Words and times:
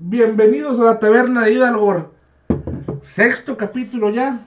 Bienvenidos 0.00 0.78
a 0.78 0.84
la 0.84 0.98
taberna 1.00 1.44
de 1.44 1.54
Hidalgo. 1.54 2.12
Sexto 3.02 3.56
capítulo 3.56 4.10
ya. 4.10 4.46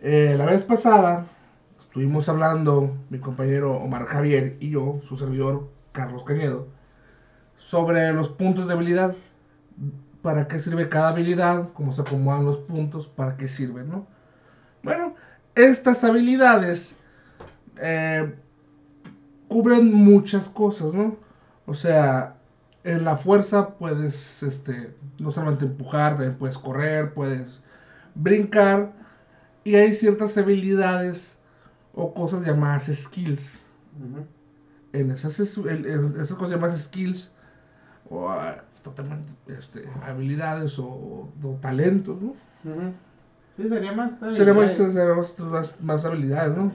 Eh, 0.00 0.36
la 0.38 0.46
vez 0.46 0.62
pasada 0.62 1.26
estuvimos 1.80 2.28
hablando, 2.28 2.94
mi 3.10 3.18
compañero 3.18 3.76
Omar 3.76 4.06
Javier 4.06 4.56
y 4.60 4.70
yo, 4.70 5.00
su 5.08 5.16
servidor 5.16 5.68
Carlos 5.90 6.22
Cañedo, 6.22 6.68
sobre 7.56 8.12
los 8.12 8.28
puntos 8.28 8.68
de 8.68 8.74
habilidad. 8.74 9.16
¿Para 10.22 10.46
qué 10.46 10.60
sirve 10.60 10.88
cada 10.88 11.08
habilidad? 11.08 11.70
¿Cómo 11.74 11.92
se 11.92 12.02
acomodan 12.02 12.44
los 12.44 12.58
puntos? 12.58 13.08
¿Para 13.08 13.36
qué 13.36 13.48
sirven? 13.48 13.90
¿no? 13.90 14.06
Bueno, 14.84 15.16
estas 15.56 16.04
habilidades 16.04 16.96
eh, 17.78 18.32
cubren 19.48 19.92
muchas 19.92 20.48
cosas, 20.48 20.94
¿no? 20.94 21.16
O 21.66 21.74
sea, 21.74 22.36
en 22.84 23.04
la 23.04 23.16
fuerza 23.16 23.70
puedes, 23.70 24.42
este, 24.42 24.94
no 25.18 25.30
solamente 25.30 25.66
empujar, 25.66 26.12
también 26.12 26.36
puedes 26.36 26.58
correr, 26.58 27.14
puedes 27.14 27.62
brincar. 28.14 28.92
Y 29.64 29.76
hay 29.76 29.94
ciertas 29.94 30.36
habilidades 30.36 31.38
o 31.94 32.12
cosas 32.12 32.44
llamadas 32.44 32.90
skills. 32.92 33.60
En 34.92 35.10
esas, 35.10 35.38
esas 35.38 36.36
cosas 36.36 36.50
llamadas 36.50 36.82
skills, 36.82 37.30
o 38.10 38.28
ah, 38.28 38.62
totalmente 38.82 39.32
este, 39.46 39.88
habilidades 40.04 40.78
o, 40.78 41.28
talentos, 41.60 42.20
¿no? 42.20 42.34
Sí, 43.56 43.68
sería 43.68 43.92
más 43.92 44.12
habilidades. 44.22 45.38
más, 45.38 45.80
más, 45.80 46.04
habilidades, 46.04 46.56
¿no? 46.56 46.72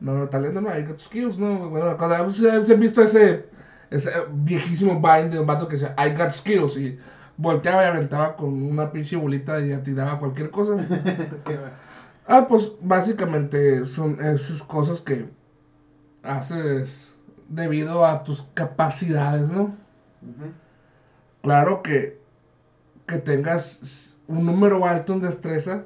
No, 0.00 0.14
no, 0.14 0.28
talento 0.28 0.62
no, 0.62 0.70
hay 0.70 0.86
skills, 0.96 1.38
¿no? 1.38 1.68
Bueno, 1.68 1.96
cuando 1.98 2.32
se 2.32 2.72
han 2.72 2.80
visto 2.80 3.02
ese 3.02 3.49
ese 3.90 4.10
viejísimo 4.32 5.00
Vine 5.00 5.30
de 5.30 5.40
un 5.40 5.46
vato 5.46 5.68
que 5.68 5.76
decía, 5.76 5.94
I 5.98 6.16
got 6.16 6.32
skills, 6.32 6.76
y 6.76 6.98
volteaba 7.36 7.84
y 7.84 7.86
aventaba 7.86 8.36
con 8.36 8.62
una 8.62 8.92
pinche 8.92 9.16
bolita 9.16 9.60
y 9.60 9.76
tiraba 9.82 10.18
cualquier 10.18 10.50
cosa. 10.50 10.76
ah, 12.26 12.46
pues 12.48 12.72
básicamente 12.80 13.86
son 13.86 14.20
esas 14.20 14.62
cosas 14.62 15.00
que 15.00 15.28
haces 16.22 17.12
debido 17.48 18.04
a 18.04 18.22
tus 18.24 18.42
capacidades, 18.54 19.48
¿no? 19.48 19.74
Claro 21.42 21.82
que 21.82 22.20
que 23.10 23.18
tengas 23.18 24.18
un 24.28 24.46
número 24.46 24.86
alto 24.86 25.12
en 25.12 25.20
destreza 25.20 25.84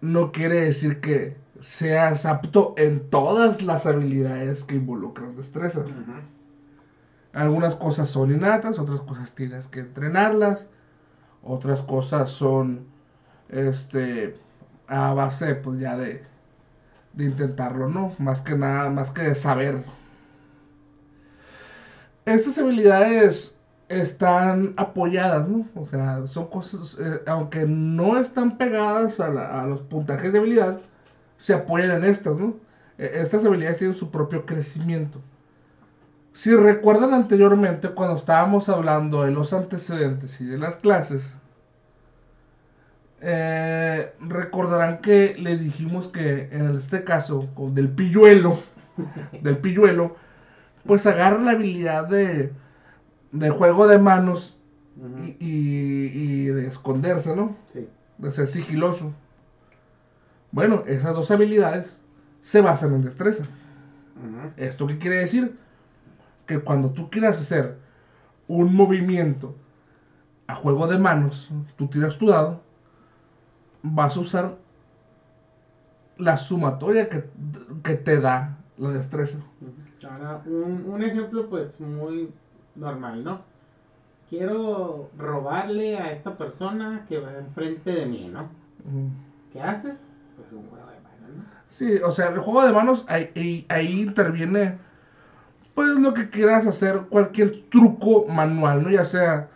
no 0.00 0.32
quiere 0.32 0.60
decir 0.60 1.00
que 1.00 1.36
seas 1.60 2.26
apto 2.26 2.74
en 2.78 3.10
todas 3.10 3.62
las 3.62 3.86
habilidades 3.86 4.64
que 4.64 4.76
involucran 4.76 5.36
destreza. 5.36 5.84
Algunas 7.36 7.74
cosas 7.76 8.08
son 8.08 8.32
innatas, 8.32 8.78
otras 8.78 9.02
cosas 9.02 9.30
tienes 9.32 9.66
que 9.66 9.80
entrenarlas, 9.80 10.68
otras 11.42 11.82
cosas 11.82 12.30
son 12.30 12.86
este 13.50 14.38
a 14.88 15.12
base 15.12 15.54
pues 15.56 15.78
ya 15.78 15.98
de, 15.98 16.22
de 17.12 17.24
intentarlo, 17.24 17.88
¿no? 17.88 18.14
Más 18.18 18.40
que 18.40 18.56
nada, 18.56 18.88
más 18.88 19.10
que 19.10 19.20
de 19.20 19.34
saber. 19.34 19.84
Estas 22.24 22.56
habilidades 22.56 23.58
están 23.90 24.72
apoyadas, 24.78 25.46
¿no? 25.46 25.66
O 25.74 25.84
sea, 25.84 26.26
son 26.26 26.46
cosas, 26.48 26.96
eh, 26.98 27.20
aunque 27.26 27.66
no 27.66 28.18
están 28.18 28.56
pegadas 28.56 29.20
a, 29.20 29.60
a, 29.60 29.66
los 29.66 29.82
puntajes 29.82 30.32
de 30.32 30.38
habilidad, 30.38 30.80
se 31.36 31.52
apoyan 31.52 31.90
en 31.90 32.04
estas, 32.04 32.40
¿no? 32.40 32.54
E, 32.96 33.20
estas 33.20 33.44
habilidades 33.44 33.76
tienen 33.76 33.94
su 33.94 34.10
propio 34.10 34.46
crecimiento. 34.46 35.20
Si 36.36 36.54
recuerdan 36.54 37.14
anteriormente 37.14 37.88
cuando 37.88 38.16
estábamos 38.16 38.68
hablando 38.68 39.22
de 39.22 39.30
los 39.30 39.54
antecedentes 39.54 40.38
y 40.42 40.44
de 40.44 40.58
las 40.58 40.76
clases, 40.76 41.34
eh, 43.22 44.12
recordarán 44.20 44.98
que 44.98 45.34
le 45.38 45.56
dijimos 45.56 46.08
que 46.08 46.50
en 46.52 46.76
este 46.76 47.04
caso, 47.04 47.48
del 47.72 47.88
pilluelo, 47.88 48.58
del 49.42 49.56
pilluelo, 49.56 50.16
pues 50.84 51.06
agarra 51.06 51.38
la 51.38 51.52
habilidad 51.52 52.06
de, 52.06 52.52
de 53.32 53.50
juego 53.50 53.88
de 53.88 53.96
manos 53.96 54.60
y, 55.40 56.48
de 56.48 56.66
esconderse, 56.66 57.34
¿no? 57.34 57.56
Sí. 57.72 57.88
De 58.18 58.30
ser 58.30 58.46
sigiloso. 58.46 59.14
Bueno, 60.52 60.84
esas 60.86 61.14
dos 61.14 61.30
habilidades 61.30 61.96
se 62.42 62.60
basan 62.60 62.92
en 62.92 63.04
destreza. 63.04 63.44
¿Esto 64.58 64.86
qué 64.86 64.98
quiere 64.98 65.16
decir? 65.16 65.56
Que 66.46 66.60
cuando 66.60 66.90
tú 66.90 67.10
quieras 67.10 67.40
hacer 67.40 67.76
un 68.48 68.74
movimiento 68.74 69.54
a 70.46 70.54
juego 70.54 70.86
de 70.86 70.98
manos, 70.98 71.50
tú 71.76 71.88
tiras 71.88 72.16
tu 72.18 72.28
dado, 72.28 72.60
vas 73.82 74.16
a 74.16 74.20
usar 74.20 74.56
la 76.18 76.36
sumatoria 76.36 77.08
que, 77.08 77.94
te 77.94 78.20
da 78.20 78.56
la 78.78 78.90
destreza. 78.90 79.38
Ahora, 80.08 80.42
un, 80.46 81.02
ejemplo 81.02 81.48
pues 81.48 81.80
muy 81.80 82.30
normal, 82.76 83.24
¿no? 83.24 83.40
Quiero 84.30 85.10
robarle 85.18 85.98
a 85.98 86.12
esta 86.12 86.36
persona 86.36 87.04
que 87.08 87.18
va 87.18 87.38
enfrente 87.38 87.92
de 87.92 88.06
mí, 88.06 88.30
¿no? 88.32 88.48
¿Qué 89.52 89.60
haces? 89.60 89.98
Pues 90.36 90.52
un 90.52 90.68
juego 90.68 90.86
de 90.86 91.00
manos, 91.00 91.36
¿no? 91.36 91.44
Sí, 91.68 91.96
o 92.04 92.12
sea, 92.12 92.28
el 92.28 92.38
juego 92.38 92.64
de 92.64 92.72
manos 92.72 93.04
ahí, 93.08 93.66
ahí 93.68 94.02
interviene 94.02 94.78
pues 95.76 95.90
lo 95.90 96.14
que 96.14 96.30
quieras 96.30 96.66
hacer, 96.66 97.02
cualquier 97.10 97.68
truco 97.68 98.26
manual, 98.26 98.82
¿no? 98.82 98.90
Ya 98.90 99.04
sea, 99.04 99.50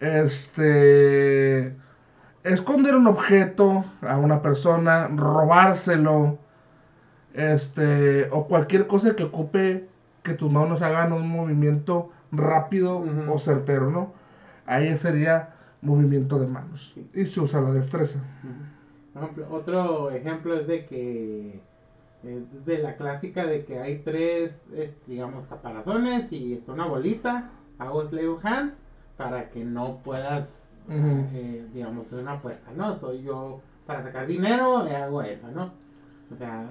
este, 0.00 1.76
esconder 2.42 2.96
un 2.96 3.06
objeto 3.06 3.84
a 4.02 4.18
una 4.18 4.42
persona, 4.42 5.06
robárselo, 5.14 6.38
este, 7.34 8.28
o 8.32 8.48
cualquier 8.48 8.88
cosa 8.88 9.14
que 9.14 9.22
ocupe 9.22 9.88
que 10.24 10.34
tus 10.34 10.50
manos 10.50 10.82
hagan 10.82 11.12
un 11.12 11.28
movimiento 11.28 12.10
rápido 12.32 13.04
o 13.28 13.38
certero, 13.38 13.90
¿no? 13.90 14.12
Ahí 14.66 14.96
sería 14.96 15.50
movimiento 15.82 16.40
de 16.40 16.48
manos. 16.48 16.96
Y 17.14 17.26
se 17.26 17.40
usa 17.40 17.60
la 17.60 17.70
destreza. 17.70 18.18
Otro 19.52 20.10
ejemplo 20.10 20.58
es 20.58 20.66
de 20.66 20.86
que 20.86 21.60
de 22.24 22.78
la 22.78 22.96
clásica 22.96 23.44
de 23.44 23.64
que 23.64 23.78
hay 23.78 23.98
tres, 23.98 24.52
digamos, 25.06 25.46
caparazones 25.46 26.32
y 26.32 26.54
está 26.54 26.72
una 26.72 26.86
bolita. 26.86 27.50
Hago 27.78 28.08
slave 28.08 28.36
hands 28.42 28.74
para 29.16 29.50
que 29.50 29.64
no 29.64 29.98
puedas, 30.02 30.66
eh, 30.88 31.66
digamos, 31.72 32.12
una 32.12 32.32
apuesta, 32.34 32.70
¿no? 32.74 32.94
Soy 32.94 33.22
yo, 33.22 33.60
para 33.86 34.02
sacar 34.02 34.26
dinero, 34.26 34.86
eh, 34.86 34.96
hago 34.96 35.22
eso, 35.22 35.50
¿no? 35.50 35.72
O 36.32 36.36
sea, 36.36 36.66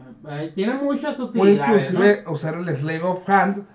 tiene 0.56 0.74
muchas 0.74 1.20
utilidades. 1.20 1.92
O 1.92 1.94
inclusive 1.94 2.24
usar 2.28 2.56
el 2.56 2.76
slave 2.76 3.04
of 3.04 3.30
hand 3.30 3.66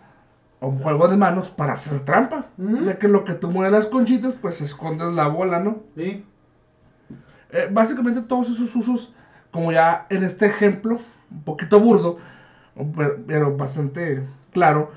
o 0.61 0.69
un 0.69 0.79
juego 0.81 1.07
de 1.07 1.17
manos 1.17 1.51
para 1.51 1.75
hacer 1.75 2.05
trampa. 2.05 2.47
De 2.57 2.99
que 2.99 3.09
lo 3.09 3.25
que 3.25 3.35
tú 3.35 3.49
mueves 3.49 3.73
las 3.73 3.87
conchitas, 3.87 4.35
pues 4.41 4.61
escondes 4.61 5.13
la 5.13 5.29
bola, 5.29 5.61
¿no? 5.61 5.79
Sí. 5.95 6.25
Eh, 7.51 7.69
básicamente 7.71 8.23
todos 8.23 8.51
esos 8.51 8.75
usos, 8.75 9.15
como 9.53 9.73
ya 9.73 10.07
en 10.11 10.25
este 10.25 10.47
ejemplo, 10.47 10.99
un 11.31 11.43
poquito 11.43 11.81
burdo, 11.81 12.19
pero 13.27 13.57
bastante 13.57 14.27
claro, 14.53 14.91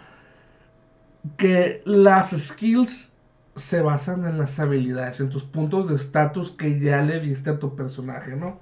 que 1.38 1.82
las 1.86 2.32
skills 2.32 3.12
se 3.56 3.82
basan 3.82 4.26
en 4.26 4.38
las 4.38 4.60
habilidades, 4.60 5.20
en 5.20 5.30
tus 5.30 5.44
puntos 5.44 5.90
de 5.90 5.96
estatus 5.96 6.52
que 6.52 6.80
ya 6.80 7.02
le 7.02 7.20
diste 7.20 7.50
a 7.50 7.60
tu 7.60 7.76
personaje, 7.76 8.36
¿no? 8.36 8.60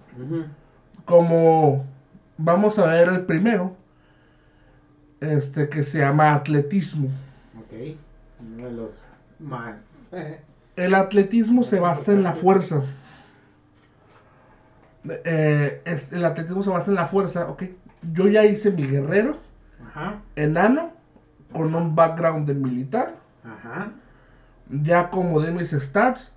Como 1.06 1.86
vamos 2.38 2.80
a 2.80 2.86
ver 2.86 3.10
el 3.10 3.26
primero, 3.26 3.76
este 5.22 5.70
que 5.70 5.84
se 5.84 6.00
llama 6.00 6.34
atletismo. 6.34 7.10
Ok, 7.60 7.98
uno 8.40 8.66
de 8.66 8.72
los 8.72 9.00
más. 9.40 9.84
el 10.76 10.96
atletismo 10.96 11.64
se 11.64 11.80
basa 11.80 12.14
en 12.14 12.24
la 12.24 12.34
fuerza. 12.34 12.84
Eh, 15.08 15.82
el 16.12 16.26
atletismo 16.26 16.64
se 16.64 16.70
basa 16.70 16.92
en 16.92 16.96
la 16.96 17.08
fuerza, 17.08 17.50
ok. 17.50 17.64
Yo 18.14 18.28
ya 18.28 18.46
hice 18.46 18.72
mi 18.72 18.86
guerrero, 18.86 19.38
enano, 20.36 20.92
con 21.52 21.74
un 21.76 21.96
background 21.96 22.48
de 22.48 22.54
militar. 22.54 23.16
Ya 24.70 25.02
acomodé 25.02 25.52
mis 25.52 25.72
stats. 25.72 26.34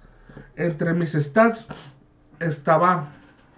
Entre 0.57 0.95
mis 0.95 1.13
stats 1.13 1.69
estaba 2.41 3.09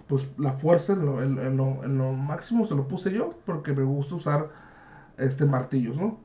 pues 0.07 0.27
la 0.37 0.53
fuerza 0.53 0.93
en 0.93 1.57
lo, 1.57 2.13
máximo, 2.13 2.65
se 2.65 2.75
lo 2.75 2.87
puse 2.87 3.11
yo, 3.11 3.39
porque 3.45 3.73
me 3.73 3.83
gusta 3.83 4.15
usar 4.15 4.49
este 5.17 5.45
martillos, 5.45 5.97
¿no? 5.97 6.19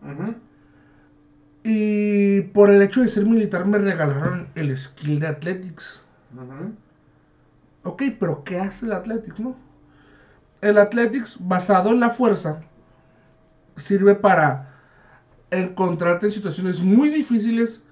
Y 1.62 2.43
por 2.43 2.71
el 2.71 2.83
hecho 2.83 3.03
de 3.03 3.09
ser 3.09 3.25
militar 3.26 3.67
me 3.67 3.79
regalaron 3.79 4.49
el 4.55 4.76
skill 4.76 5.21
de 5.21 5.29
Athletics. 5.29 6.05
Ok, 7.85 8.03
pero 8.19 8.43
¿qué 8.44 8.59
hace 8.59 8.87
el 8.87 8.93
Athletics, 8.93 9.38
no? 9.41 9.55
El 10.62 10.79
Athletics, 10.79 11.37
basado 11.38 11.91
en 11.91 12.00
la 12.00 12.09
fuerza, 12.09 12.61
sirve 13.77 14.15
para 14.15 14.69
encontrarte 15.50 16.27
en 16.27 16.32
situaciones 16.32 16.81
muy 16.82 17.09
difíciles 17.09 17.82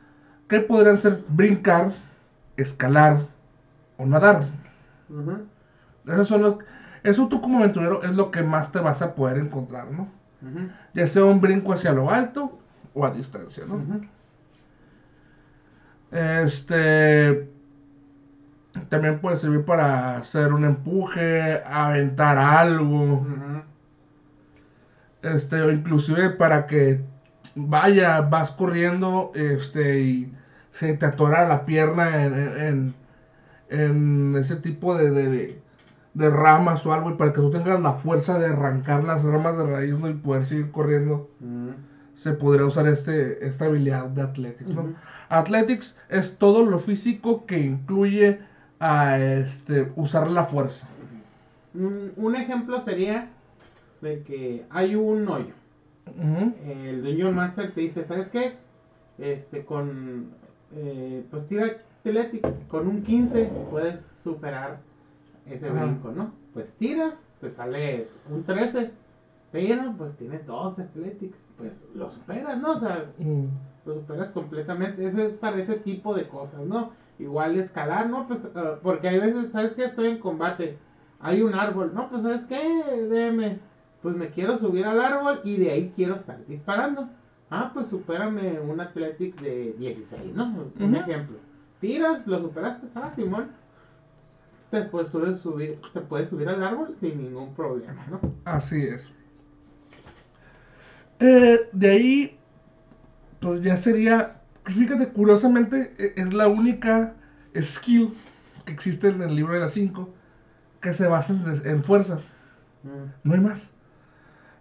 que 0.48 0.60
podrían 0.60 1.00
ser 1.00 1.20
brincar, 1.28 1.92
escalar 2.56 3.18
o 3.98 4.06
nadar. 4.06 4.44
Ujú, 5.08 5.46
Esos 6.06 6.26
son 6.28 6.42
los, 6.42 6.54
eso 7.02 7.28
tú 7.28 7.40
como 7.40 7.58
aventurero 7.58 8.02
es 8.02 8.12
lo 8.12 8.30
que 8.30 8.42
más 8.42 8.72
te 8.72 8.80
vas 8.80 9.02
a 9.02 9.14
poder 9.14 9.38
encontrar, 9.38 9.90
¿no? 9.90 10.08
Ya 10.94 11.06
sea 11.06 11.24
un 11.24 11.40
brinco 11.40 11.72
hacia 11.72 11.92
lo 11.92 12.10
alto 12.10 12.58
o 12.94 13.04
a 13.04 13.10
distancia, 13.10 13.64
¿no? 13.66 13.80
Este 16.10 17.48
también 18.88 19.20
puede 19.20 19.36
servir 19.36 19.64
para 19.64 20.18
hacer 20.18 20.52
un 20.52 20.64
empuje, 20.64 21.62
aventar 21.64 22.38
algo, 22.38 23.26
este, 25.22 25.62
o 25.62 25.70
inclusive 25.70 26.30
para 26.30 26.66
que 26.66 27.00
vaya, 27.54 28.20
vas 28.22 28.50
corriendo, 28.50 29.32
este, 29.34 30.00
y 30.00 30.32
se 30.70 30.94
te 30.94 31.06
atora 31.06 31.46
la 31.48 31.64
pierna 31.66 32.24
en, 32.24 32.34
en, 32.34 32.94
en 33.70 34.36
ese 34.36 34.56
tipo 34.56 34.94
de, 34.96 35.10
de, 35.10 35.28
de- 36.14 36.30
ramas 36.30 36.84
o 36.86 36.92
algo, 36.92 37.10
y 37.10 37.14
para 37.14 37.32
que 37.32 37.40
tú 37.40 37.50
tengas 37.50 37.80
la 37.80 37.94
fuerza 37.94 38.38
de 38.38 38.46
arrancar 38.46 39.04
las 39.04 39.22
ramas 39.24 39.56
de 39.56 39.64
raíz 39.66 39.94
¿no? 39.98 40.08
y 40.08 40.14
poder 40.14 40.44
seguir 40.46 40.70
corriendo, 40.72 41.30
se 42.14 42.32
podría 42.32 42.66
usar 42.66 42.88
este, 42.88 43.46
esta 43.46 43.66
habilidad 43.66 44.06
de 44.06 44.22
Athletics, 44.22 44.74
¿no? 44.74 44.94
Athletics 45.28 45.96
es 46.08 46.36
todo 46.38 46.64
lo 46.64 46.80
físico 46.80 47.46
que 47.46 47.60
incluye 47.60 48.40
a 48.80 49.18
este, 49.18 49.92
usar 49.96 50.28
la 50.30 50.44
fuerza. 50.44 50.86
Un, 51.74 52.12
un 52.16 52.36
ejemplo 52.36 52.80
sería 52.80 53.28
de 54.00 54.22
que 54.22 54.64
hay 54.70 54.94
un 54.94 55.28
hoyo. 55.28 55.54
El 56.64 57.02
Dungeon 57.02 57.34
Master 57.34 57.72
te 57.72 57.82
dice, 57.82 58.04
¿sabes 58.04 58.28
qué? 58.28 58.54
Este, 59.18 59.64
con, 59.64 60.30
eh, 60.72 61.24
pues 61.30 61.46
tira 61.48 61.66
Athletics, 62.00 62.60
con 62.68 62.86
un 62.88 63.02
15 63.02 63.50
puedes 63.70 64.02
superar 64.22 64.78
ese 65.46 65.68
brinco, 65.70 66.10
¿no? 66.10 66.32
Pues 66.54 66.66
tiras, 66.78 67.22
te 67.40 67.50
sale 67.50 68.08
un 68.30 68.44
13, 68.44 68.90
pero 69.52 69.92
pues 69.98 70.16
tienes 70.16 70.46
dos 70.46 70.78
Athletics, 70.78 71.48
pues 71.58 71.86
lo 71.94 72.10
superas, 72.10 72.58
¿no? 72.58 72.72
O 72.72 72.76
sea, 72.78 73.04
Mm. 73.18 73.44
lo 73.84 73.94
superas 73.94 74.28
completamente. 74.30 75.06
Ese 75.06 75.26
es 75.26 75.32
para 75.34 75.58
ese 75.58 75.74
tipo 75.74 76.14
de 76.14 76.26
cosas, 76.28 76.60
¿no? 76.60 76.92
Igual 77.18 77.58
escalar, 77.58 78.08
¿no? 78.08 78.26
Pues, 78.28 78.44
eh, 78.44 78.76
porque 78.82 79.08
hay 79.08 79.18
veces, 79.18 79.50
¿sabes 79.52 79.72
qué? 79.72 79.84
Estoy 79.84 80.08
en 80.08 80.18
combate. 80.18 80.78
Hay 81.20 81.42
un 81.42 81.54
árbol, 81.54 81.92
¿no? 81.94 82.08
Pues, 82.08 82.22
¿sabes 82.22 82.44
qué? 82.44 82.58
DM. 83.08 83.58
Pues 84.02 84.14
me 84.16 84.30
quiero 84.30 84.58
subir 84.58 84.84
al 84.84 85.00
árbol 85.00 85.40
y 85.42 85.56
de 85.56 85.72
ahí 85.72 85.92
quiero 85.96 86.14
estar 86.14 86.44
disparando. 86.46 87.08
Ah, 87.50 87.70
pues 87.72 87.88
supérame 87.88 88.60
un 88.60 88.80
Athletics 88.80 89.42
de 89.42 89.72
16, 89.78 90.34
¿no? 90.34 90.70
Un 90.78 90.94
ejemplo. 90.94 91.38
Tiras, 91.80 92.26
lo 92.26 92.40
superaste, 92.40 92.86
ah, 92.94 93.12
Simón. 93.16 93.50
Te 94.70 94.82
puedes 94.82 95.10
subir, 95.10 95.34
subir, 95.36 95.80
te 95.92 96.00
puedes 96.00 96.28
subir 96.28 96.48
al 96.48 96.62
árbol 96.62 96.94
sin 97.00 97.22
ningún 97.22 97.54
problema, 97.54 98.06
¿no? 98.10 98.20
Así 98.44 98.82
es. 98.84 99.10
Eh, 101.20 101.68
de 101.72 101.90
ahí, 101.90 102.38
pues 103.40 103.62
ya 103.62 103.76
sería, 103.76 104.37
fíjate, 104.74 105.08
curiosamente, 105.08 105.94
e- 105.98 106.14
es 106.16 106.32
la 106.32 106.48
única 106.48 107.14
skill 107.56 108.14
que 108.64 108.72
existe 108.72 109.08
en 109.08 109.22
el 109.22 109.34
libro 109.34 109.54
de 109.54 109.60
las 109.60 109.72
5 109.72 110.12
que 110.80 110.92
se 110.92 111.06
basa 111.06 111.34
en, 111.64 111.82
fuerza. 111.82 112.18
Mm. 112.82 113.10
No 113.24 113.34
hay 113.34 113.40
más. 113.40 113.72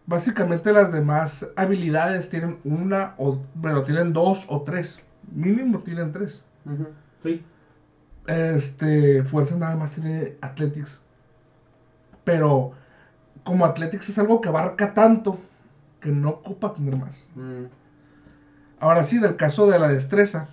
Básicamente 0.06 0.72
las 0.72 0.92
demás 0.92 1.48
habilidades 1.56 2.30
tienen 2.30 2.60
una 2.64 3.14
o, 3.18 3.40
bueno, 3.56 3.84
tienen 3.84 4.14
dos 4.14 4.46
o 4.48 4.62
tres. 4.62 5.00
Mínimo 5.32 5.80
tienen 5.80 6.12
tres. 6.12 6.44
Sí. 7.22 7.44
Este, 8.26 9.24
fuerza 9.24 9.58
nada 9.58 9.76
más 9.76 9.92
tiene 9.92 10.36
Athletics. 10.42 11.00
Pero 12.24 12.72
como 13.44 13.66
Athletics 13.66 14.10
es 14.10 14.18
algo 14.18 14.42
que 14.42 14.50
abarca 14.50 14.94
tanto 14.94 15.38
que 16.00 16.12
no 16.12 16.30
ocupa 16.30 16.74
tener 16.74 16.96
más. 16.96 17.26
Mm. 17.36 17.66
Ahora 18.80 19.04
sí, 19.04 19.18
del 19.20 19.36
caso 19.38 19.68
de 19.68 19.80
la 19.80 19.88
destreza, 19.90 20.50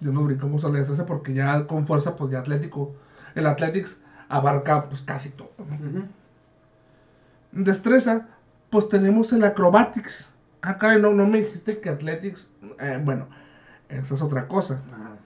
yo 0.00 0.12
no 0.12 0.22
brincamos 0.22 0.64
a 0.64 0.68
la 0.68 0.78
destreza 0.78 1.06
porque 1.06 1.34
ya 1.34 1.66
con 1.66 1.86
fuerza, 1.86 2.16
pues 2.16 2.30
ya 2.30 2.40
atlético. 2.40 2.94
El 3.34 3.46
Athletics 3.46 3.96
abarca 4.28 4.88
pues 4.88 5.00
casi 5.02 5.30
todo. 5.30 5.50
Destreza, 7.52 8.28
pues 8.70 8.88
tenemos 8.88 9.32
el 9.32 9.44
Acrobatics. 9.44 10.32
Ah, 10.62 10.78
caray, 10.78 11.00
no, 11.00 11.12
no 11.12 11.26
me 11.26 11.38
dijiste 11.40 11.80
que 11.80 11.90
Athletics. 11.90 12.50
eh, 12.80 13.00
bueno, 13.02 13.28
eso 13.88 14.14
es 14.14 14.22
otra 14.22 14.48
cosa. 14.48 14.82
Ah. 14.92 15.16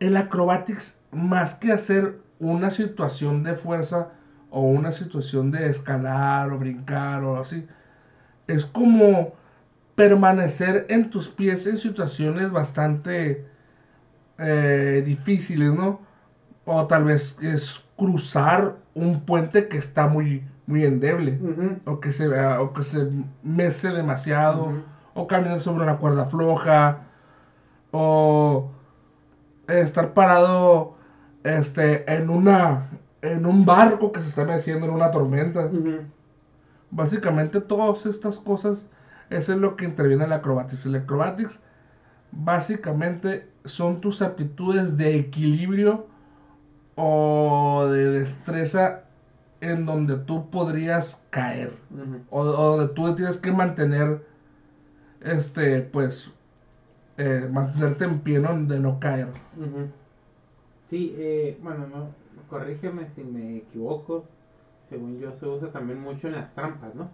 el 0.00 0.16
acrobatics, 0.16 0.98
más 1.12 1.54
que 1.54 1.72
hacer 1.72 2.20
una 2.38 2.70
situación 2.70 3.42
de 3.42 3.54
fuerza 3.54 4.10
o 4.50 4.62
una 4.62 4.92
situación 4.92 5.50
de 5.50 5.68
escalar 5.68 6.50
o 6.50 6.58
brincar 6.58 7.22
o 7.22 7.38
así, 7.38 7.66
es 8.48 8.66
como 8.66 9.34
permanecer 10.00 10.86
en 10.88 11.10
tus 11.10 11.28
pies 11.28 11.66
en 11.66 11.76
situaciones 11.76 12.50
bastante 12.50 13.44
eh, 14.38 15.02
difíciles, 15.04 15.74
¿no? 15.74 16.00
O 16.64 16.86
tal 16.86 17.04
vez 17.04 17.36
es 17.42 17.84
cruzar 17.98 18.76
un 18.94 19.20
puente 19.20 19.68
que 19.68 19.76
está 19.76 20.06
muy, 20.06 20.42
muy 20.66 20.84
endeble, 20.86 21.38
o 21.84 22.00
que 22.00 22.12
se, 22.12 22.28
vea- 22.28 22.62
o 22.62 22.72
que 22.72 22.82
se 22.82 23.10
mece 23.42 23.90
demasiado 23.90 24.72
o 25.12 25.26
caminar 25.26 25.60
sobre 25.60 25.82
una 25.84 25.98
cuerda 25.98 26.24
floja, 26.24 26.98
o 27.90 28.70
estar 29.68 30.14
parado 30.14 30.94
este, 31.44 32.10
en, 32.10 32.30
una, 32.30 32.88
en 33.20 33.44
un 33.44 33.66
barco 33.66 34.12
que 34.12 34.20
se 34.22 34.28
está 34.28 34.44
meciendo 34.46 34.86
en 34.86 34.92
una 34.92 35.10
tormenta. 35.10 35.68
Básicamente 36.90 37.60
todas 37.60 38.06
estas 38.06 38.38
cosas, 38.38 38.86
eso 39.30 39.52
es 39.52 39.58
lo 39.58 39.76
que 39.76 39.84
interviene 39.84 40.24
en 40.24 40.32
el 40.32 40.38
acrobatics. 40.38 40.86
El 40.86 40.96
acrobatics 40.96 41.60
básicamente 42.32 43.48
son 43.64 44.00
tus 44.00 44.22
aptitudes 44.22 44.96
de 44.96 45.16
equilibrio 45.16 46.06
o 46.96 47.86
de 47.90 48.10
destreza 48.10 49.04
en 49.60 49.86
donde 49.86 50.16
tú 50.16 50.50
podrías 50.50 51.24
caer 51.30 51.70
o, 52.30 52.40
o 52.40 52.76
donde 52.76 52.94
tú 52.94 53.14
tienes 53.14 53.38
que 53.38 53.52
mantener 53.52 54.24
este 55.20 55.82
pues 55.82 56.30
eh, 57.18 57.48
mantenerte 57.52 58.04
en 58.04 58.20
pie 58.20 58.38
¿no? 58.38 58.56
de 58.64 58.80
no 58.80 58.98
caer. 58.98 59.28
Sí, 60.88 61.14
eh, 61.18 61.58
bueno, 61.62 61.86
no, 61.86 62.08
corrígeme 62.48 63.08
si 63.14 63.22
me 63.22 63.58
equivoco. 63.58 64.24
Según 64.88 65.18
yo 65.20 65.30
se 65.32 65.46
usa 65.46 65.70
también 65.70 66.00
mucho 66.00 66.26
en 66.26 66.34
las 66.34 66.52
trampas, 66.54 66.94
¿no? 66.94 67.10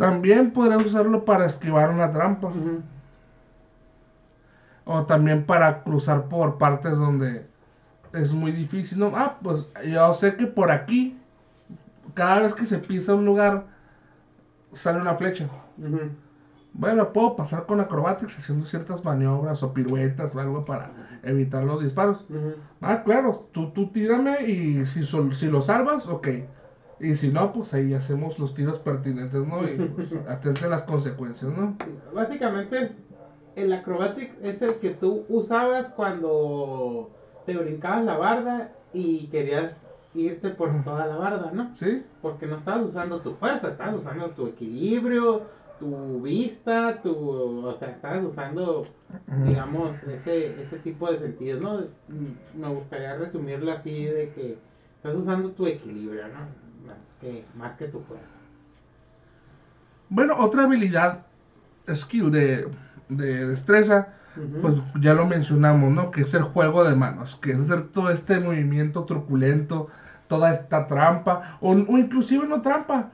También 0.00 0.50
podrías 0.50 0.84
usarlo 0.84 1.24
para 1.24 1.46
esquivar 1.46 1.90
una 1.90 2.12
trampa 2.12 2.50
o 4.84 5.04
también 5.04 5.44
para 5.44 5.82
cruzar 5.82 6.28
por 6.28 6.58
partes 6.58 6.96
donde 6.96 7.46
es 8.12 8.32
muy 8.32 8.52
difícil 8.52 8.98
no 8.98 9.12
ah 9.14 9.36
pues 9.42 9.68
yo 9.86 10.12
sé 10.14 10.36
que 10.36 10.46
por 10.46 10.70
aquí 10.70 11.16
cada 12.14 12.40
vez 12.40 12.54
que 12.54 12.64
se 12.64 12.78
pisa 12.78 13.14
un 13.14 13.24
lugar 13.24 13.66
sale 14.72 15.00
una 15.00 15.14
flecha. 15.14 15.48
Bueno, 16.72 17.12
puedo 17.12 17.34
pasar 17.34 17.66
con 17.66 17.80
acrobatics 17.80 18.38
haciendo 18.38 18.64
ciertas 18.64 19.04
maniobras 19.04 19.62
o 19.62 19.72
piruetas 19.72 20.34
o 20.34 20.38
algo 20.38 20.64
para 20.64 20.90
evitar 21.22 21.64
los 21.64 21.82
disparos. 21.82 22.24
Ah, 22.80 23.02
claro, 23.02 23.48
tú, 23.52 23.70
tú 23.70 23.88
tírame 23.88 24.46
y 24.46 24.86
si, 24.86 25.04
si 25.04 25.46
lo 25.46 25.62
salvas, 25.62 26.06
ok. 26.06 26.28
Y 27.00 27.14
si 27.14 27.28
no, 27.28 27.52
pues 27.52 27.72
ahí 27.72 27.94
hacemos 27.94 28.38
los 28.38 28.54
tiros 28.54 28.78
pertinentes, 28.78 29.46
¿no? 29.46 29.66
Y 29.66 29.76
pues, 29.76 30.08
atente 30.28 30.66
a 30.66 30.68
las 30.68 30.82
consecuencias, 30.82 31.52
¿no? 31.56 31.76
Sí, 31.82 31.90
Básicamente 32.14 32.92
el 33.56 33.72
acrobatics 33.72 34.34
es 34.42 34.62
el 34.62 34.74
que 34.74 34.90
tú 34.90 35.24
usabas 35.28 35.90
cuando 35.90 37.10
te 37.46 37.56
brincabas 37.56 38.04
la 38.04 38.16
barda 38.16 38.72
y 38.92 39.26
querías 39.28 39.72
irte 40.14 40.50
por 40.50 40.84
toda 40.84 41.06
la 41.06 41.16
barda, 41.16 41.50
¿no? 41.52 41.74
¿Sí? 41.74 42.04
Porque 42.20 42.46
no 42.46 42.56
estabas 42.56 42.84
usando 42.86 43.20
tu 43.20 43.32
fuerza, 43.34 43.68
estabas 43.68 43.96
usando 43.96 44.30
tu 44.30 44.46
equilibrio, 44.48 45.42
tu 45.78 46.20
vista, 46.20 47.00
tu, 47.02 47.66
o 47.66 47.74
sea, 47.74 47.90
estabas 47.90 48.24
usando, 48.24 48.86
digamos, 49.46 49.90
ese, 50.04 50.60
ese 50.60 50.78
tipo 50.78 51.10
de 51.10 51.18
sentidos, 51.18 51.62
¿no? 51.62 51.78
Mm, 52.08 52.60
Me 52.60 52.68
gustaría 52.68 53.16
resumirlo 53.16 53.72
así 53.72 54.04
de 54.04 54.30
que 54.30 54.58
estás 54.96 55.16
usando 55.16 55.50
tu 55.52 55.66
equilibrio, 55.66 56.28
¿no? 56.28 56.69
Más 56.90 56.98
que, 57.20 57.44
más 57.54 57.76
que 57.76 57.86
tu 57.88 58.00
fuerza. 58.00 58.38
Bueno, 60.08 60.34
otra 60.38 60.64
habilidad, 60.64 61.22
skill 61.94 62.30
de, 62.30 62.68
de 63.08 63.46
destreza, 63.46 64.08
pues 64.60 64.74
ya 65.00 65.14
lo 65.14 65.26
mencionamos, 65.26 65.90
¿no? 65.92 66.10
Que 66.10 66.22
es 66.22 66.34
el 66.34 66.42
juego 66.42 66.84
de 66.84 66.94
manos, 66.94 67.36
que 67.36 67.52
es 67.52 67.60
hacer 67.60 67.88
todo 67.92 68.10
este 68.10 68.40
movimiento 68.40 69.04
truculento, 69.04 69.88
toda 70.28 70.52
esta 70.52 70.86
trampa, 70.86 71.58
o, 71.60 71.72
o 71.72 71.98
inclusive 71.98 72.46
no 72.46 72.62
trampa, 72.62 73.10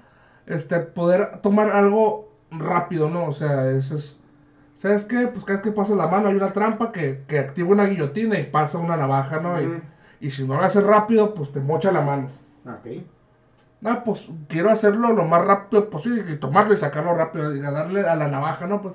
este, 0.46 0.80
poder 0.80 1.40
tomar 1.42 1.70
algo 1.70 2.28
rápido, 2.50 3.08
¿no? 3.10 3.26
O 3.26 3.32
sea, 3.32 3.70
eso 3.70 3.96
es 3.96 4.18
¿Sabes 4.76 5.06
qué? 5.06 5.28
Pues 5.28 5.44
cada 5.44 5.58
vez 5.58 5.64
que 5.64 5.72
pasa 5.72 5.94
la 5.94 6.08
mano 6.08 6.28
hay 6.28 6.34
una 6.36 6.52
trampa 6.52 6.92
que, 6.92 7.24
que 7.28 7.38
activa 7.38 7.70
una 7.70 7.86
guillotina 7.86 8.38
y 8.38 8.44
pasa 8.44 8.78
una 8.78 8.96
navaja, 8.96 9.40
¿no? 9.40 9.60
Y- 9.60 9.76
y, 10.20 10.30
si 10.32 10.46
no 10.46 10.56
lo 10.56 10.62
haces 10.64 10.82
rápido, 10.84 11.34
pues 11.34 11.52
te 11.52 11.60
mocha 11.60 11.92
la 11.92 12.02
mano. 12.02 12.30
Ok. 12.64 12.86
No, 13.80 14.04
pues 14.04 14.28
quiero 14.48 14.70
hacerlo 14.70 15.12
lo 15.12 15.24
más 15.24 15.44
rápido 15.44 15.90
posible 15.90 16.24
y 16.32 16.38
tomarlo 16.38 16.74
y 16.74 16.78
sacarlo 16.78 17.14
rápido 17.14 17.54
y 17.54 17.60
darle 17.60 18.00
a 18.00 18.16
la 18.16 18.28
navaja, 18.28 18.66
¿no? 18.66 18.80
Pues, 18.82 18.94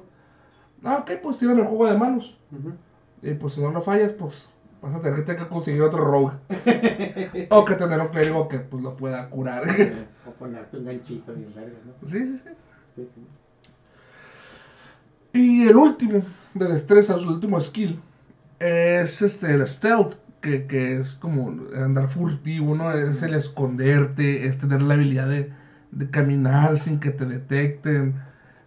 ah, 0.84 1.00
ok, 1.02 1.12
pues 1.22 1.38
tiran 1.38 1.60
el 1.60 1.66
juego 1.66 1.88
de 1.88 1.98
manos. 1.98 2.38
Y 3.22 3.34
pues 3.36 3.54
si 3.54 3.62
no 3.62 3.72
lo 3.72 3.82
fallas, 3.82 4.14
pues 4.14 4.48
vas 4.82 4.96
a 4.96 5.02
tener 5.02 5.24
que 5.24 5.38
conseguir 5.48 5.84
otro 5.84 6.04
rogue. 6.04 6.34
o 7.50 7.66
que 7.66 7.76
tener 7.76 8.00
un 8.00 8.08
clérigo 8.08 8.48
que 8.48 8.60
pues 8.60 8.82
lo 8.82 8.96
pueda 8.96 9.30
curar. 9.30 9.64
o 10.28 10.32
ponerte 10.32 10.78
un 10.78 10.86
ganchito 10.86 11.34
bien 11.34 11.54
verga, 11.56 11.78
¿no? 11.86 12.08
sí, 12.08 12.20
sí, 12.20 12.42
sí. 12.44 12.50
Sí, 12.96 13.10
sí. 13.16 13.28
Y 15.34 15.68
el 15.68 15.78
último 15.78 16.24
de 16.54 16.68
destreza, 16.68 17.18
su 17.20 17.30
último 17.30 17.62
skill, 17.62 18.02
es 18.60 19.22
este, 19.22 19.54
el 19.54 19.68
stealth, 19.68 20.16
que, 20.42 20.68
que 20.68 21.00
es 21.00 21.14
como 21.16 21.56
andar 21.76 22.10
furtivo, 22.10 22.76
¿no? 22.76 22.92
Es 22.92 23.22
el 23.24 23.36
esconderte, 23.36 24.48
es 24.48 24.58
tener 24.58 24.82
la 24.82 24.96
habilidad 24.96 25.30
de, 25.30 25.52
de 25.92 26.10
caminar 26.10 26.78
sin 26.78 27.00
que 27.00 27.12
te 27.12 27.26
detecten, 27.26 28.16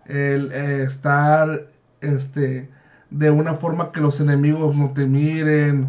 el 0.07 0.53
eh, 0.53 0.85
estar 0.85 1.69
este, 2.01 2.71
de 3.11 3.31
una 3.31 3.55
forma 3.55 3.93
que 3.93 4.01
los 4.01 4.21
enemigos 4.21 4.77
no 4.77 4.93
te 4.93 5.07
miren, 5.07 5.89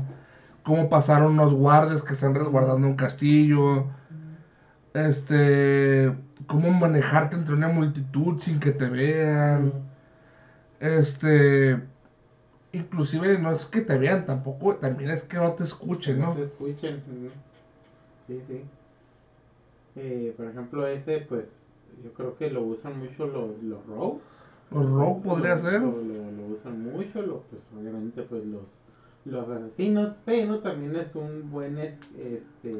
cómo 0.63 0.89
pasaron 0.89 1.33
unos 1.33 1.53
guardias 1.53 2.01
que 2.01 2.13
están 2.13 2.35
resguardando 2.35 2.87
un 2.87 2.95
castillo, 2.95 3.87
este, 4.93 6.15
cómo 6.47 6.71
manejarte 6.71 7.35
entre 7.35 7.55
una 7.55 7.67
multitud 7.67 8.39
sin 8.39 8.59
que 8.59 8.71
te 8.71 8.89
vean. 8.89 9.73
Este, 10.79 11.81
inclusive 12.75 13.37
no 13.39 13.51
es 13.51 13.65
que 13.65 13.81
te 13.81 13.97
vean 13.97 14.25
tampoco, 14.25 14.75
también 14.75 15.09
es 15.11 15.23
que 15.23 15.37
no 15.37 15.53
te 15.53 15.63
escuchen, 15.63 16.19
No 16.19 16.27
¿no? 16.27 16.33
se 16.35 16.43
escuchen. 16.43 17.01
Sí, 18.27 18.41
sí. 18.47 18.61
Eh, 19.95 20.33
por 20.35 20.47
ejemplo, 20.47 20.85
ese, 20.87 21.19
pues, 21.19 21.69
yo 22.03 22.11
creo 22.13 22.37
que 22.37 22.49
lo 22.49 22.63
usan 22.63 22.99
mucho 22.99 23.27
los, 23.27 23.61
los 23.63 23.85
rogue. 23.85 24.19
Los 24.71 24.89
rogue 24.89 25.21
podría 25.23 25.55
Lo- 25.55 25.61
ser. 25.61 25.81
Lo, 25.81 25.91
lo- 25.91 26.31
lo 26.31 26.55
usan 26.59 26.83
mucho, 26.83 27.21
lo, 27.21 27.41
pues 27.43 27.61
obviamente 27.79 28.23
pues 28.23 28.43
los, 28.45 28.67
los 29.25 29.47
asesinos, 29.49 30.15
pero 30.25 30.59
también 30.59 30.95
es 30.95 31.15
un 31.15 31.49
buen 31.51 31.77
es- 31.77 31.97
este 32.19 32.73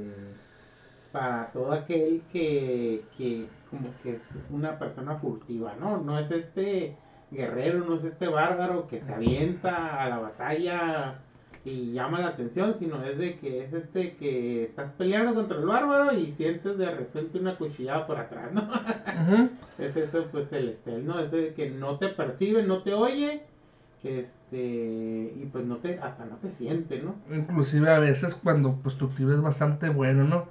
para 1.11 1.49
todo 1.53 1.71
aquel 1.71 2.21
que, 2.33 3.01
que 3.17 3.47
como 3.69 3.87
que 4.03 4.15
es 4.15 4.21
una 4.49 4.77
persona 4.77 5.15
furtiva, 5.15 5.73
¿no? 5.79 5.97
No 6.01 6.19
es 6.19 6.29
este 6.29 6.97
guerrero, 7.31 7.85
no 7.85 7.95
es 7.95 8.03
este 8.03 8.27
bárbaro 8.27 8.87
que 8.87 9.01
se 9.01 9.13
avienta 9.13 10.01
a 10.01 10.09
la 10.09 10.19
batalla 10.19 11.19
y 11.65 11.93
llama 11.93 12.19
la 12.19 12.27
atención, 12.27 12.75
sino 12.75 13.03
es 13.03 13.17
de 13.17 13.37
que 13.37 13.63
es 13.63 13.73
este 13.73 14.15
que 14.17 14.65
estás 14.65 14.91
peleando 14.93 15.33
contra 15.33 15.57
el 15.57 15.65
bárbaro 15.65 16.13
y 16.13 16.31
sientes 16.31 16.77
de 16.77 16.91
repente 16.91 17.39
una 17.39 17.57
cuchillada 17.57 18.05
por 18.05 18.17
atrás, 18.17 18.51
¿no? 18.53 18.69
Es 19.79 19.97
eso, 19.97 20.27
pues 20.31 20.53
el 20.53 20.69
estel, 20.69 21.05
¿no? 21.05 21.19
Es 21.19 21.33
el 21.33 21.53
que 21.53 21.69
no 21.69 21.97
te 21.97 22.07
percibe, 22.07 22.63
no 22.63 22.81
te 22.81 22.93
oye, 22.93 23.43
este, 24.05 25.33
y 25.35 25.49
pues 25.51 25.65
no 25.65 25.77
te, 25.77 25.99
hasta 25.99 26.25
no 26.25 26.35
te 26.35 26.51
siente, 26.51 27.01
¿no? 27.01 27.15
Inclusive 27.35 27.89
a 27.89 27.99
veces 27.99 28.35
cuando 28.35 28.75
pues 28.75 28.95
tu 28.95 29.07
tiro 29.07 29.33
es 29.33 29.41
bastante 29.41 29.89
bueno, 29.89 30.23
¿no? 30.23 30.45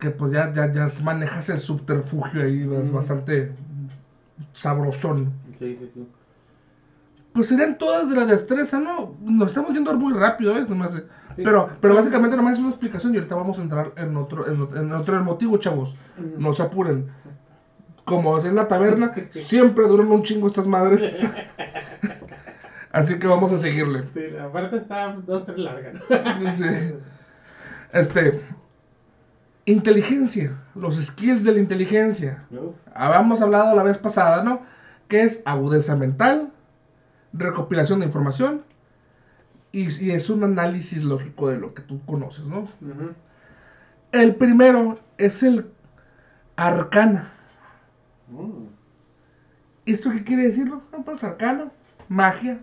Que 0.00 0.10
pues 0.10 0.32
ya, 0.32 0.52
ya, 0.52 0.72
ya 0.72 0.88
manejas 1.02 1.48
el 1.48 1.60
subterfugio 1.60 2.42
ahí, 2.42 2.68
es 2.82 2.90
bastante 2.90 3.52
sabrosón. 4.52 5.32
Sí, 5.58 5.76
sí, 5.78 5.90
sí. 5.94 6.08
Pues 7.32 7.48
serían 7.48 7.78
todas 7.78 8.08
de 8.08 8.16
la 8.16 8.24
destreza, 8.24 8.80
¿no? 8.80 9.14
Nos 9.22 9.48
estamos 9.48 9.72
yendo 9.74 9.92
muy 9.96 10.12
rápido, 10.14 10.56
¿eh? 10.56 10.64
Nomás, 10.68 10.94
eh. 10.96 11.04
Sí. 11.36 11.42
Pero, 11.44 11.68
pero 11.80 11.94
básicamente 11.94 12.36
nomás 12.36 12.54
es 12.54 12.60
una 12.60 12.70
explicación 12.70 13.14
y 13.14 13.18
ahorita 13.18 13.34
vamos 13.36 13.58
a 13.58 13.62
entrar 13.62 13.92
en 13.96 14.16
otro, 14.16 14.48
en, 14.50 14.60
otro- 14.62 14.80
en 14.80 14.92
otro 14.92 15.22
motivo, 15.24 15.56
chavos. 15.58 15.94
Ujú. 16.18 16.40
No 16.40 16.52
se 16.52 16.62
apuren. 16.62 17.08
Como 18.04 18.38
es 18.38 18.44
en 18.46 18.54
la 18.56 18.66
taberna, 18.66 19.12
siempre 19.30 19.86
duran 19.86 20.10
un 20.10 20.22
chingo 20.24 20.48
estas 20.48 20.66
madres. 20.66 21.02
Así 22.90 23.18
que 23.18 23.26
vamos 23.26 23.52
a 23.52 23.58
seguirle. 23.58 24.04
Sí, 24.14 24.36
aparte 24.36 24.78
está 24.78 25.14
dos, 25.26 25.44
tres 25.44 25.58
largas, 25.58 25.94
¿no? 25.94 26.50
Sí. 26.52 26.64
Este. 27.92 28.40
Inteligencia. 29.68 30.56
Los 30.74 30.96
skills 30.96 31.44
de 31.44 31.52
la 31.52 31.58
inteligencia. 31.58 32.42
Habíamos 32.94 33.42
hablado 33.42 33.76
la 33.76 33.82
vez 33.82 33.98
pasada, 33.98 34.42
¿no? 34.42 34.62
Que 35.08 35.22
es 35.24 35.42
agudeza 35.44 35.94
mental, 35.94 36.50
recopilación 37.34 38.00
de 38.00 38.06
información 38.06 38.62
y, 39.70 39.88
y 40.02 40.12
es 40.12 40.30
un 40.30 40.42
análisis 40.42 41.02
lógico 41.04 41.48
de 41.48 41.58
lo 41.58 41.74
que 41.74 41.82
tú 41.82 42.00
conoces, 42.06 42.46
¿no? 42.46 42.66
El 44.12 44.36
primero 44.36 44.98
es 45.18 45.42
el 45.42 45.66
arcana. 46.56 47.28
Mm, 48.28 48.68
¿Esto 49.86 50.10
qué 50.10 50.24
quiere 50.24 50.44
decirlo? 50.44 50.82
No, 50.92 51.04
Pues 51.04 51.22
arcano, 51.24 51.70
magia. 52.08 52.58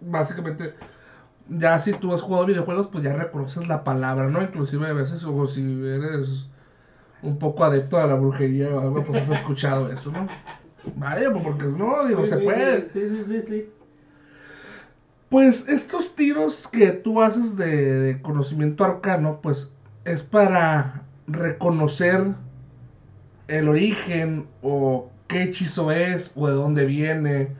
Básicamente, 0.00 0.74
ya 1.48 1.78
si 1.78 1.92
tú 1.92 2.12
has 2.12 2.20
jugado 2.20 2.46
videojuegos, 2.46 2.88
pues 2.88 3.04
ya 3.04 3.14
reconoces 3.14 3.66
la 3.68 3.84
palabra, 3.84 4.28
¿no? 4.28 4.42
Inclusive 4.42 4.86
a 4.86 4.92
veces, 4.92 5.24
o 5.24 5.46
si 5.46 5.60
eres 5.60 6.46
un 7.22 7.38
poco 7.38 7.64
adepto 7.64 7.98
a 7.98 8.06
la 8.06 8.14
brujería 8.14 8.74
o 8.74 8.80
algo, 8.80 9.04
pues 9.04 9.22
has 9.22 9.38
escuchado 9.40 9.90
eso, 9.90 10.10
¿no? 10.12 10.28
Vaya, 10.96 11.30
pues 11.32 11.44
porque 11.44 11.64
no, 11.64 12.06
digo, 12.06 12.24
se 12.24 12.38
puede. 12.38 12.90
Sí, 12.92 13.00
sí, 13.00 13.24
sí, 13.26 13.42
sí. 13.48 13.70
Pues 15.28 15.68
estos 15.68 16.14
tiros 16.14 16.68
que 16.68 16.92
tú 16.92 17.20
haces 17.20 17.56
de, 17.56 18.00
de 18.00 18.22
conocimiento 18.22 18.84
arcano, 18.84 19.40
pues 19.42 19.70
es 20.04 20.22
para 20.22 21.02
reconocer 21.26 22.34
el 23.48 23.68
origen 23.68 24.46
o 24.62 25.10
qué 25.26 25.42
hechizo 25.42 25.90
es 25.90 26.32
o 26.34 26.46
de 26.46 26.54
dónde 26.54 26.84
viene. 26.84 27.56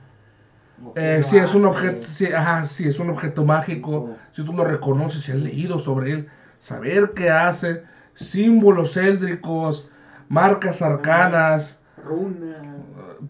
Eh, 0.95 1.21
si 1.23 1.37
lo 1.37 1.43
es 1.43 1.55
un 1.55 1.65
objeto, 1.65 2.03
si, 2.03 2.25
ajá, 2.27 2.65
si 2.65 2.87
es 2.87 2.99
un 2.99 3.09
objeto 3.09 3.45
mágico, 3.45 4.09
si 4.31 4.43
tú 4.43 4.53
lo 4.53 4.63
reconoces, 4.65 5.23
si 5.23 5.31
has 5.31 5.39
leído 5.39 5.79
sobre 5.79 6.11
él, 6.11 6.27
saber 6.59 7.11
qué 7.15 7.29
hace, 7.29 7.83
símbolos 8.15 8.97
éldricos, 8.97 9.87
marcas 10.29 10.81
arcanas, 10.81 11.79
Runa. 12.03 12.61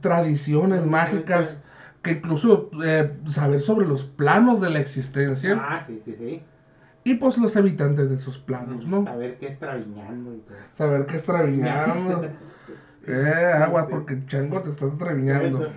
tradiciones 0.01 0.85
mágicas, 0.85 1.59
que 2.01 2.11
incluso 2.11 2.69
eh, 2.83 3.11
saber 3.29 3.61
sobre 3.61 3.87
los 3.87 4.03
planos 4.03 4.61
de 4.61 4.69
la 4.69 4.79
existencia 4.79 5.59
Ah, 5.61 5.83
sí, 5.85 6.01
sí, 6.05 6.15
sí. 6.17 6.43
y 7.03 7.15
pues 7.15 7.37
los 7.37 7.55
habitantes 7.57 8.09
de 8.09 8.15
esos 8.15 8.39
planos, 8.39 8.87
¿no? 8.87 9.03
Saber 9.03 9.37
qué 9.37 9.47
es 9.47 9.59
traviñando 9.59 10.33
y 10.33 10.39
todo. 10.39 10.57
Saber 10.77 11.05
qué 11.05 11.17
es 11.17 11.23
traviñando. 11.23 12.29
Eh, 13.07 13.53
agua, 13.55 13.87
porque 13.87 14.23
chango 14.27 14.61
te 14.61 14.69
está 14.69 14.87
traviñando. 14.97 15.67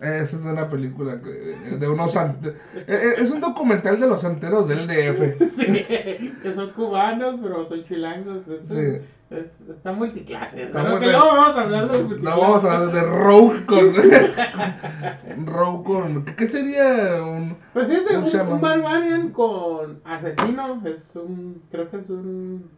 Esa 0.00 0.36
es 0.36 0.44
una 0.46 0.68
película 0.70 1.20
que, 1.20 1.76
de 1.76 1.88
unos 1.88 2.16
ante- 2.16 2.48
eh, 2.50 2.54
eh, 2.88 3.14
es 3.18 3.30
un 3.32 3.40
documental 3.40 4.00
de 4.00 4.06
los 4.06 4.22
santeros 4.22 4.66
del 4.66 4.86
DF. 4.86 5.36
que 6.42 6.54
son 6.54 6.70
cubanos, 6.70 7.38
pero 7.42 7.68
son 7.68 7.84
chilangos. 7.84 8.38
Es, 8.48 8.68
Sí. 8.68 9.04
es- 9.30 9.68
está 9.76 9.92
multiclase. 9.92 10.70
Pero 10.72 10.98
que 11.00 11.06
luego 11.06 11.26
vamos 11.26 11.54
a 11.56 11.60
hablar 11.62 11.88
de 11.88 11.98
No 11.98 12.04
multiclase. 12.08 12.40
vamos 12.40 12.64
a 12.64 12.72
hablar 12.72 12.92
de 12.94 13.00
Rogue 13.02 13.66
con. 13.66 15.46
Rogue 15.46 15.84
con. 15.84 16.24
¿Qué 16.24 16.46
sería 16.46 17.22
un.? 17.22 17.56
Pues 17.74 17.86
fíjate, 17.86 18.16
un 18.16 18.24
un, 18.24 18.52
un 18.54 18.60
barbarian 18.60 19.28
con 19.30 20.00
asesino 20.04 20.82
es 20.86 21.04
un. 21.14 21.62
Creo 21.70 21.90
que 21.90 21.98
es 21.98 22.08
un. 22.10 22.70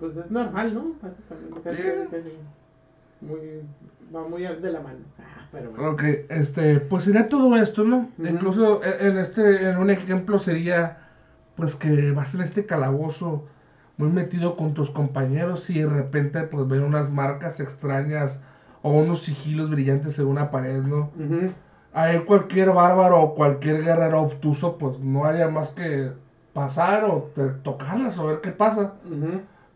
Pues 0.00 0.16
es 0.16 0.30
normal, 0.30 0.74
¿no? 0.74 0.92
Básicamente. 1.00 2.22
Sí. 2.22 2.32
Muy. 3.20 3.38
Va 4.14 4.24
muy 4.24 4.42
de 4.42 4.70
la 4.70 4.80
mano. 4.80 4.98
Ah, 5.18 5.46
pero 5.52 5.70
bueno. 5.70 5.90
Ok, 5.90 6.02
este, 6.30 6.80
pues 6.80 7.04
sería 7.04 7.28
todo 7.28 7.56
esto, 7.56 7.84
¿no? 7.84 8.08
Incluso 8.18 8.82
e- 8.82 9.08
en 9.08 9.18
este, 9.18 9.68
en 9.70 9.78
un 9.78 9.90
ejemplo 9.90 10.38
sería, 10.38 10.98
pues 11.56 11.74
que 11.76 12.12
vas 12.12 12.34
en 12.34 12.40
este 12.42 12.64
calabozo 12.66 13.44
muy 13.96 14.08
metido 14.08 14.56
con 14.56 14.74
tus 14.74 14.90
compañeros 14.90 15.68
y 15.70 15.80
de 15.80 15.86
repente 15.86 16.44
pues 16.44 16.68
ven 16.68 16.82
unas 16.84 17.10
marcas 17.10 17.58
extrañas 17.60 18.38
o 18.82 18.92
unos 18.92 19.22
sigilos 19.22 19.70
brillantes 19.70 20.18
en 20.18 20.26
una 20.26 20.50
pared, 20.50 20.82
¿no? 20.82 21.10
Ahí 21.92 22.18
cualquier 22.20 22.70
bárbaro 22.70 23.20
o 23.20 23.34
cualquier 23.34 23.82
guerrero 23.82 24.20
obtuso 24.20 24.78
pues 24.78 25.00
no 25.00 25.24
haría 25.24 25.48
más 25.48 25.70
que 25.70 26.12
pasar 26.52 27.04
o 27.04 27.30
te- 27.34 27.48
tocarlas 27.62 28.18
o 28.18 28.26
ver 28.26 28.40
qué 28.40 28.52
pasa. 28.52 28.94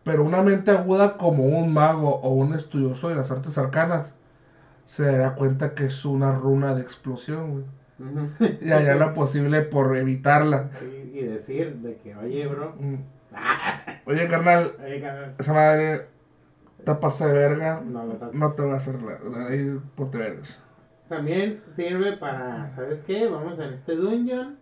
Pero 0.03 0.23
una 0.23 0.41
mente 0.41 0.71
aguda 0.71 1.17
como 1.17 1.45
un 1.45 1.73
mago 1.73 2.15
o 2.21 2.29
un 2.33 2.53
estudioso 2.53 3.09
de 3.09 3.15
las 3.15 3.29
artes 3.31 3.57
arcanas 3.57 4.13
se 4.85 5.03
dará 5.03 5.35
cuenta 5.35 5.73
que 5.73 5.85
es 5.85 6.05
una 6.05 6.33
runa 6.37 6.75
de 6.75 6.81
explosión, 6.81 7.51
güey. 7.51 7.65
Y 8.61 8.71
haría 8.71 8.95
lo 8.95 9.13
posible 9.13 9.61
por 9.61 9.95
evitarla. 9.95 10.69
Y, 10.81 11.19
y 11.19 11.23
decir 11.23 11.75
de 11.77 11.97
que, 11.97 12.15
oye, 12.15 12.47
bro. 12.47 12.75
Mm. 12.79 12.95
Oye, 14.05 14.27
carnal, 14.27 14.71
Oye, 14.83 15.01
carnal, 15.01 15.33
esa 15.39 15.53
madre 15.53 16.07
te 16.83 16.95
pasa 16.95 17.27
de 17.27 17.33
verga. 17.33 17.81
No 17.85 18.05
lo. 18.05 18.19
No 18.33 18.51
te 18.53 18.61
va 18.63 18.73
a 18.73 18.77
hacer 18.77 19.01
la, 19.01 19.19
la- 19.19 19.47
ahí 19.47 19.79
ponte 19.95 20.17
vergas. 20.17 20.59
también 21.07 21.61
sirve 21.75 22.17
para, 22.17 22.71
¿sabes 22.75 22.99
qué? 23.07 23.27
Vamos 23.27 23.57
en 23.59 23.73
este 23.73 23.95
dungeon. 23.95 24.57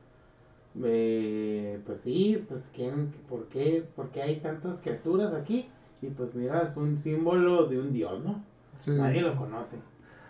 Eh, 0.84 1.80
pues 1.86 2.00
sí, 2.02 2.46
pues 2.48 2.70
¿quién, 2.74 3.12
por, 3.28 3.48
qué, 3.48 3.84
¿por 3.96 4.10
qué 4.10 4.22
hay 4.22 4.40
tantas 4.40 4.80
criaturas 4.82 5.34
aquí? 5.34 5.70
Y 6.02 6.08
pues 6.08 6.34
mira, 6.34 6.62
es 6.64 6.78
un 6.78 6.98
símbolo 6.98 7.66
de 7.66 7.80
un 7.80 7.92
dios, 7.92 8.24
¿no? 8.24 8.44
Sí. 8.80 8.92
Nadie 8.92 9.22
lo 9.22 9.36
conoce. 9.36 9.78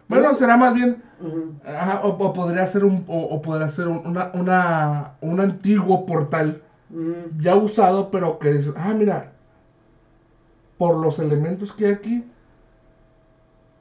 Bueno, 0.07 0.33
será 0.35 0.57
más 0.57 0.73
bien, 0.73 1.01
ajá, 1.63 2.01
o, 2.03 2.09
o 2.09 2.33
podría 2.33 2.67
ser 2.67 2.83
un, 2.83 3.03
o, 3.07 3.21
o 3.23 3.41
podría 3.41 3.69
ser 3.69 3.87
un, 3.87 4.05
una, 4.05 4.31
una, 4.33 5.13
un 5.21 5.39
antiguo 5.39 6.05
portal 6.05 6.61
ya 7.39 7.55
usado, 7.55 8.11
pero 8.11 8.39
que 8.39 8.51
dices, 8.53 8.73
ah, 8.77 8.93
mira, 8.93 9.33
por 10.77 10.97
los 10.97 11.19
elementos 11.19 11.71
que 11.73 11.85
hay 11.85 11.91
aquí, 11.93 12.23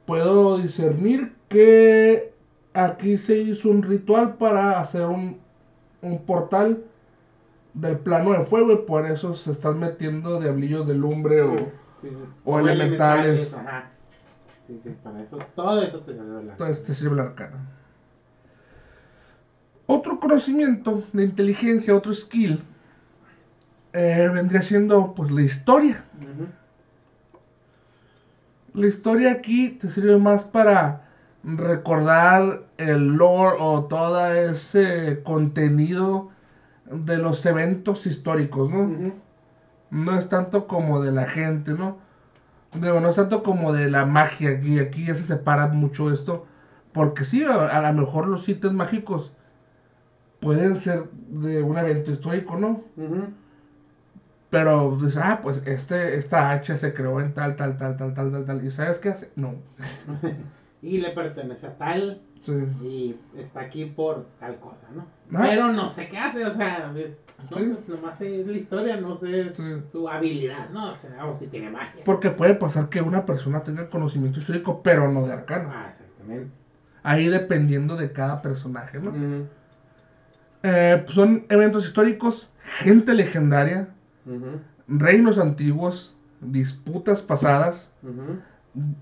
puedo 0.05 0.57
discernir 0.57 1.33
que 1.47 2.33
aquí 2.73 3.17
se 3.17 3.37
hizo 3.37 3.69
un 3.69 3.83
ritual 3.83 4.37
para 4.37 4.79
hacer 4.79 5.05
un, 5.07 5.37
un 6.01 6.25
portal 6.25 6.83
del 7.73 7.99
plano 7.99 8.33
de 8.33 8.41
fuego 8.45 8.73
y 8.73 8.77
por 8.77 9.05
eso 9.05 9.33
se 9.35 9.51
están 9.51 9.79
metiendo 9.79 10.39
diablillos 10.39 10.87
de 10.87 10.95
lumbre 10.95 11.41
o 11.43 11.55
Sí, 11.99 12.09
sí. 12.09 12.15
o 12.43 12.59
elementales. 12.59 13.53
Ajá. 13.53 13.91
Sí, 14.71 14.79
sí, 14.85 14.95
para 15.03 15.21
eso, 15.21 15.37
todo 15.53 15.81
eso 15.81 15.99
te 15.99 16.13
sirve 16.13 16.43
la. 16.45 16.51
entonces 16.53 16.83
te 16.85 16.93
sirve 16.93 17.17
la 17.17 17.23
arcana. 17.23 17.57
Otro 19.85 20.17
conocimiento 20.17 21.03
de 21.11 21.25
inteligencia, 21.25 21.93
otro 21.93 22.13
skill, 22.13 22.63
eh, 23.91 24.29
vendría 24.33 24.61
siendo 24.61 25.13
pues 25.13 25.29
la 25.29 25.41
historia. 25.41 26.05
La 28.73 28.87
historia 28.87 29.31
aquí 29.33 29.71
te 29.71 29.91
sirve 29.91 30.17
más 30.17 30.45
para 30.45 31.01
recordar 31.43 32.63
el 32.77 33.07
lore 33.17 33.57
o 33.59 33.83
todo 33.83 34.33
ese 34.33 35.21
contenido 35.23 36.29
de 36.85 37.17
los 37.17 37.45
eventos 37.45 38.05
históricos, 38.05 38.71
¿no? 38.71 39.11
No 39.89 40.17
es 40.17 40.29
tanto 40.29 40.65
como 40.65 41.01
de 41.01 41.11
la 41.11 41.25
gente, 41.25 41.73
¿no? 41.73 41.97
Digo, 42.73 42.99
no 42.99 43.09
es 43.09 43.15
tanto 43.15 43.43
como 43.43 43.73
de 43.73 43.89
la 43.89 44.05
magia 44.05 44.51
aquí. 44.51 44.79
Aquí 44.79 45.05
ya 45.05 45.15
se 45.15 45.23
separa 45.23 45.67
mucho 45.67 46.11
esto. 46.11 46.45
Porque 46.93 47.25
sí, 47.25 47.43
a, 47.43 47.65
a 47.65 47.91
lo 47.91 48.01
mejor 48.01 48.27
los 48.27 48.47
ítems 48.47 48.75
mágicos 48.75 49.33
pueden 50.39 50.75
ser 50.75 51.09
de 51.29 51.61
un 51.61 51.77
evento 51.77 52.11
histórico, 52.11 52.57
¿no? 52.57 52.83
Pero 54.49 54.97
dices, 54.97 55.17
ah, 55.23 55.39
pues 55.41 55.63
este, 55.65 56.17
esta 56.17 56.51
hacha 56.51 56.75
se 56.75 56.93
creó 56.93 57.21
en 57.21 57.33
tal, 57.33 57.55
tal, 57.55 57.77
tal, 57.77 57.95
tal, 57.95 58.13
tal, 58.13 58.31
tal, 58.31 58.45
tal. 58.45 58.65
¿Y 58.65 58.71
sabes 58.71 58.99
qué 58.99 59.09
hace? 59.09 59.31
No. 59.35 59.55
Y 60.83 60.97
le 60.97 61.11
pertenece 61.11 61.67
a 61.67 61.77
tal. 61.77 62.23
Sí. 62.39 62.53
Y 62.81 63.15
está 63.37 63.59
aquí 63.61 63.85
por 63.85 64.25
tal 64.39 64.59
cosa, 64.59 64.87
¿no? 64.91 65.05
Ah. 65.31 65.45
Pero 65.47 65.71
no 65.71 65.89
sé 65.89 66.07
qué 66.07 66.17
hace, 66.17 66.43
o 66.43 66.55
sea, 66.55 66.91
ves, 66.91 67.11
no, 67.49 67.57
Sí. 67.57 67.63
pues 67.71 67.87
nomás 67.89 68.21
es 68.21 68.45
la 68.47 68.57
historia, 68.57 68.97
no 68.97 69.15
sé 69.15 69.53
Sí. 69.55 69.63
su 69.91 70.07
habilidad, 70.09 70.69
¿no? 70.69 70.91
O 70.91 70.95
sea, 70.95 71.25
o 71.25 71.33
si 71.35 71.47
tiene 71.47 71.69
magia. 71.69 72.03
Porque 72.05 72.29
puede 72.31 72.53
pasar 72.53 72.89
que 72.89 73.01
una 73.01 73.25
persona 73.25 73.63
tenga 73.63 73.89
conocimiento 73.89 74.39
histórico, 74.39 74.81
pero 74.83 75.07
no 75.09 75.25
de 75.25 75.33
arcano. 75.33 75.69
Ah, 75.71 75.87
exactamente. 75.89 76.51
Ahí 77.03 77.27
dependiendo 77.27 77.95
de 77.95 78.11
cada 78.11 78.41
personaje, 78.41 78.99
¿no? 78.99 79.11
Eh, 80.63 81.01
pues 81.03 81.15
son 81.15 81.45
eventos 81.49 81.85
históricos, 81.85 82.47
gente 82.63 83.13
legendaria, 83.13 83.87
reinos 84.87 85.37
antiguos, 85.39 86.13
disputas 86.41 87.21
pasadas, 87.23 87.91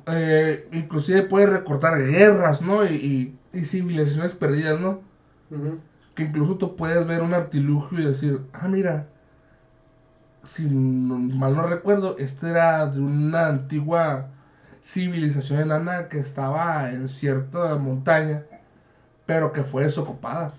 eh, 0.07 0.67
inclusive 0.71 1.21
puede 1.23 1.45
recortar 1.45 1.97
guerras, 1.97 2.61
¿no? 2.61 2.85
Y, 2.85 2.95
y- 2.95 3.35
y 3.59 3.65
civilizaciones 3.65 4.33
perdidas, 4.35 4.79
¿no? 4.79 4.99
Ujú. 5.51 5.77
Que 6.19 6.25
incluso 6.25 6.57
tú 6.57 6.75
puedes 6.75 7.07
ver 7.07 7.23
un 7.23 7.33
artilugio 7.33 8.01
y 8.01 8.05
decir, 8.05 8.49
ah, 8.53 8.67
mira, 8.67 9.07
si 10.43 10.63
mal 10.65 11.55
no 11.55 11.63
recuerdo, 11.63 12.17
este 12.17 12.49
era 12.49 12.85
de 12.87 12.99
una 12.99 13.47
antigua 13.47 14.31
civilización 14.83 15.59
enana 15.61 16.09
que 16.09 16.19
estaba 16.19 16.91
en 16.91 17.07
cierta 17.09 17.75
montaña, 17.77 18.45
pero 19.25 19.53
que 19.53 19.63
fue 19.63 19.83
desocupada. 19.83 20.53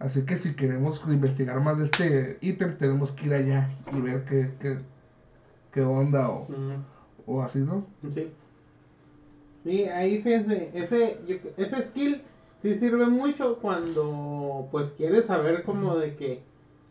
Así 0.00 0.24
que 0.24 0.36
si 0.36 0.54
queremos 0.54 1.02
investigar 1.06 1.60
más 1.60 1.78
de 1.78 1.84
este 1.84 2.38
ítem, 2.40 2.76
tenemos 2.78 3.12
que 3.12 3.26
ir 3.26 3.34
allá 3.34 3.68
y 3.92 4.00
ver 4.00 4.24
qué, 4.24 4.56
qué, 4.58 4.78
qué 5.72 5.82
onda 5.82 6.28
o, 6.30 6.48
o 7.26 7.42
así, 7.42 7.60
¿no? 7.60 7.86
Sí. 8.14 8.32
Sí, 9.64 9.84
ahí 9.84 10.22
fíjense, 10.22 10.70
ese, 10.74 11.18
yo- 11.26 11.36
ese 11.56 11.82
skill 11.84 12.22
sí 12.62 12.74
sirve 12.78 13.06
mucho 13.06 13.58
cuando 13.58 14.68
pues 14.70 14.92
quieres 14.92 15.26
saber 15.26 15.62
como 15.62 15.96
de 15.96 16.14
que, 16.16 16.42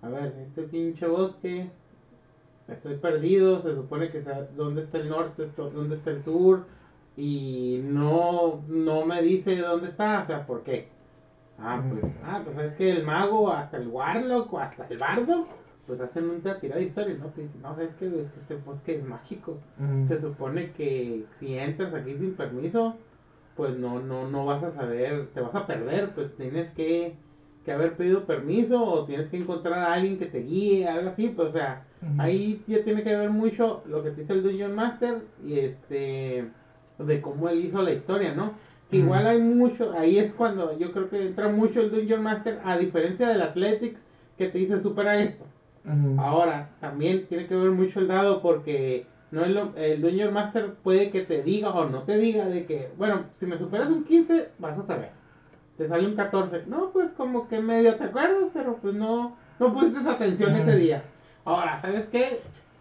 a 0.02 0.10
ver, 0.10 0.34
este 0.48 0.64
pinche 0.64 1.06
bosque, 1.08 1.70
estoy 2.68 2.96
perdido, 2.96 3.62
se 3.62 3.74
supone 3.74 4.10
que 4.12 4.22
sea 4.22 4.48
dónde 4.56 4.82
está 4.84 4.98
el 4.98 5.10
norte, 5.10 5.44
esto- 5.44 5.70
dónde 5.70 5.96
está 5.96 6.12
el 6.12 6.24
sur, 6.24 6.64
y 7.18 7.80
no, 7.84 8.62
no 8.68 9.06
me 9.06 9.22
dice 9.22 9.58
dónde 9.58 9.90
está, 9.90 10.22
o 10.22 10.26
sea, 10.26 10.46
¿por 10.46 10.64
qué? 10.64 10.88
Ah, 11.58 11.84
pues, 11.90 12.06
ah, 12.24 12.42
pues 12.44 12.58
es 12.58 12.74
que 12.76 12.92
el 12.92 13.04
mago, 13.04 13.52
hasta 13.52 13.78
el 13.78 13.88
warlock 13.88 14.54
o 14.54 14.60
hasta 14.60 14.88
el 14.88 14.98
bardo, 14.98 15.46
pues 15.86 16.00
hacen 16.00 16.30
un 16.30 16.40
tirada 16.42 16.80
de 16.80 16.84
historia, 16.84 17.16
¿no? 17.20 17.26
Te 17.28 17.42
dicen, 17.42 17.62
no, 17.62 17.74
sabes 17.76 17.94
que 17.96 18.06
es 18.06 18.30
que 18.30 18.40
este 18.40 18.56
bosque 18.56 18.94
es 18.96 19.04
mágico. 19.04 19.58
Se 20.08 20.20
supone 20.20 20.72
que 20.72 21.26
si 21.40 21.58
entras 21.58 21.94
aquí 21.94 22.16
sin 22.16 22.36
permiso, 22.36 22.96
pues 23.60 23.76
no, 23.78 24.00
no, 24.00 24.26
no 24.30 24.46
vas 24.46 24.64
a 24.64 24.72
saber, 24.72 25.28
te 25.34 25.42
vas 25.42 25.54
a 25.54 25.68
perder, 25.68 26.12
pues 26.16 26.34
tienes 26.38 26.72
que, 26.72 27.14
que 27.66 27.74
haber 27.74 27.98
pedido 27.98 28.26
permiso 28.26 28.82
o 28.82 29.04
tienes 29.06 29.28
que 29.28 29.36
encontrar 29.36 29.80
a 29.80 29.92
alguien 29.92 30.18
que 30.18 30.28
te 30.28 30.40
guíe, 30.44 30.88
algo 30.88 31.10
así, 31.10 31.28
pues 31.28 31.50
o 31.50 31.52
sea, 31.52 31.84
Ujú. 32.02 32.22
ahí 32.22 32.64
ya 32.68 32.82
tiene 32.86 33.04
que 33.04 33.14
ver 33.18 33.30
mucho 33.32 33.82
lo 33.86 34.02
que 34.02 34.12
te 34.12 34.22
dice 34.22 34.32
el 34.32 34.44
Dungeon 34.44 34.74
Master 34.74 35.24
y 35.44 35.58
este, 35.58 36.46
de 37.00 37.22
cómo 37.22 37.50
él 37.50 37.66
hizo 37.66 37.82
la 37.82 37.92
historia, 37.92 38.34
¿no? 38.34 38.54
Que 38.90 38.96
Ujú. 38.96 39.08
igual 39.08 39.28
hay 39.28 39.40
mucho, 39.40 39.92
ahí 39.92 40.18
es 40.20 40.34
cuando 40.34 40.78
yo 40.80 40.94
creo 40.94 41.10
que 41.10 41.26
entra 41.28 41.50
mucho 41.50 41.82
el 41.82 41.92
Dungeon 41.92 42.24
Master, 42.24 42.62
a 42.64 42.78
diferencia 42.78 43.28
del 43.28 43.42
Athletics, 43.42 44.06
que 44.38 44.48
te 44.48 44.58
dice 44.58 44.80
supera 44.80 45.20
esto. 45.20 45.44
Ujú. 45.84 46.16
Ahora, 46.16 46.70
también 46.80 47.28
tiene 47.28 47.46
que 47.46 47.56
ver 47.56 47.72
mucho 47.72 48.00
el 48.00 48.08
dado 48.08 48.42
porque 48.42 49.04
no 49.32 49.46
es 49.46 49.52
lo- 49.52 49.74
el 49.76 50.02
Dungeon 50.02 50.34
Master 50.34 50.74
puede 50.84 51.12
que 51.12 51.22
te 51.22 51.42
diga 51.44 51.70
o 51.70 51.90
no 51.90 52.04
te 52.04 52.18
diga 52.18 52.46
de 52.46 52.66
que, 52.66 52.92
bueno, 52.98 53.26
si 53.38 53.46
me 53.46 53.58
superas 53.58 53.90
un 53.90 54.04
15, 54.04 54.50
vas 54.60 54.78
a 54.78 54.84
saber. 54.84 55.10
Te 55.78 55.88
sale 55.88 56.08
un 56.08 56.16
14. 56.16 56.64
No, 56.68 56.90
pues 56.92 57.12
como 57.14 57.48
que 57.48 57.60
medio 57.62 57.96
te 57.96 58.06
acuerdas, 58.06 58.50
pero 58.54 58.78
pues 58.82 58.94
no, 58.96 59.36
no 59.60 59.74
pusiste 59.74 60.10
atención 60.10 60.56
ese 60.56 60.76
día. 60.76 61.04
Ahora, 61.46 61.80
¿sabes 61.80 62.08
qué? 62.08 62.40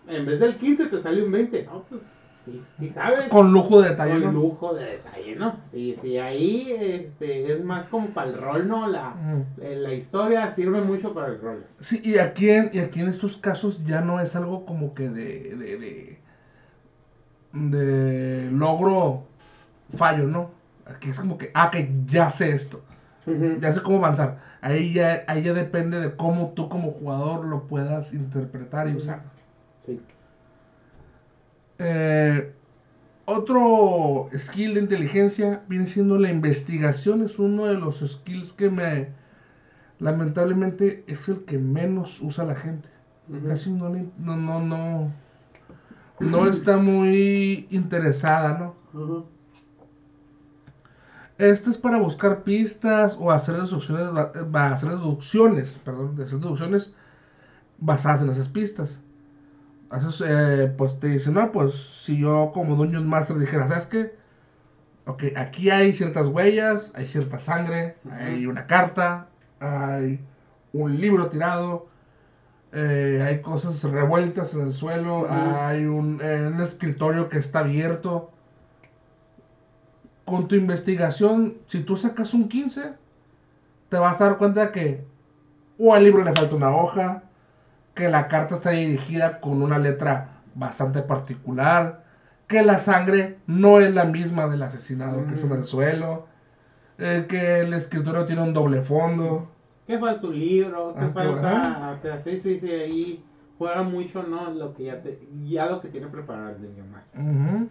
En 0.09 0.27
vez 0.27 0.41
del 0.41 0.57
15 0.57 0.87
te 0.87 1.01
sale 1.01 1.23
un 1.23 1.31
20. 1.31 1.63
No, 1.65 1.85
pues 1.89 2.03
sí, 2.45 2.61
sí 2.77 2.91
sabes. 2.91 3.29
Con 3.29 3.53
lujo 3.53 3.81
de 3.81 3.91
detalle, 3.91 4.21
Con 4.25 4.35
lujo 4.35 4.75
de 4.75 4.85
detalle, 4.85 5.37
¿no? 5.37 5.61
Sí, 5.71 5.97
sí, 6.03 6.19
ahí 6.19 6.73
este, 6.73 7.53
es 7.53 7.63
más 7.63 7.87
como 7.87 8.09
para 8.09 8.31
el 8.31 8.39
rol, 8.39 8.67
¿no? 8.67 8.89
La, 8.89 9.15
eh, 9.61 9.77
la 9.77 9.93
historia 9.93 10.51
sirve 10.51 10.81
mucho 10.81 11.15
para 11.15 11.29
el 11.29 11.41
rol. 11.41 11.65
Sí, 11.79 12.01
y 12.03 12.19
aquí, 12.19 12.51
en, 12.51 12.71
y 12.73 12.79
aquí 12.81 13.01
en 13.01 13.09
estos 13.09 13.37
casos 13.37 13.85
ya 13.85 14.01
no 14.01 14.21
es 14.21 14.35
algo 14.35 14.65
como 14.65 14.95
que 14.95 15.09
de, 15.09 15.55
de, 15.57 15.77
de, 15.77 16.19
de 17.53 18.51
logro 18.51 19.25
fallo, 19.97 20.27
¿no? 20.27 20.51
Aquí 20.87 21.11
es 21.11 21.19
como 21.19 21.39
que, 21.39 21.51
ah, 21.55 21.71
que 21.71 21.91
ya 22.07 22.31
sé 22.31 22.53
esto, 22.53 22.83
ya 23.61 23.73
sé 23.73 23.83
cómo 23.83 23.99
avanzar. 23.99 24.39
Ahí 24.61 24.93
ya, 24.93 25.25
ahí 25.29 25.43
ya 25.43 25.53
depende 25.53 26.01
de 26.01 26.17
cómo 26.17 26.53
tú 26.55 26.69
como 26.69 26.91
jugador 26.91 27.45
lo 27.47 27.67
puedas 27.67 28.13
interpretar 28.13 28.89
y 28.89 28.95
usar. 28.95 29.23
Sí. 29.85 30.01
Eh, 31.79 32.53
otro 33.27 34.31
skill 34.37 34.75
de 34.75 34.81
inteligencia 34.81 35.63
viene 35.69 35.87
siendo 35.87 36.19
la 36.19 36.31
investigación. 36.31 37.23
Es 37.23 37.39
uno 37.39 37.67
de 37.67 37.75
los 37.75 37.99
skills 37.99 38.53
que 38.53 38.71
me, 38.71 39.09
lamentablemente, 39.99 41.05
es 41.07 41.29
el 41.29 41.45
que 41.45 41.59
menos 41.59 42.21
usa 42.23 42.45
la 42.45 42.55
gente. 42.55 42.89
Casi 43.47 43.71
no, 43.71 43.91
no, 43.91 44.37
no, 44.37 44.61
no, 44.61 45.13
no 46.21 46.49
está 46.49 46.77
muy 46.77 47.67
interesada, 47.71 48.59
¿no? 48.59 49.27
Esto 51.39 51.71
es 51.71 51.79
para 51.79 51.99
buscar 51.99 52.43
pistas 52.43 53.17
o 53.19 53.31
hacer 53.31 53.57
deducciones, 53.57 54.13
hacer 54.55 54.89
deducciones, 54.89 55.81
perdón, 55.85 56.17
de 56.17 56.25
hacer 56.25 56.39
deducciones 56.41 56.93
basadas 57.79 58.23
en 58.23 58.31
esas 58.31 58.49
pistas. 58.49 59.01
Eso 59.97 60.25
eh, 60.27 60.75
pues 60.77 60.99
te 60.99 61.09
dicen, 61.09 61.35
no, 61.35 61.53
pues 61.53 61.75
si 61.75 62.19
yo 62.19 62.51
como 62.53 62.75
Dungeon 62.75 63.09
Master 63.09 63.39
dijera, 63.39 63.69
¿sabes 63.69 63.87
qué? 63.87 64.19
Ok, 65.07 65.25
aquí 65.37 65.71
hay 65.71 65.95
ciertas 65.95 66.29
huellas, 66.29 66.93
hay 66.95 67.07
cierta 67.07 67.39
sangre, 67.39 67.97
hay 68.11 68.47
una 68.47 68.67
carta, 68.67 69.29
hay 69.61 70.21
un 70.73 71.01
libro 71.01 71.29
tirado, 71.29 71.87
eh, 72.73 73.25
hay 73.27 73.41
cosas 73.41 73.83
revueltas 73.85 74.55
en 74.55 74.63
el 74.63 74.75
suelo, 74.75 75.27
hay 75.31 75.87
un, 75.87 76.21
eh, 76.23 76.51
un 76.53 76.61
escritorio 76.61 77.29
que 77.29 77.39
está 77.39 77.61
abierto. 77.61 78.31
con 80.25 80.47
tu 80.47 80.55
investigación, 80.57 81.57
si 81.69 81.81
tú 81.83 81.97
sacas 81.97 82.35
un 82.35 82.49
15, 82.49 82.93
te 83.89 83.97
vas 83.99 84.21
a 84.21 84.27
dar 84.27 84.39
cuenta 84.39 84.73
que 84.73 85.07
o 85.79 85.95
al 85.95 86.05
libro 86.05 86.23
le 86.25 86.35
falta 86.35 86.55
una 86.57 86.75
hoja, 86.77 87.23
que 87.95 88.09
la 88.09 88.29
carta 88.29 88.57
está 88.57 88.71
dirigida 88.71 89.41
con 89.41 89.63
una 89.63 89.79
letra 89.79 90.43
bastante 90.55 91.03
particular, 91.03 92.05
que 92.47 92.63
la 92.63 92.79
sangre 92.79 93.39
no 93.47 93.81
es 93.81 93.95
la 93.95 94.05
misma 94.05 94.49
del 94.49 94.63
asesinado 94.63 95.27
que 95.27 95.35
es 95.35 95.45
en 95.45 95.53
el 95.53 95.65
suelo, 95.65 96.27
eh, 96.99 97.27
que 97.29 97.61
el 97.61 97.75
escritorio 97.75 98.27
tiene 98.27 98.43
un 98.43 98.55
doble 98.55 98.83
fondo. 98.83 99.51
¿Qué 99.89 99.99
falta 99.99 100.27
un 100.27 100.39
libro? 100.39 100.93
¿Qué 100.93 101.05
Ah, 101.07 101.11
falta? 101.15 101.97
O 101.97 102.03
sea, 102.03 102.23
sí, 102.23 102.41
sí, 102.43 102.61
sí, 102.61 102.71
ahí 102.71 103.25
juega 103.57 103.83
mucho, 103.83 104.23
¿no? 104.23 104.51
Lo 104.51 104.75
que 104.75 104.85
ya, 104.85 105.01
te, 105.01 105.19
ya 105.49 105.65
lo 105.65 105.81
que 105.81 105.89
tiene 105.89 106.09
preparado 106.09 106.51
el 106.51 106.61
Dungeon 106.61 106.93
Master. 106.93 107.21
Ujú. 107.23 107.69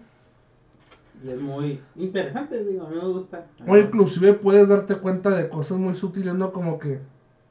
Y 1.24 1.30
es 1.30 1.40
muy 1.40 1.80
interesante, 1.96 2.64
digo, 2.64 2.88
a 2.88 2.90
mí 2.90 2.96
me 2.96 3.06
gusta. 3.08 3.46
O 3.68 3.78
inclusive 3.78 4.34
puedes 4.34 4.68
darte 4.68 4.96
cuenta 4.96 5.30
de 5.30 5.48
cosas 5.48 5.78
muy 5.78 5.94
sutiles, 5.94 6.34
¿no? 6.34 6.52
Como 6.52 6.80
que, 6.80 6.98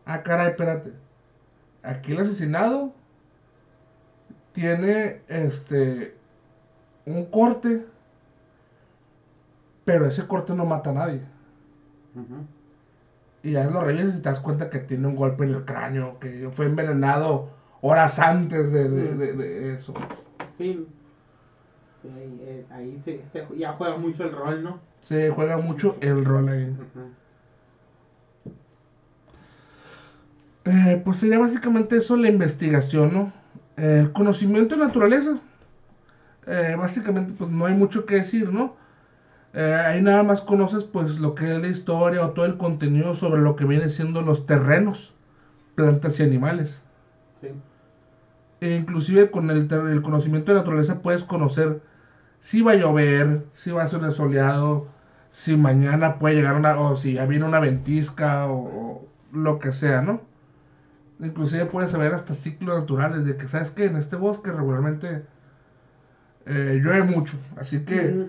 ah, 0.05 0.25
caray, 0.25 0.49
espérate. 0.49 0.93
Aquí 1.85 2.11
el 2.11 2.19
asesinado 2.19 2.93
tiene, 4.53 5.21
este, 5.29 6.17
un 7.07 7.25
corte, 7.27 7.87
pero 9.85 10.07
ese 10.07 10.27
corte 10.27 10.55
no 10.55 10.65
mata 10.65 10.91
a 10.91 10.95
nadie. 10.95 11.21
Ujú. 12.17 12.56
Y 13.43 13.53
ya 13.53 13.65
lo 13.71 13.83
revisas 13.85 14.15
y 14.17 14.23
te 14.23 14.29
das 14.29 14.41
cuenta 14.41 14.71
que 14.71 14.81
tiene 14.81 15.07
un 15.07 15.15
golpe 15.17 15.45
en 15.45 15.55
el 15.55 15.65
cráneo, 15.65 16.19
que 16.19 16.51
fue 16.53 16.67
envenenado 16.67 17.51
horas 17.81 18.19
antes 18.19 18.73
de, 18.73 18.89
de- 18.89 19.15
de- 19.15 19.33
de 19.35 19.75
eso. 19.75 19.95
Sí. 20.59 20.87
Sí, 22.03 22.09
ahí, 22.09 22.39
eh, 22.43 22.67
ahí 22.71 23.01
se, 23.05 23.21
se- 23.33 23.47
ya 23.57 23.73
juega 23.75 23.97
mucho 23.97 24.25
el 24.25 24.33
rol, 24.33 24.63
¿no? 24.65 24.81
Se 25.01 25.31
juega 25.31 25.57
mucho 25.59 25.97
el 26.01 26.25
rol 26.25 26.49
ahí. 26.49 26.75
Eh, 30.65 31.01
pues 31.05 31.19
sería 31.19 31.39
básicamente 31.39 31.97
eso 31.97 32.17
la 32.17 32.29
investigación, 32.29 33.13
¿no? 33.13 33.33
Eh, 33.77 34.01
El 34.01 34.13
conocimiento 34.13 34.75
de 34.77 34.85
naturaleza. 34.85 35.39
Eh, 36.47 36.75
básicamente, 36.79 37.35
pues 37.37 37.51
no 37.51 37.67
hay 37.67 37.75
mucho 37.75 38.05
que 38.07 38.17
decir, 38.17 38.53
¿no? 38.53 38.75
Eh, 39.57 39.75
ahí 39.75 40.03
nada 40.03 40.23
más 40.23 40.43
conoces, 40.43 40.85
pues, 40.85 41.19
lo 41.19 41.35
que 41.35 41.57
es 41.57 41.63
la 41.63 41.69
historia 41.69 42.25
o 42.25 42.31
todo 42.33 42.45
el 42.45 42.59
contenido 42.59 43.15
sobre 43.15 43.41
lo 43.43 43.57
que 43.57 43.65
vienen 43.65 43.91
siendo 43.91 44.23
los 44.23 44.47
terrenos, 44.47 45.15
plantas 45.75 46.21
y 46.21 46.25
animales. 46.25 46.83
Sí. 47.41 47.49
E 48.61 48.75
inclusive 48.77 49.31
con 49.31 49.51
el, 49.51 49.73
el 49.73 50.03
conocimiento 50.03 50.53
de 50.53 50.59
naturaleza 50.59 51.01
puedes 51.03 51.25
conocer 51.25 51.81
si 52.41 52.63
va 52.63 52.73
a 52.73 52.77
llover, 52.77 53.47
si 53.55 53.73
va 53.73 53.85
a 53.85 53.89
ser 53.89 54.13
soleado, 54.13 54.89
si 55.31 55.57
mañana 55.57 56.19
puede 56.19 56.37
llegar 56.37 56.57
una, 56.57 56.79
o 56.79 56.97
si 56.97 57.15
ya 57.15 57.27
viene 57.27 57.45
una 57.47 57.61
ventisca 57.61 58.47
o, 58.47 58.57
o 58.65 59.09
lo 59.33 59.59
que 59.59 59.73
sea, 59.73 60.03
¿no? 60.03 60.21
Inclusive 61.21 61.67
puedes 61.67 61.91
saber 61.91 62.15
hasta 62.15 62.35
ciclos 62.35 62.79
naturales 62.81 63.25
de 63.25 63.37
que, 63.37 63.49
¿sabes 63.49 63.71
qué? 63.71 63.87
En 63.87 63.97
este 63.97 64.17
bosque 64.17 64.53
regularmente 64.53 65.25
eh, 66.47 66.81
llueve 66.83 67.03
mucho, 67.05 67.39
así 67.57 67.85
que. 67.85 68.29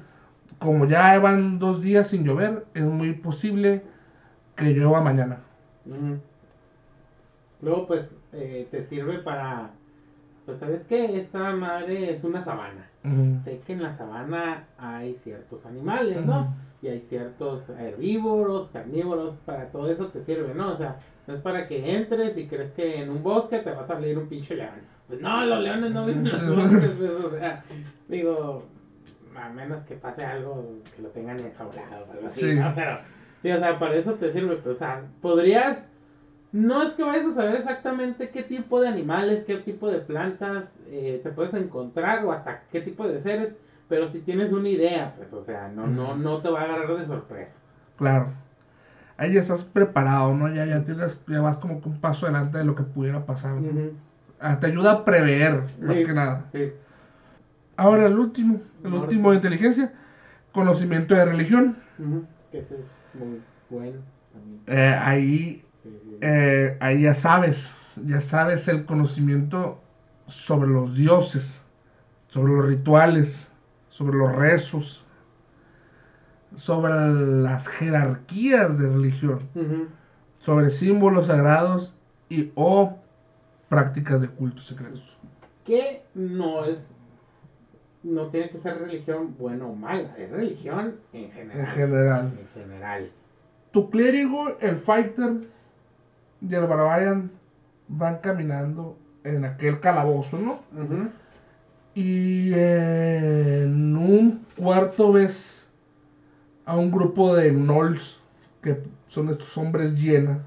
Como 0.59 0.85
ya 0.85 1.19
van 1.19 1.59
dos 1.59 1.81
días 1.81 2.09
sin 2.09 2.23
llover, 2.23 2.65
es 2.73 2.83
muy 2.83 3.13
posible 3.13 3.83
que 4.55 4.73
llueva 4.73 5.01
mañana. 5.01 5.39
Luego, 7.61 7.87
pues, 7.87 8.05
eh, 8.33 8.67
te 8.71 8.83
sirve 8.83 9.19
para, 9.19 9.71
pues, 10.45 10.59
¿sabes 10.59 10.81
qué? 10.87 11.19
Esta 11.19 11.55
madre 11.55 12.11
es 12.11 12.23
una 12.23 12.41
sabana. 12.41 12.89
Sé 13.45 13.61
que 13.65 13.71
en 13.71 13.83
la 13.83 13.93
sabana 13.93 14.65
hay 14.77 15.13
ciertos 15.13 15.65
animales, 15.65 16.25
¿no? 16.25 16.53
Y 16.81 16.87
hay 16.89 16.99
ciertos 16.99 17.69
herbívoros, 17.69 18.69
carnívoros, 18.69 19.37
para 19.45 19.69
todo 19.71 19.89
eso 19.89 20.07
te 20.07 20.21
sirve, 20.21 20.53
¿no? 20.53 20.73
O 20.73 20.77
sea, 20.77 20.97
no 21.25 21.35
es 21.35 21.41
para 21.41 21.67
que 21.67 21.95
entres 21.95 22.37
y 22.37 22.47
crees 22.47 22.71
que 22.73 23.01
en 23.01 23.09
un 23.09 23.23
bosque 23.23 23.59
te 23.59 23.71
va 23.71 23.83
a 23.83 23.87
salir 23.87 24.17
un 24.17 24.27
pinche 24.27 24.55
león. 24.55 24.81
Pues 25.07 25.21
no, 25.21 25.45
los 25.45 25.61
leones 25.61 25.91
no 25.91 26.05
viven 26.05 26.27
en 26.27 26.47
los 26.47 26.55
bosques, 26.57 26.91
pues, 26.97 27.11
o 27.11 27.37
sea, 27.37 27.63
digo, 28.09 28.65
a 29.37 29.49
menos 29.49 29.83
que 29.85 29.95
pase 29.95 30.25
algo 30.25 30.79
que 30.95 31.01
lo 31.01 31.09
tengan 31.09 31.39
enjaulado 31.39 32.05
o 32.07 32.11
algo 32.11 32.27
así, 32.27 32.41
Sí. 32.51 32.55
¿no? 32.59 32.71
Pero, 32.75 32.97
sí, 33.41 33.51
o 33.51 33.59
sea, 33.59 33.79
para 33.79 33.95
eso 33.95 34.13
te 34.13 34.31
sirve, 34.33 34.59
o 34.69 34.73
sea, 34.73 35.01
podrías, 35.21 35.77
no 36.51 36.81
es 36.83 36.93
que 36.93 37.03
vayas 37.03 37.25
a 37.27 37.33
saber 37.33 37.55
exactamente 37.55 38.29
qué 38.29 38.43
tipo 38.43 38.79
de 38.81 38.87
animales, 38.87 39.43
qué 39.45 39.57
tipo 39.57 39.89
de 39.89 39.99
plantas 39.99 40.73
eh, 40.87 41.19
te 41.23 41.29
puedes 41.31 41.53
encontrar 41.53 42.25
o 42.25 42.31
hasta 42.31 42.61
qué 42.71 42.81
tipo 42.81 43.07
de 43.07 43.19
seres, 43.19 43.53
pero 43.89 44.07
si 44.09 44.19
tienes 44.19 44.51
una 44.51 44.69
idea, 44.69 45.13
pues, 45.17 45.31
o 45.33 45.41
sea, 45.41 45.69
no, 45.69 45.87
no, 45.87 46.15
no 46.15 46.41
te 46.41 46.49
va 46.49 46.61
a 46.61 46.63
agarrar 46.65 46.97
de 46.97 47.05
sorpresa. 47.05 47.53
Claro. 47.97 48.27
Ahí 49.17 49.33
ya 49.33 49.41
estás 49.41 49.63
preparado, 49.63 50.35
¿no? 50.35 50.47
Ya, 50.53 50.65
ya 50.65 50.83
tienes, 50.83 51.23
ya 51.27 51.41
vas 51.41 51.57
como 51.57 51.81
que 51.81 51.89
un 51.89 51.99
paso 51.99 52.25
adelante 52.27 52.59
de 52.59 52.63
lo 52.65 52.75
que 52.75 52.83
pudiera 52.83 53.25
pasar. 53.25 53.55
Ujú. 53.57 53.93
Ah, 54.39 54.59
te 54.59 54.67
ayuda 54.67 54.91
a 54.91 55.05
prever, 55.05 55.63
más 55.81 55.95
Sí. 55.97 56.05
que 56.05 56.13
nada. 56.13 56.45
Sí. 56.51 56.71
Ahora 57.77 58.07
el 58.07 58.17
último, 58.17 58.59
el 58.83 58.93
último 58.93 59.29
de 59.31 59.37
inteligencia, 59.37 59.93
conocimiento 60.51 61.13
de 61.15 61.25
religión. 61.25 61.77
Ujú. 61.99 62.25
Que 62.51 62.59
ese 62.59 62.75
es 62.75 63.19
muy 63.19 63.41
bueno 63.69 63.97
también. 64.33 64.61
Eh, 64.67 64.97
ahí, 65.01 65.63
Sí, 65.83 65.89
sí, 65.89 65.99
sí. 66.03 66.17
eh, 66.21 66.77
ahí 66.81 67.01
ya 67.03 67.13
sabes, 67.13 67.73
ya 68.05 68.19
sabes 68.19 68.67
el 68.67 68.85
conocimiento 68.85 69.79
sobre 70.27 70.69
los 70.69 70.95
dioses, 70.95 71.61
sobre 72.27 72.53
los 72.53 72.65
rituales, 72.67 73.47
sobre 73.89 74.17
los 74.17 74.35
rezos, 74.35 75.05
sobre 76.55 76.89
las 77.43 77.67
jerarquías 77.67 78.77
de 78.79 78.89
religión. 78.89 79.39
Sobre 80.39 80.69
símbolos 80.71 81.27
sagrados 81.27 81.95
y 82.29 82.51
o 82.55 82.97
prácticas 83.69 84.21
de 84.21 84.29
cultos 84.29 84.65
secretos. 84.67 85.17
Que 85.65 86.03
no 86.13 86.63
es, 86.63 86.79
no 88.07 88.27
tiene 88.27 88.49
que 88.49 88.59
ser 88.59 88.79
religión 88.79 89.35
buena 89.37 89.65
o 89.65 89.75
mala, 89.75 90.15
es 90.17 90.29
religión 90.31 90.95
en 91.13 91.31
general. 91.31 91.59
En 91.59 91.65
general. 91.67 92.31
En 92.39 92.61
general. 92.61 93.11
Tu 93.71 93.89
clérigo, 93.89 94.57
el 94.59 94.77
fighter 94.77 95.47
y 96.41 96.55
el 96.55 96.67
barbarian 96.67 97.31
van 97.87 98.19
caminando 98.19 98.97
en 99.23 99.45
aquel 99.45 99.79
calabozo, 99.79 100.37
¿no? 100.37 100.59
Y 101.93 102.53
en 102.53 103.97
un 103.97 104.45
cuarto 104.55 105.11
ves 105.11 105.67
a 106.65 106.77
un 106.77 106.91
grupo 106.91 107.35
de 107.35 107.51
gnolls 107.51 108.19
que 108.61 108.83
son 109.07 109.29
estos 109.29 109.57
hombres 109.57 109.93
llena. 109.93 110.39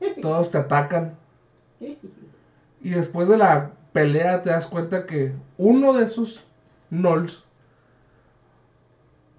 Todos 0.22 0.50
te 0.50 0.58
atacan. 0.58 1.14
Y 1.80 2.90
después 2.90 3.28
de 3.28 3.38
la 3.38 3.70
pelea 3.92 4.42
te 4.42 4.50
das 4.50 4.66
cuenta 4.66 5.06
que 5.06 5.32
uno 5.58 5.92
de 5.92 6.04
esos 6.04 6.42
gnolls 6.90 7.44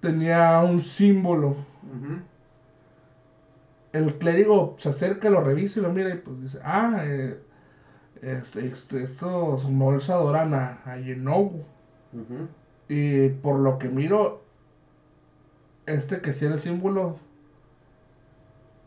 tenía 0.00 0.60
un 0.60 0.82
símbolo. 0.82 1.56
El 3.92 4.18
clérigo 4.18 4.74
se 4.78 4.88
acerca, 4.88 5.30
lo 5.30 5.40
revisa 5.42 5.78
y 5.80 5.82
lo 5.82 5.92
mira 5.92 6.10
y 6.14 6.18
pues 6.18 6.40
dice, 6.40 6.58
ah, 6.64 6.98
eh, 7.04 7.38
este- 8.22 8.66
este- 8.66 9.04
estos 9.04 9.66
gnolls 9.66 10.08
adoran 10.10 10.54
a, 10.54 10.80
a. 10.84 10.96
Y 12.88 13.28
por 13.30 13.58
lo 13.60 13.78
que 13.78 13.88
miro, 13.88 14.42
este 15.86 16.20
que 16.20 16.32
tiene 16.32 16.54
el 16.54 16.60
símbolo 16.60 17.16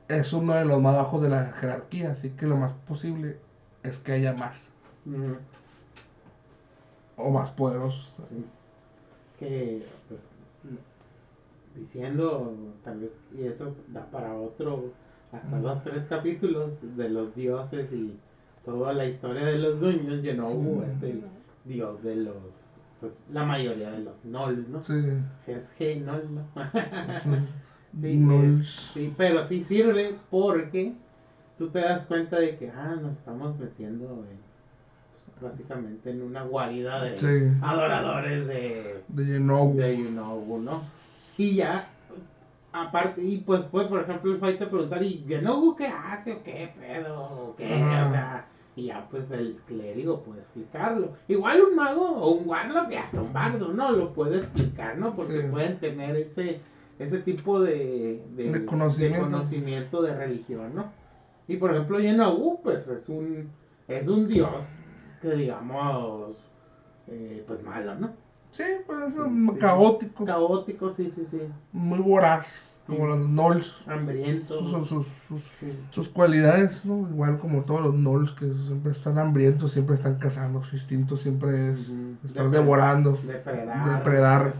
es 0.07 0.33
uno 0.33 0.53
de 0.53 0.65
los 0.65 0.81
más 0.81 0.95
bajos 0.95 1.21
de 1.21 1.29
la 1.29 1.45
jerarquía, 1.53 2.11
así 2.11 2.31
que 2.31 2.45
lo 2.47 2.55
más 2.57 2.73
posible 2.87 3.37
es 3.83 3.99
que 3.99 4.13
haya 4.13 4.33
más. 4.33 4.71
O 7.17 7.29
más 7.29 7.49
poderosos. 7.51 8.11
Sí. 8.29 8.45
Que, 9.39 9.85
pues, 10.07 10.19
diciendo, 11.75 12.53
tal 12.83 12.99
vez, 13.01 13.11
y 13.37 13.43
eso 13.45 13.75
da 13.89 14.05
para 14.05 14.33
otro, 14.35 14.91
hasta 15.31 15.57
Ujú. 15.57 15.67
dos, 15.67 15.83
tres 15.83 16.05
capítulos 16.05 16.77
de 16.95 17.09
los 17.09 17.35
dioses 17.35 17.91
y 17.91 18.17
toda 18.63 18.93
la 18.93 19.05
historia 19.05 19.45
de 19.45 19.59
los 19.59 19.79
dueños, 19.79 20.21
Genobu 20.21 20.81
Sí. 20.81 20.87
es 20.89 21.03
el 21.03 21.23
dios 21.65 22.01
de 22.03 22.15
los, 22.15 22.79
pues, 22.99 23.11
la 23.31 23.43
mayoría 23.43 23.91
de 23.91 23.99
los 23.99 24.23
Nolls, 24.23 24.67
¿no? 24.69 24.81
Sí. 24.83 24.93
Es 25.47 26.01
Nol, 26.01 26.23
¿no? 26.33 26.45
Sí, 28.63 29.13
pero 29.15 29.43
sí 29.45 29.63
sirve 29.63 30.15
porque 30.29 30.93
tú 31.57 31.69
te 31.69 31.79
das 31.79 32.05
cuenta 32.05 32.39
de 32.39 32.57
que, 32.57 32.69
ah, 32.69 32.97
nos 33.01 33.13
estamos 33.17 33.57
metiendo 33.57 34.25
en, 34.29 34.44
básicamente 35.41 36.09
en 36.11 36.21
una 36.21 36.43
guarida 36.43 37.03
de 37.03 37.17
Sí. 37.17 37.51
adoradores 37.61 38.47
de, 38.47 39.03
De 39.07 39.25
Yenogu. 39.25 39.75
de 39.77 39.97
you 39.97 40.07
know, 40.09 40.59
¿no? 40.61 40.81
Y 41.37 41.55
ya, 41.55 41.89
aparte, 42.71 43.21
y 43.23 43.37
pues 43.39 43.61
puede, 43.63 43.87
por 43.87 44.01
ejemplo, 44.01 44.31
el 44.31 44.39
fighter 44.39 44.69
preguntar, 44.69 45.03
¿y 45.03 45.23
Genogu 45.27 45.75
qué 45.75 45.87
hace 45.87 46.33
o 46.33 46.43
qué 46.43 46.71
pedo 46.79 47.21
o 47.21 47.55
qué? 47.55 47.65
O 47.65 48.09
sea, 48.09 48.47
y 48.77 48.85
ya 48.87 49.07
pues 49.09 49.31
el 49.31 49.57
clérigo 49.67 50.21
puede 50.23 50.41
explicarlo. 50.41 51.13
Igual 51.27 51.61
un 51.69 51.75
mago 51.75 52.09
o 52.17 52.31
un 52.31 52.47
warlock 52.47 52.91
y 52.91 52.95
hasta 52.95 53.21
un 53.21 53.31
bardo, 53.33 53.73
¿no? 53.73 53.91
Lo 53.91 54.13
puede 54.13 54.37
explicar, 54.37 54.97
¿no? 54.97 55.15
Porque 55.15 55.41
Sí. 55.41 55.47
pueden 55.49 55.79
tener 55.79 56.15
ese 56.15 56.59
ese 56.97 57.19
tipo 57.19 57.59
de, 57.59 58.23
de, 58.37 58.51
De 58.51 58.65
conocimiento. 58.65 59.17
de 59.17 59.31
conocimiento 59.31 60.01
de 60.01 60.15
religión, 60.15 60.73
¿no? 60.75 60.93
Y 61.45 61.57
por 61.57 61.71
ejemplo, 61.71 61.99
Yenaú, 61.99 62.61
pues 62.63 62.87
es 62.87 63.09
un, 63.09 63.49
es 63.89 64.07
un 64.07 64.29
dios 64.29 64.63
que 65.29 65.35
digamos, 65.35 66.37
eh, 67.07 67.43
pues 67.47 67.63
malo, 67.63 67.95
¿no? 67.95 68.09
Sí, 68.51 68.63
pues 68.85 69.13
Sí, 69.13 69.19
sí. 69.53 69.59
caótico, 69.59 70.25
Caótico, 70.25 70.93
sí, 70.93 71.11
sí, 71.15 71.27
sí. 71.29 71.39
muy 71.73 71.99
voraz, 71.99 72.69
como 72.87 73.07
los 73.07 73.27
Knolls. 73.27 73.75
Hambriento. 73.87 74.59
Sus, 74.59 74.87
sus- 74.87 75.07
sus- 75.27 75.43
sus 75.89 76.09
cualidades, 76.09 76.85
¿no? 76.85 77.09
Igual 77.09 77.39
como 77.39 77.63
todos 77.63 77.81
los 77.81 77.95
Knolls 77.95 78.31
que 78.31 78.45
siempre 78.67 78.91
están 78.91 79.17
hambrientos, 79.17 79.71
siempre 79.73 79.95
están 79.95 80.15
cazando, 80.19 80.63
su 80.63 80.75
instinto 80.75 81.17
siempre 81.17 81.71
es 81.71 81.91
estar 82.23 82.45
Depre- 82.45 82.49
devorando. 82.51 83.19
Depredar. 83.25 83.97
Depredar. 83.97 84.53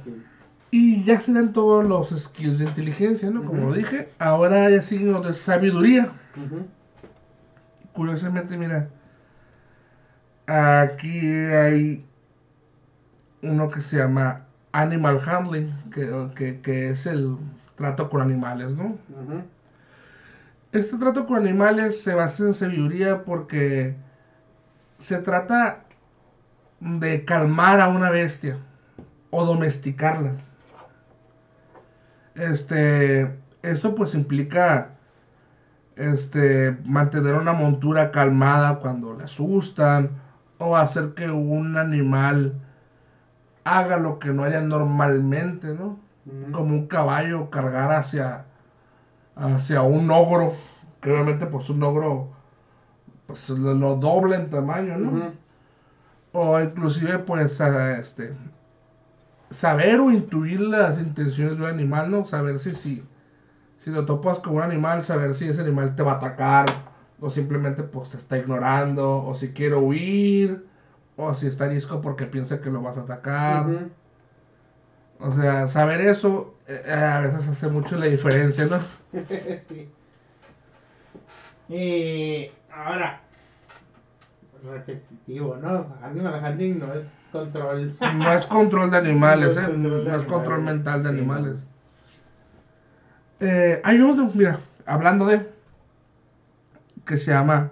Y 0.71 1.03
ya 1.05 1.21
serán 1.21 1.53
todos 1.53 1.85
los 1.87 2.09
skills 2.09 2.59
de 2.59 2.65
inteligencia, 2.65 3.29
¿no? 3.29 3.45
Como 3.45 3.67
lo 3.69 3.73
dije. 3.73 4.09
Ahora 4.19 4.69
ya 4.69 4.81
siguen 4.81 5.13
los 5.13 5.25
de 5.25 5.33
sabiduría. 5.33 6.11
Curiosamente, 7.93 8.57
mira. 8.57 8.89
Aquí 10.47 11.19
hay 11.53 12.03
uno 13.41 13.69
que 13.69 13.81
se 13.81 13.97
llama 13.97 14.45
Animal 14.71 15.21
Handling, 15.25 15.71
que, 15.91 16.29
que- 16.35 16.61
que 16.61 16.89
es 16.89 17.05
el 17.05 17.37
trato 17.75 18.09
con 18.09 18.21
animales, 18.21 18.71
¿no? 18.71 18.97
Este 20.71 20.97
trato 20.97 21.25
con 21.25 21.37
animales 21.37 21.99
se 22.03 22.13
basa 22.13 22.43
en 22.43 22.53
sabiduría 22.53 23.23
porque 23.23 23.95
se 24.99 25.19
trata 25.19 25.85
de 26.79 27.25
calmar 27.25 27.81
a 27.81 27.87
una 27.89 28.09
bestia 28.09 28.57
o 29.31 29.45
domesticarla. 29.45 30.33
Este, 32.35 33.35
eso 33.63 33.95
pues 33.95 34.13
implica 34.13 34.91
este 35.95 36.77
mantener 36.85 37.35
una 37.35 37.53
montura 37.53 38.11
calmada 38.11 38.79
cuando 38.79 39.15
le 39.15 39.23
asustan 39.25 40.09
o 40.59 40.75
hacer 40.77 41.13
que 41.13 41.29
un 41.31 41.77
animal 41.77 42.53
haga 43.63 43.97
lo 43.97 44.19
que 44.19 44.29
no 44.29 44.43
haría 44.43 44.61
normalmente, 44.61 45.73
¿no? 45.73 45.99
Como 46.51 46.73
un 46.73 46.87
caballo 46.87 47.49
cargar 47.49 47.91
hacia 47.91 48.45
hacia 49.35 49.81
un 49.81 50.09
ogro 50.11 50.53
que 51.01 51.11
obviamente 51.11 51.45
pues 51.45 51.69
un 51.69 51.83
ogro 51.83 52.29
pues 53.27 53.49
lo, 53.49 53.95
doble 53.95 54.37
en 54.37 54.49
tamaño 54.49 54.97
no 54.97 55.31
o 56.31 56.59
inclusive 56.59 57.19
pues 57.19 57.59
a- 57.61 57.97
este 57.97 58.33
saber 59.51 59.99
o 59.99 60.11
intuir 60.11 60.61
las 60.61 60.99
intenciones 60.99 61.57
de 61.57 61.63
un 61.63 61.69
animal 61.69 62.09
no 62.09 62.25
saber 62.25 62.59
si 62.59 62.73
si 62.73 63.03
si 63.77 63.91
lo 63.91 64.05
topas 64.05 64.39
con 64.39 64.55
un 64.55 64.61
animal 64.61 65.03
saber 65.03 65.35
si 65.35 65.49
ese 65.49 65.61
animal 65.61 65.95
te 65.95 66.03
va 66.03 66.13
a 66.13 66.15
atacar 66.15 66.65
o 67.21 67.29
simplemente 67.29 67.83
pues 67.83 68.09
te 68.09 68.17
está 68.17 68.37
ignorando 68.37 69.23
o 69.23 69.35
si 69.35 69.49
quiere 69.53 69.75
huir 69.75 70.65
o 71.17 71.33
si 71.33 71.47
está 71.47 71.67
disco 71.67 72.01
porque 72.01 72.25
piensa 72.25 72.61
que 72.61 72.69
lo 72.69 72.81
vas 72.81 72.97
a 72.97 73.01
atacar 73.01 73.65
o 75.19 75.33
sea, 75.33 75.67
saber 75.67 76.01
eso 76.01 76.55
eh, 76.67 76.81
eh, 76.85 76.93
a 76.93 77.19
veces 77.21 77.47
hace 77.47 77.69
mucho 77.69 77.95
la 77.95 78.05
diferencia, 78.07 78.65
¿no? 78.65 78.79
Sí. 79.69 79.89
Y 81.69 82.51
ahora, 82.71 83.21
repetitivo, 84.63 85.57
¿no? 85.57 85.95
Animal 86.03 86.43
handling 86.45 86.79
no 86.79 86.93
es 86.93 87.05
control. 87.31 87.95
No 88.17 88.33
es 88.33 88.45
control 88.45 88.91
de 88.91 88.97
animales, 88.97 89.55
No 89.55 89.61
¿eh? 89.61 89.65
control 89.65 90.03
de 90.05 90.11
No 90.11 90.17
es 90.17 90.25
control 90.25 90.55
animales. 90.55 90.75
mental 90.75 91.03
de 91.03 91.09
Sí, 91.09 91.15
animales. 91.17 91.55
Eh, 93.39 93.81
hay 93.83 94.01
otro, 94.01 94.29
mira, 94.33 94.59
hablando 94.85 95.25
de, 95.25 95.47
que 97.05 97.17
se 97.17 97.31
llama 97.31 97.71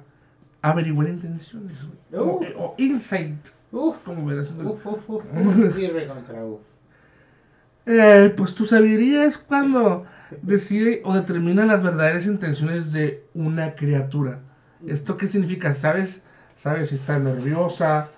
averiguar 0.62 1.10
intenciones, 1.10 1.78
güey. 1.86 2.00
O, 2.24 2.39
Uh. 2.39 2.46
o 2.58 2.76
insight, 2.78 3.50
Uf, 3.72 3.98
como 4.06 4.26
verás. 4.26 4.52
uf, 4.52 4.86
uf, 4.86 5.10
uf. 5.10 5.24
Sí, 5.76 5.88
recontra 5.88 6.46
uf. 6.46 6.62
Eh, 7.86 8.34
pues 8.38 8.56
tu 8.56 8.65
sabiduría 8.65 9.26
es 9.26 9.38
cuando 9.38 10.06
decide 10.41 11.02
o 11.06 11.13
determina 11.13 11.65
las 11.65 11.84
verdaderas 11.84 12.26
intenciones 12.26 12.91
de 12.93 13.26
una 13.34 13.76
criatura. 13.76 14.39
¿Esto 14.88 15.17
qué 15.17 15.28
significa? 15.28 15.74
¿Sabes? 15.74 16.24
¿Sabes 16.56 16.89
si 16.89 16.96
está 16.96 17.19
nerviosa? 17.19 18.10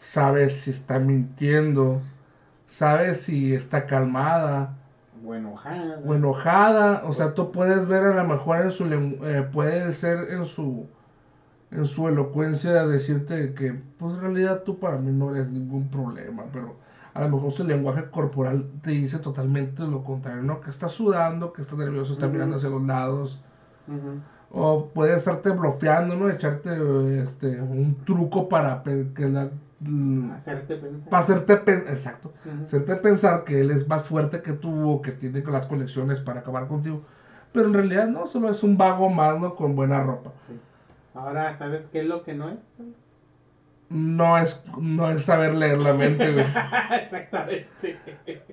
¿Sabes 0.00 0.54
si 0.62 0.70
está 0.70 0.98
mintiendo? 1.00 2.02
¿Sabes 2.68 3.22
si 3.22 3.54
está 3.54 3.86
calmada 3.86 4.77
O 5.24 5.34
enojada. 5.34 6.00
o 6.04 6.14
enojada? 6.14 7.02
O 7.04 7.12
sea, 7.12 7.34
tú 7.34 7.52
puedes 7.52 7.86
ver 7.88 8.04
a 8.04 8.22
lo 8.22 8.28
mejor 8.28 8.62
en 8.62 8.72
su 8.72 8.84
eh, 8.86 9.48
puede 9.52 9.92
ser 9.92 10.30
en 10.30 10.44
su 10.44 10.86
en 11.70 11.86
su 11.86 12.08
elocuencia 12.08 12.86
decirte 12.86 13.52
que 13.54 13.74
pues 13.98 14.14
en 14.14 14.20
realidad 14.20 14.62
tú 14.64 14.78
para 14.78 14.96
mí 14.96 15.12
no 15.12 15.34
eres 15.34 15.48
ningún 15.48 15.88
problema, 15.88 16.44
pero 16.52 16.76
a 17.14 17.22
lo 17.22 17.28
mejor 17.30 17.52
su 17.52 17.64
lenguaje 17.64 18.10
corporal 18.10 18.70
te 18.82 18.92
dice 18.92 19.18
totalmente 19.18 19.82
lo 19.82 20.04
contrario, 20.04 20.42
¿no? 20.42 20.60
Que 20.60 20.70
está 20.70 20.88
sudando, 20.88 21.52
que 21.52 21.62
está 21.62 21.76
nervioso, 21.76 22.12
está 22.12 22.28
mirando 22.28 22.56
hacia 22.56 22.68
los 22.68 22.82
lados. 22.82 23.40
O 24.50 24.86
puede 24.94 25.14
estarte 25.14 25.50
bloqueando, 25.50 26.16
¿no? 26.16 26.30
Echarte 26.30 26.70
este, 27.22 27.60
un 27.60 27.96
truco 28.04 28.48
para 28.48 28.82
que 28.82 29.28
la- 29.28 29.50
l- 29.84 30.32
Hacerte 30.34 30.76
pensar. 30.76 31.10
para 31.10 31.22
hacerte 31.22 31.56
pen- 31.58 31.84
exacto, 31.88 32.32
hacerte 32.62 32.96
pensar 32.96 33.44
que 33.44 33.60
él 33.60 33.70
es 33.70 33.86
más 33.86 34.02
fuerte 34.04 34.40
que 34.42 34.52
tú 34.54 34.90
o 34.90 35.02
que 35.02 35.12
tiene 35.12 35.42
las 35.42 35.66
conexiones 35.66 36.20
para 36.20 36.40
acabar 36.40 36.66
contigo. 36.66 37.02
Pero 37.52 37.66
en 37.68 37.74
realidad 37.74 38.08
no, 38.08 38.26
solo 38.26 38.50
es 38.50 38.62
un 38.62 38.76
vago 38.78 39.08
más, 39.10 39.38
¿no? 39.38 39.54
Con 39.54 39.74
buena 39.76 40.02
ropa. 40.02 40.32
Sí. 40.46 40.58
Ahora, 41.14 41.56
¿sabes 41.58 41.82
qué 41.92 42.00
es 42.00 42.06
lo 42.06 42.22
que 42.24 42.34
no 42.34 42.48
es? 42.48 42.56
No 43.90 44.36
es, 44.36 44.62
no 44.78 45.10
es 45.10 45.22
saber 45.24 45.54
leer 45.54 45.78
la 45.78 45.94
mente, 45.94 46.30
güey. 46.32 46.44
Exactamente. 46.90 47.66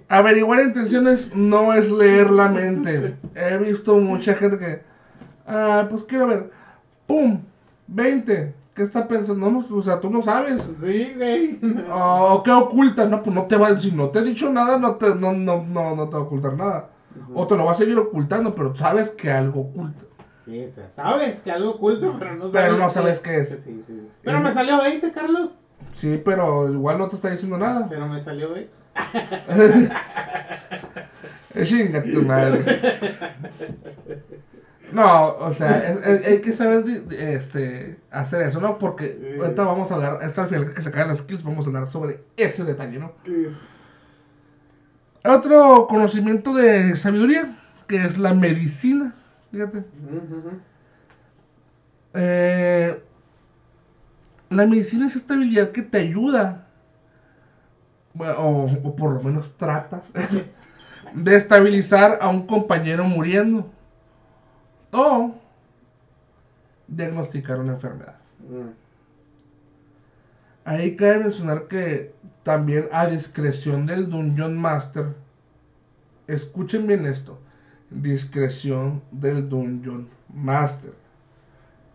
Averiguar 0.07 0.61
intenciones 0.63 1.33
no 1.35 1.73
es 1.73 1.91
leer 1.91 2.29
la 2.31 2.47
mente. 2.47 3.15
He 3.35 3.57
visto 3.57 3.97
mucha 3.99 4.33
gente 4.35 4.57
que, 4.57 4.79
ah, 5.47 5.87
pues 5.89 6.03
quiero 6.03 6.27
ver, 6.27 6.51
¡pum! 7.07 7.41
20. 7.87 8.53
¿Qué 8.75 8.83
está 8.83 9.07
pensando? 9.07 9.49
No, 9.49 9.65
o 9.71 9.81
sea, 9.81 10.01
tú 10.01 10.09
no 10.09 10.21
sabes. 10.21 10.69
Sí, 10.83 11.13
güey. 11.15 11.59
¿O 11.89 12.41
qué 12.43 12.51
oculta? 12.51 13.05
No, 13.05 13.23
pues 13.23 13.33
no 13.33 13.45
te 13.45 13.55
va, 13.55 13.79
si 13.79 13.91
no 13.91 14.09
te 14.09 14.19
he 14.19 14.23
dicho 14.23 14.51
nada, 14.51 14.77
no 14.77 14.95
te, 14.95 15.15
no, 15.15 15.31
no, 15.31 15.63
no, 15.63 15.95
no 15.95 16.09
te 16.09 16.15
va 16.15 16.21
a 16.21 16.25
ocultar 16.25 16.57
nada. 16.57 16.89
O 17.33 17.47
te 17.47 17.55
lo 17.55 17.63
va 17.63 17.71
a 17.71 17.75
seguir 17.75 17.97
ocultando, 17.97 18.53
pero 18.53 18.75
sabes 18.75 19.11
que 19.11 19.31
algo 19.31 19.61
oculta. 19.61 20.01
Sí, 20.43 20.65
o 20.65 20.75
sea, 20.75 20.91
sabes 20.95 21.39
que 21.39 21.51
algo 21.51 21.71
oculto, 21.71 22.17
pero 22.19 22.35
no 22.35 22.51
sabes. 22.51 22.53
Pero 22.53 22.77
no 22.77 22.89
sabes 22.89 23.19
qué 23.21 23.39
es. 23.39 23.49
Sí, 23.49 23.61
sí, 23.65 23.83
sí. 23.87 24.09
Pero 24.21 24.41
me 24.41 24.53
salió 24.53 24.81
20, 24.81 25.11
Carlos. 25.13 25.51
Sí, 25.93 26.21
pero 26.23 26.69
igual 26.69 26.97
no 26.97 27.07
te 27.07 27.15
está 27.15 27.29
diciendo 27.29 27.57
nada. 27.57 27.87
Pero 27.89 28.07
me 28.07 28.21
salió 28.21 28.53
20. 28.53 28.71
Chinga 31.63 32.03
tu 32.03 32.21
madre. 32.23 32.81
No, 34.91 35.35
o 35.37 35.53
sea, 35.53 35.83
es- 35.83 35.97
es- 36.05 36.25
hay 36.27 36.41
que 36.41 36.53
saber 36.53 36.85
este, 37.11 37.97
hacer 38.11 38.41
eso, 38.43 38.61
¿no? 38.61 38.77
Porque 38.77 39.23
ahorita 39.37 39.63
vamos 39.63 39.91
a 39.91 39.95
hablar, 39.95 40.19
hasta 40.23 40.43
al 40.43 40.47
final 40.49 40.73
que 40.73 40.81
se 40.81 40.89
acaben 40.89 41.07
las 41.09 41.19
skills, 41.19 41.43
vamos 41.43 41.65
a 41.65 41.69
hablar 41.69 41.87
sobre 41.87 42.23
ese 42.37 42.63
detalle, 42.63 42.99
¿no? 42.99 43.11
Otro 45.25 45.87
conocimiento 45.87 46.53
de 46.53 46.95
sabiduría, 46.95 47.57
que 47.87 47.97
es 48.05 48.17
la 48.17 48.33
medicina. 48.33 49.13
Fíjate. 49.51 49.83
Eh, 52.13 53.01
la 54.49 54.65
medicina 54.65 55.07
es 55.07 55.15
esta 55.15 55.33
habilidad 55.33 55.71
que 55.71 55.81
te 55.83 55.97
ayuda, 55.99 56.67
o, 58.17 58.69
o 58.83 58.95
por 58.95 59.13
lo 59.13 59.21
menos 59.21 59.57
trata, 59.57 60.01
de 61.13 61.35
estabilizar 61.35 62.19
a 62.21 62.29
un 62.29 62.47
compañero 62.47 63.03
muriendo 63.05 63.69
o 64.95 65.35
diagnosticar 66.87 67.59
una 67.59 67.73
enfermedad. 67.73 68.15
Ahí 70.63 70.95
cabe 70.95 71.19
mencionar 71.19 71.67
que 71.67 72.13
también 72.43 72.87
a 72.91 73.07
discreción 73.07 73.85
del 73.85 74.09
Dungeon 74.09 74.57
Master, 74.57 75.15
escuchen 76.27 76.87
bien 76.87 77.05
esto, 77.05 77.39
discreción 77.89 79.01
del 79.11 79.47
Dungeon 79.49 80.07
Master. 80.33 80.93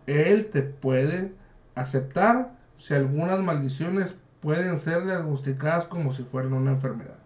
Él 0.07 0.49
te 0.49 0.61
puede 0.61 1.33
aceptar 1.75 2.51
si 2.77 2.93
algunas 2.93 3.39
maldiciones 3.39 4.15
pueden 4.41 4.77
ser 4.79 5.05
diagnosticadas 5.05 5.85
como 5.85 6.13
si 6.13 6.23
fueran 6.23 6.53
una 6.53 6.71
enfermedad. 6.71 7.17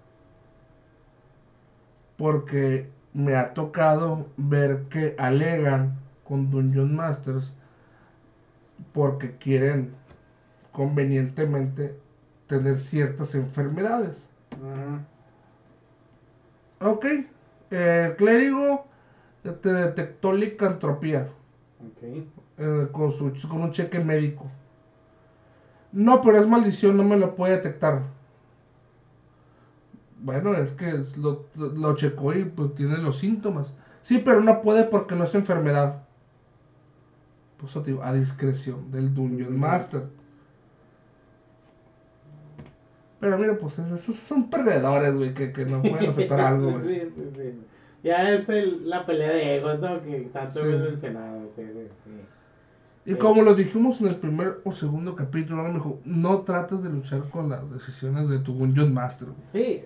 Porque 2.17 2.89
me 3.15 3.35
ha 3.35 3.55
tocado 3.55 4.27
ver 4.37 4.83
que 4.89 5.15
alegan 5.19 5.99
con 6.23 6.51
Dungeon 6.51 6.95
Masters 6.95 7.53
porque 8.93 9.37
quieren 9.37 9.93
convenientemente 10.71 11.95
tener 12.47 12.77
ciertas 12.77 13.35
enfermedades. 13.35 14.27
Ok, 16.79 17.05
El 17.69 18.15
clérigo 18.15 18.85
te 19.43 19.73
detectó 19.73 20.31
licantropía 20.33 21.27
Ok. 21.79 22.03
eh, 22.57 22.87
con, 22.91 23.11
su, 23.13 23.31
con 23.47 23.61
un 23.61 23.71
cheque 23.71 23.99
médico. 23.99 24.51
No, 25.93 26.21
pero 26.21 26.37
es 26.39 26.47
maldición, 26.47 26.95
no 26.97 27.03
me 27.03 27.17
lo 27.17 27.35
puede 27.35 27.53
detectar. 27.57 28.03
Bueno, 30.25 30.55
es 30.55 30.71
que 30.71 31.03
lo, 31.17 31.45
lo 31.55 31.95
checó 31.95 32.33
y 32.33 32.45
pues 32.45 32.73
tiene 32.73 32.97
los 32.97 33.19
síntomas. 33.19 33.71
Sí, 34.01 34.17
pero 34.25 34.41
no 34.41 34.63
puede 34.63 34.83
porque 34.85 35.15
no 35.15 35.23
es 35.25 35.35
enfermedad. 35.35 36.01
Pues 37.57 37.71
eso 37.71 37.83
te 37.83 37.91
digo, 37.91 38.03
a 38.03 38.11
discreción 38.11 38.89
del 38.91 39.13
Dungeon 39.13 39.57
Master. 39.59 40.07
Pero 43.19 43.37
mira, 43.37 43.55
pues 43.57 43.77
es- 43.79 43.91
esos 43.91 44.15
son 44.15 44.49
perdedores, 44.49 45.15
güey, 45.15 45.33
que, 45.35 45.51
que 45.53 45.65
no 45.65 45.81
pueden 45.81 46.09
aceptar 46.09 46.39
algo, 46.41 46.71
güey. 46.79 46.87
Sí, 46.87 47.11
sí, 47.15 47.23
sí. 47.35 47.53
Ya 48.03 48.33
es 48.33 48.49
el- 48.49 48.89
la 48.89 49.05
pelea 49.05 49.29
de 49.31 49.57
egos, 49.57 49.79
¿no? 49.79 50.01
Que 50.03 50.21
tanto 50.33 50.59
hemos 50.65 50.89
mencionado. 50.89 51.49
Sí, 51.55 51.61
sí, 51.71 51.87
sí. 52.05 53.11
Y 53.11 53.15
como 53.15 53.43
lo 53.43 53.53
dijimos 53.53 54.01
en 54.01 54.07
el 54.07 54.15
primer 54.15 54.61
o 54.63 54.71
segundo 54.71 55.15
capítulo, 55.15 55.57
¿no? 55.61 55.67
Me 55.69 55.75
dijo, 55.75 55.99
no 56.05 56.39
trates 56.41 56.81
de 56.81 56.89
luchar 56.89 57.21
con 57.29 57.49
las 57.49 57.69
decisiones 57.71 58.27
de 58.29 58.39
tu 58.39 58.53
Dungeon 58.53 58.91
Master. 58.93 59.27
güey. 59.29 59.63
Sí. 59.65 59.83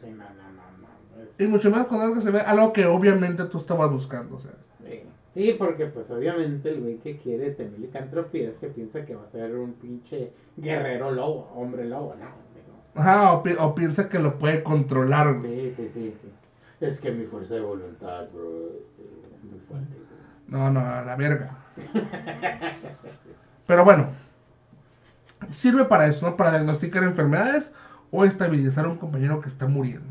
Sí, 0.00 0.10
no, 0.10 0.16
no, 0.24 0.24
no, 0.24 0.86
no. 1.16 1.22
es- 1.22 1.40
Y 1.40 1.46
mucho 1.46 1.70
más 1.70 1.86
cuando 1.86 2.04
algo 2.04 2.16
que 2.16 2.22
se 2.22 2.30
ve 2.30 2.40
algo 2.40 2.72
que 2.72 2.86
obviamente 2.86 3.44
tú 3.44 3.58
estabas 3.58 3.90
buscando. 3.90 4.36
O 4.36 4.40
sea, 4.40 4.52
Sí. 4.84 5.02
Sí, 5.34 5.54
porque 5.58 5.86
pues 5.86 6.10
obviamente 6.10 6.70
el 6.70 6.80
güey 6.80 6.96
que 6.98 7.16
quiere 7.18 7.50
tener 7.52 7.78
licantropía 7.78 8.48
es 8.48 8.56
que 8.56 8.66
piensa 8.66 9.04
que 9.04 9.14
va 9.14 9.22
a 9.24 9.30
ser 9.30 9.54
un 9.54 9.74
pinche 9.74 10.32
guerrero 10.56 11.12
lobo, 11.12 11.52
hombre 11.54 11.84
lobo, 11.84 12.14
¿no? 12.18 12.24
Digo, 12.26 12.76
Ajá, 12.96 13.32
o, 13.34 13.42
pi- 13.44 13.54
o 13.56 13.72
piensa 13.74 14.08
que 14.08 14.18
lo 14.18 14.38
puede 14.40 14.64
controlar. 14.64 15.38
güey. 15.38 15.70
Sí, 15.70 15.74
sí, 15.76 15.90
sí, 15.94 16.14
sí. 16.20 16.28
Es 16.84 16.98
que 16.98 17.12
mi 17.12 17.26
fuerza 17.26 17.54
de 17.54 17.60
voluntad, 17.60 18.26
bro, 18.34 18.70
este, 18.80 19.02
es 19.02 19.44
muy 19.44 19.60
fuerte. 19.68 19.94
No, 20.48 20.68
no, 20.70 20.80
a 20.80 21.02
la 21.04 21.14
verga. 21.14 21.58
Pero 23.66 23.84
bueno, 23.84 24.08
sirve 25.50 25.84
para 25.84 26.06
eso, 26.06 26.26
¿no? 26.28 26.36
Para 26.36 26.52
diagnosticar 26.52 27.04
enfermedades 27.04 27.72
o 28.10 28.24
estabilizar 28.24 28.84
a 28.86 28.88
un 28.90 28.98
compañero 28.98 29.40
que 29.40 29.48
está 29.48 29.66
muriendo. 29.66 30.08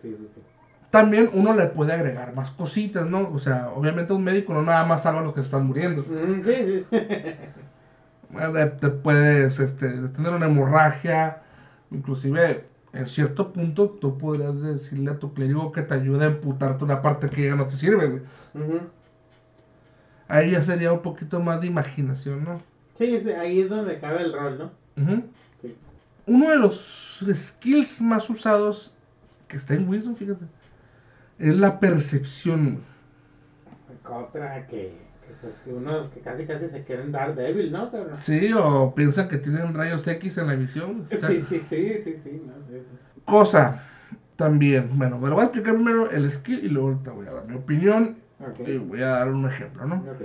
Sí, 0.00 0.16
sí, 0.16 0.30
sí. 0.34 0.42
También 0.90 1.30
uno 1.32 1.54
le 1.54 1.66
puede 1.68 1.92
agregar 1.94 2.34
más 2.34 2.50
cositas, 2.50 3.06
¿no? 3.06 3.30
O 3.32 3.38
sea, 3.38 3.70
obviamente 3.70 4.12
un 4.12 4.24
médico 4.24 4.52
no 4.52 4.62
nada 4.62 4.84
más 4.84 5.02
salva 5.04 5.20
a 5.20 5.24
los 5.24 5.34
que 5.34 5.40
están 5.40 5.66
muriendo. 5.66 6.02
Mm, 6.02 6.42
Sí, 6.44 6.54
sí. 6.66 6.86
Bueno, 8.28 8.52
Te 8.80 8.88
puedes 8.90 9.58
este, 9.60 9.88
tener 10.08 10.32
una 10.32 10.46
hemorragia, 10.46 11.42
inclusive 11.90 12.64
en 12.92 13.06
cierto 13.08 13.52
punto 13.52 13.90
tú 13.90 14.18
podrías 14.18 14.60
decirle 14.62 15.10
a 15.12 15.18
tu 15.18 15.34
clérigo 15.34 15.72
que 15.72 15.82
te 15.82 15.94
ayude 15.94 16.24
a 16.24 16.28
emputarte 16.28 16.84
una 16.84 17.02
parte 17.02 17.28
que 17.30 17.46
ya 17.46 17.56
no 17.56 17.66
te 17.66 17.76
sirve, 17.76 18.06
güey. 18.08 18.22
Ahí 20.28 20.50
ya 20.52 20.62
sería 20.64 20.92
un 20.92 21.02
poquito 21.02 21.38
más 21.40 21.60
de 21.60 21.68
imaginación, 21.68 22.42
¿no? 22.44 22.60
Sí, 22.96 23.16
ahí 23.38 23.60
es 23.60 23.68
donde 23.70 23.98
cabe 24.00 24.22
el 24.22 24.32
rol, 24.32 24.58
¿no? 24.58 24.70
Sí. 24.96 25.24
Uno 26.26 26.50
de 26.50 26.58
los 26.58 27.24
skills 27.34 28.00
más 28.00 28.28
usados 28.30 28.94
que 29.48 29.56
está 29.56 29.74
en 29.74 29.88
Wisdom, 29.88 30.14
fíjate, 30.14 30.44
es 31.38 31.54
la 31.56 31.80
percepción. 31.80 32.80
Otra 34.08 34.66
que, 34.66 34.92
que, 35.26 35.32
pues 35.40 35.54
que 35.64 35.72
unos 35.72 36.08
que 36.10 36.20
casi 36.20 36.44
casi 36.46 36.68
se 36.68 36.82
quieren 36.84 37.12
dar 37.12 37.34
débil, 37.34 37.70
¿no? 37.72 37.90
Sí, 38.20 38.52
o 38.52 38.94
piensan 38.94 39.28
que 39.28 39.38
tienen 39.38 39.74
rayos 39.74 40.06
X 40.06 40.38
en 40.38 40.46
la 40.46 40.54
visión. 40.54 41.06
o 41.12 41.18
sea, 41.18 41.28
Sí, 41.30 41.44
sí, 41.48 41.60
sí, 41.68 42.02
sí, 42.04 42.20
sí, 42.24 42.42
no, 42.46 42.54
sí, 42.68 42.78
sí. 42.78 43.20
Cosa 43.24 43.80
también, 44.36 44.88
bueno, 44.98 45.18
me 45.18 45.28
lo 45.28 45.34
voy 45.34 45.42
a 45.42 45.44
explicar 45.46 45.74
primero 45.74 46.10
el 46.10 46.30
skill 46.30 46.64
y 46.64 46.68
luego 46.68 46.98
te 47.04 47.10
voy 47.10 47.26
a 47.26 47.32
dar 47.32 47.44
mi 47.46 47.54
opinión 47.54 48.16
Ok. 48.40 48.66
y 48.66 48.76
voy 48.78 49.00
a 49.00 49.08
dar 49.08 49.28
un 49.32 49.46
ejemplo, 49.46 49.86
¿no? 49.86 49.96
Ok. 49.96 50.22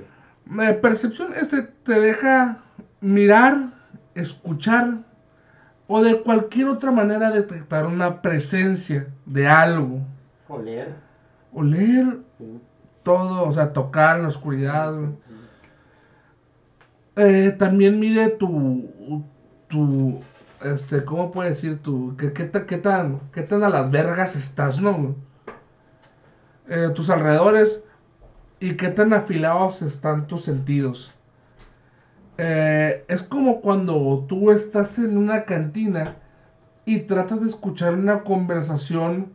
Eh, 0.62 0.74
percepción, 0.82 1.34
este 1.36 1.62
te 1.62 2.00
deja 2.00 2.58
mirar, 3.02 3.68
escuchar 4.16 4.98
o 5.88 6.02
de 6.04 6.22
cualquier 6.22 6.68
otra 6.68 6.92
manera 6.92 7.32
detectar 7.32 7.86
una 7.86 8.22
presencia 8.22 9.08
de 9.26 9.48
algo, 9.48 10.02
Oler. 10.48 10.96
oler 11.54 12.20
Sí. 12.38 12.60
todo, 13.04 13.48
o 13.48 13.54
sea, 13.54 13.74
tocar 13.74 14.18
en 14.18 14.24
la 14.24 14.28
oscuridad. 14.30 14.94
Eh, 17.16 17.56
también 17.58 18.00
mide 18.00 18.30
tu, 18.30 19.24
tu, 19.68 20.22
este, 20.64 21.04
¿cómo 21.04 21.32
puedo 21.32 21.50
decir? 21.50 21.82
Tu, 21.82 22.16
¿qué, 22.18 22.32
qué, 22.34 22.50
qué 22.52 22.78
tan, 22.78 23.20
qué 23.32 23.44
tan 23.44 23.64
a 23.64 23.70
las 23.70 23.90
vergas 23.90 24.36
estás, 24.36 24.80
no? 24.82 25.16
Eh, 26.68 26.90
tus 26.94 27.10
alrededores 27.10 27.82
y 28.60 28.76
qué 28.76 28.90
tan 28.90 29.14
afilados 29.14 29.82
están 29.82 30.28
tus 30.28 30.44
sentidos. 30.44 31.14
Eh, 32.38 33.04
es 33.08 33.24
como 33.24 33.62
cuando 33.62 34.26
tú 34.28 34.52
estás 34.52 35.00
en 35.00 35.18
una 35.18 35.46
cantina 35.46 36.18
y 36.86 37.00
tratas 37.00 37.42
de 37.42 37.48
escuchar 37.48 37.96
una 37.96 38.24
conversación 38.24 39.34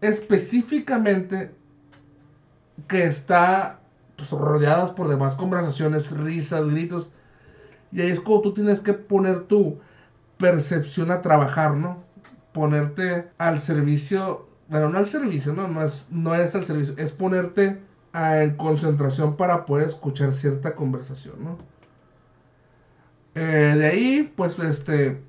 específicamente 0.00 1.54
que 2.88 3.04
está 3.04 3.80
pues, 4.16 4.30
rodeadas 4.30 4.90
por 4.90 5.08
demás 5.08 5.34
conversaciones, 5.34 6.10
risas, 6.10 6.68
gritos. 6.68 7.10
Y 7.92 8.00
ahí 8.00 8.10
es 8.10 8.20
como 8.20 8.40
tú 8.40 8.54
tienes 8.54 8.80
que 8.80 8.92
poner 8.92 9.44
tu 9.44 9.78
percepción 10.38 11.10
a 11.10 11.22
trabajar, 11.22 11.76
¿no? 11.76 12.02
Ponerte 12.52 13.30
al 13.38 13.60
servicio, 13.60 14.48
bueno, 14.68 14.88
no 14.88 14.98
al 14.98 15.06
servicio, 15.06 15.52
¿no? 15.52 15.68
No 15.68 15.82
es, 15.82 16.08
no 16.10 16.34
es 16.34 16.54
al 16.54 16.64
servicio, 16.64 16.94
es 16.96 17.12
ponerte 17.12 17.80
en 18.12 18.56
concentración 18.56 19.36
para 19.36 19.64
poder 19.66 19.88
escuchar 19.88 20.32
cierta 20.32 20.74
conversación, 20.74 21.42
¿no? 21.42 21.58
Eh, 23.34 23.74
de 23.76 23.86
ahí, 23.86 24.32
pues, 24.36 24.58
este, 24.58 25.20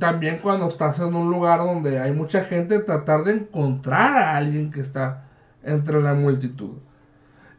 también 0.00 0.38
cuando 0.38 0.68
estás 0.68 0.98
en 1.00 1.14
un 1.14 1.30
lugar 1.30 1.60
donde 1.60 1.98
hay 2.00 2.12
mucha 2.12 2.44
gente, 2.44 2.80
tratar 2.80 3.24
de 3.24 3.32
encontrar 3.34 4.16
a 4.18 4.36
alguien 4.36 4.70
que 4.72 4.80
está 4.80 5.24
entre 5.62 6.00
la 6.02 6.14
multitud. 6.14 6.78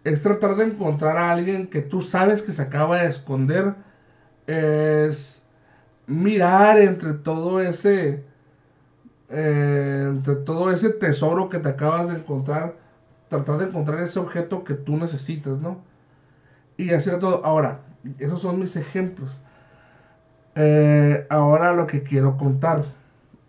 Es 0.03 0.21
tratar 0.23 0.55
de 0.57 0.65
encontrar 0.65 1.17
a 1.17 1.31
alguien 1.31 1.67
que 1.67 1.81
tú 1.81 2.01
sabes 2.01 2.41
que 2.41 2.51
se 2.53 2.61
acaba 2.63 3.01
de 3.01 3.09
esconder. 3.09 3.75
Es 4.47 5.43
mirar 6.07 6.79
entre 6.79 7.13
todo 7.13 7.61
ese, 7.61 8.25
eh, 9.29 10.05
entre 10.09 10.35
todo 10.37 10.71
ese 10.71 10.89
tesoro 10.91 11.49
que 11.49 11.59
te 11.59 11.69
acabas 11.69 12.09
de 12.09 12.15
encontrar. 12.17 12.75
Tratar 13.29 13.57
de 13.59 13.65
encontrar 13.67 14.01
ese 14.01 14.19
objeto 14.19 14.63
que 14.63 14.75
tú 14.75 14.97
necesitas, 14.97 15.59
¿no? 15.59 15.81
Y 16.77 16.91
hacer 16.93 17.19
todo. 17.19 17.45
Ahora, 17.45 17.81
esos 18.19 18.41
son 18.41 18.59
mis 18.59 18.75
ejemplos. 18.75 19.41
Eh, 20.55 21.25
ahora 21.29 21.73
lo 21.73 21.87
que 21.87 22.03
quiero 22.03 22.37
contar. 22.37 22.83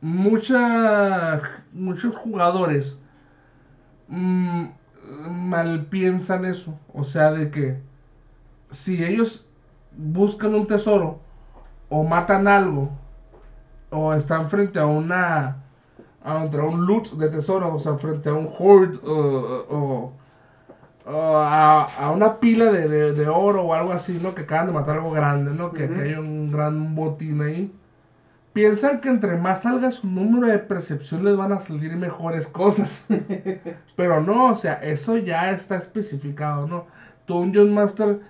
Mucha, 0.01 1.41
muchos 1.73 2.15
jugadores 2.17 2.99
mm, 4.09 4.65
mal 5.31 5.87
piensan 5.87 6.45
eso. 6.45 6.79
O 6.93 7.05
sea, 7.05 7.31
de 7.31 7.51
que 7.51 7.79
si 8.71 9.05
ellos 9.05 9.47
buscan 9.97 10.55
un 10.55 10.67
tesoro 10.67 11.21
o 11.91 12.05
matan 12.05 12.49
algo 12.49 12.91
o 13.91 14.13
están 14.15 14.49
frente 14.51 14.79
a 14.79 14.87
una 14.87 15.57
a 16.23 16.37
un 16.37 16.87
loot 16.87 17.13
de 17.19 17.29
tesoro, 17.29 17.75
o 17.75 17.79
sea, 17.79 17.97
frente 17.97 18.29
a 18.31 18.35
un 18.35 18.49
hoard 18.59 18.97
o, 19.05 19.67
o- 19.69 20.13
a, 21.05 21.93
a 21.97 22.11
una 22.11 22.41
pila 22.41 22.71
de, 22.71 22.89
de- 22.89 23.13
de 23.13 23.29
oro 23.29 23.63
o 23.63 23.75
algo 23.75 23.93
así, 23.93 24.19
¿no? 24.21 24.35
Que 24.35 24.43
acaban 24.43 24.67
de 24.67 24.73
matar 24.73 24.97
algo 24.97 25.11
grande, 25.13 25.53
¿no? 25.55 25.73
Que, 25.73 25.85
Ujú. 25.85 25.95
que 25.95 26.03
hay 26.03 26.15
un 26.15 26.51
gran 26.51 26.95
botín 26.95 27.43
ahí. 27.43 27.73
Piensan 28.53 29.01
que 29.01 29.09
entre 29.11 29.37
más 29.37 29.63
salga 29.63 29.91
su 29.93 30.07
número 30.09 30.47
de 30.49 30.59
percepción 30.59 31.25
les 31.25 31.37
van 31.37 31.53
a 31.53 31.61
salir 31.61 31.97
mejores 31.97 32.47
cosas. 32.49 33.07
Pero 33.97 34.21
no, 34.21 34.51
o 34.51 34.55
sea, 34.55 34.75
eso 34.75 35.17
ya 35.19 35.51
está 35.51 35.77
especificado, 35.77 36.67
¿no? 36.67 36.87
Dungeon 37.27 37.73
Master, 37.75 38.21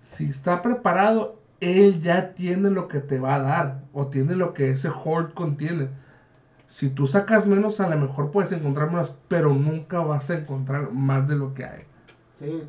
si 0.00 0.26
está 0.30 0.62
preparado, 0.62 1.40
él 1.60 2.00
ya 2.02 2.34
tiene 2.34 2.70
lo 2.70 2.88
que 2.88 3.00
te 3.00 3.18
va 3.20 3.36
a 3.36 3.40
dar. 3.40 3.84
O 3.92 4.08
tiene 4.08 4.34
lo 4.36 4.54
que 4.54 4.70
ese 4.70 4.88
hoard 4.90 5.34
contiene. 5.34 5.90
Si 6.68 6.88
tú 6.90 7.06
sacas 7.06 7.46
menos, 7.46 7.80
a 7.80 7.88
lo 7.88 7.98
mejor 7.98 8.30
puedes 8.30 8.52
encontrar 8.52 8.90
menos, 8.90 9.14
pero 9.28 9.54
nunca 9.54 10.00
vas 10.00 10.30
a 10.30 10.36
encontrar 10.36 10.92
más 10.92 11.28
de 11.28 11.36
lo 11.36 11.54
que 11.54 11.64
hay. 11.64 11.89
Sí. 12.40 12.62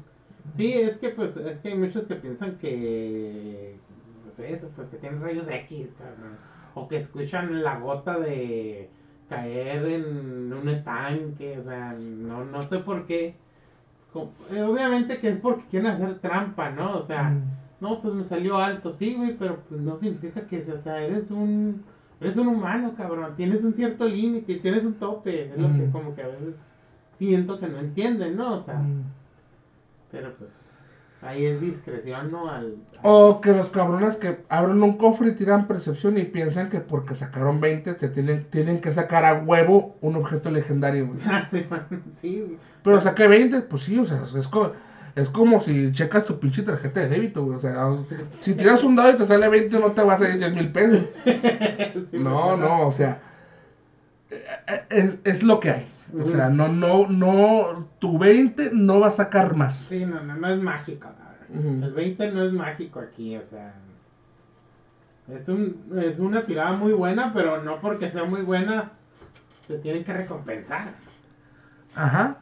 Sí, 0.57 0.73
es 0.73 0.97
que 0.97 1.09
pues 1.09 1.37
es 1.37 1.59
que 1.59 1.69
hay 1.69 1.77
muchos 1.77 2.05
que 2.05 2.15
piensan 2.15 2.57
que 2.57 3.75
pues 4.35 4.51
eso, 4.51 4.69
pues 4.75 4.87
que 4.89 4.97
tienen 4.97 5.21
rayos 5.21 5.47
X, 5.47 5.93
cabrón. 5.97 6.35
O 6.73 6.87
que 6.87 6.97
escuchan 6.97 7.63
la 7.63 7.79
gota 7.79 8.17
de 8.19 8.89
caer 9.29 9.85
en 9.85 10.51
un 10.53 10.67
estanque, 10.69 11.57
o 11.59 11.63
sea, 11.63 11.93
no, 11.93 12.43
no 12.45 12.61
sé 12.63 12.79
por 12.79 13.05
qué. 13.05 13.35
Eh, 14.53 14.61
Obviamente 14.61 15.19
que 15.19 15.29
es 15.29 15.37
porque 15.39 15.63
quieren 15.69 15.91
hacer 15.91 16.19
trampa, 16.19 16.69
¿no? 16.71 16.97
O 16.97 17.03
sea, 17.05 17.29
Mm. 17.29 17.43
no, 17.81 18.01
pues 18.01 18.13
me 18.13 18.23
salió 18.23 18.57
alto, 18.57 18.91
sí, 18.91 19.15
güey, 19.15 19.37
pero 19.37 19.59
pues 19.69 19.79
no 19.81 19.95
significa 19.97 20.41
que, 20.47 20.69
o 20.71 20.77
sea, 20.79 21.01
eres 21.01 21.31
un 21.31 21.83
eres 22.19 22.37
un 22.37 22.47
humano, 22.49 22.93
cabrón. 22.95 23.35
Tienes 23.35 23.63
un 23.63 23.73
cierto 23.73 24.07
límite, 24.07 24.55
tienes 24.57 24.83
un 24.85 24.93
tope. 24.95 25.49
Es 25.49 25.57
lo 25.57 25.67
que 25.73 25.89
como 25.91 26.13
que 26.13 26.21
a 26.21 26.27
veces 26.27 26.63
siento 27.17 27.59
que 27.59 27.67
no 27.67 27.79
entienden, 27.79 28.35
¿no? 28.37 28.55
O 28.55 28.59
sea, 28.59 28.75
Mm. 28.79 29.03
Pero 30.11 30.33
pues 30.37 30.51
ahí 31.21 31.45
es 31.45 31.61
discreción, 31.61 32.31
¿no? 32.31 32.49
Al, 32.49 32.65
al- 32.65 32.75
O 33.03 33.41
que 33.41 33.51
los 33.53 33.69
cabrones 33.69 34.15
que 34.15 34.39
abren 34.49 34.81
un 34.81 34.97
cofre 34.97 35.29
y 35.29 35.35
tiran 35.35 35.67
percepción 35.67 36.17
y 36.17 36.23
piensan 36.23 36.69
que 36.69 36.79
porque 36.79 37.15
sacaron 37.15 37.59
20 37.61 37.93
te 37.93 38.09
tienen, 38.09 38.45
tienen 38.49 38.81
que 38.81 38.91
sacar 38.91 39.25
a 39.25 39.35
huevo 39.35 39.95
un 40.01 40.15
objeto 40.15 40.49
legendario, 40.51 41.07
güey. 41.07 41.19
sí, 42.21 42.41
güey. 42.41 42.57
Pero 42.83 42.99
saqué 43.01 43.27
20, 43.27 43.61
pues 43.61 43.83
sí, 43.83 43.97
o 43.99 44.05
sea, 44.05 44.23
es 44.35 44.47
como, 44.47 44.71
es 45.15 45.29
como 45.29 45.61
si 45.61 45.91
checas 45.91 46.25
tu 46.25 46.39
pinche 46.39 46.63
tarjeta 46.63 47.01
de 47.01 47.09
débito, 47.09 47.43
güey. 47.43 47.57
O 47.57 47.59
sea, 47.59 47.87
si 48.39 48.55
tiras 48.55 48.83
un 48.83 48.95
dado 48.95 49.11
y 49.11 49.17
te 49.17 49.25
sale 49.25 49.47
20, 49.49 49.79
no 49.79 49.91
te 49.91 50.01
va 50.01 50.13
a 50.13 50.17
salir 50.17 50.39
10 50.39 50.53
mil 50.55 50.71
pesos. 50.71 51.05
Sí, 52.11 52.17
No, 52.17 52.57
no, 52.57 52.87
o 52.87 52.91
sea, 52.91 53.19
eh, 54.29 54.41
eh, 54.67 54.81
es, 54.89 55.19
es 55.23 55.43
lo 55.43 55.59
que 55.59 55.69
hay. 55.71 55.90
O 56.19 56.25
sea, 56.25 56.49
no, 56.49 56.67
no, 56.67 57.07
no, 57.07 57.87
tu 57.99 58.17
20 58.17 58.71
no 58.73 58.99
va 58.99 59.07
a 59.07 59.11
sacar 59.11 59.55
más. 59.55 59.85
Sí, 59.89 60.05
no, 60.05 60.21
no, 60.21 60.35
no 60.35 60.49
es 60.49 60.61
mágico. 60.61 61.09
El 61.53 61.93
20 61.93 62.31
no 62.31 62.43
es 62.43 62.53
mágico 62.53 62.99
aquí, 62.99 63.35
o 63.37 63.45
sea. 63.45 63.73
Es, 65.29 65.47
un, 65.47 65.89
es 66.03 66.19
una 66.19 66.45
tirada 66.45 66.73
muy 66.73 66.93
buena, 66.93 67.33
pero 67.33 67.63
no 67.63 67.79
porque 67.79 68.09
sea 68.09 68.23
muy 68.25 68.41
buena, 68.41 68.91
te 69.67 69.77
tienen 69.77 70.03
que 70.03 70.13
recompensar. 70.13 70.93
Ajá. 71.95 72.39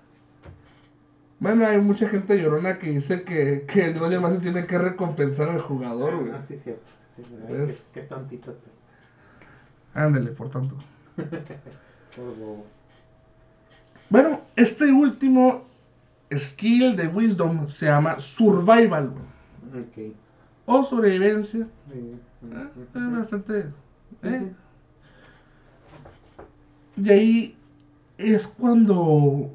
Bueno, 1.40 1.66
hay 1.66 1.80
mucha 1.80 2.10
gente 2.10 2.42
llorona 2.42 2.80
que 2.80 2.92
dice 2.92 3.24
que, 3.24 3.66
que 3.68 3.86
el 3.86 3.94
Dungeon 3.94 4.22
Master 4.22 4.42
tiene 4.42 4.66
que 4.66 4.78
recompensar 4.78 5.50
al 5.50 5.62
jugador, 5.62 6.18
güey. 6.18 6.32
Ah, 6.32 6.44
sí, 6.48 6.60
cierto. 6.64 6.84
Sí, 7.16 7.24
qué, 7.48 7.76
qué 7.94 8.02
tontito 8.02 8.52
estoy. 8.52 8.72
Ándale, 9.94 10.32
por 10.32 10.50
tanto. 10.50 10.76
Por 12.16 12.36
bobo. 12.38 12.79
Bueno, 14.10 14.42
este 14.56 14.92
último 14.92 15.66
skill 16.36 16.96
de 16.96 17.08
Wisdom 17.08 17.68
se 17.68 17.86
llama 17.88 18.20
Survival, 18.20 19.10
güey. 19.10 19.24
O 20.66 20.84
sobrevivencia. 20.84 21.68
Sí. 21.92 22.20
Ah, 22.54 22.70
es 22.96 23.12
bastante. 23.18 23.64
Sí, 23.64 24.28
¿eh? 24.28 24.52
Y 26.98 27.10
ahí 27.10 27.58
es 28.18 28.48
cuando 28.48 29.52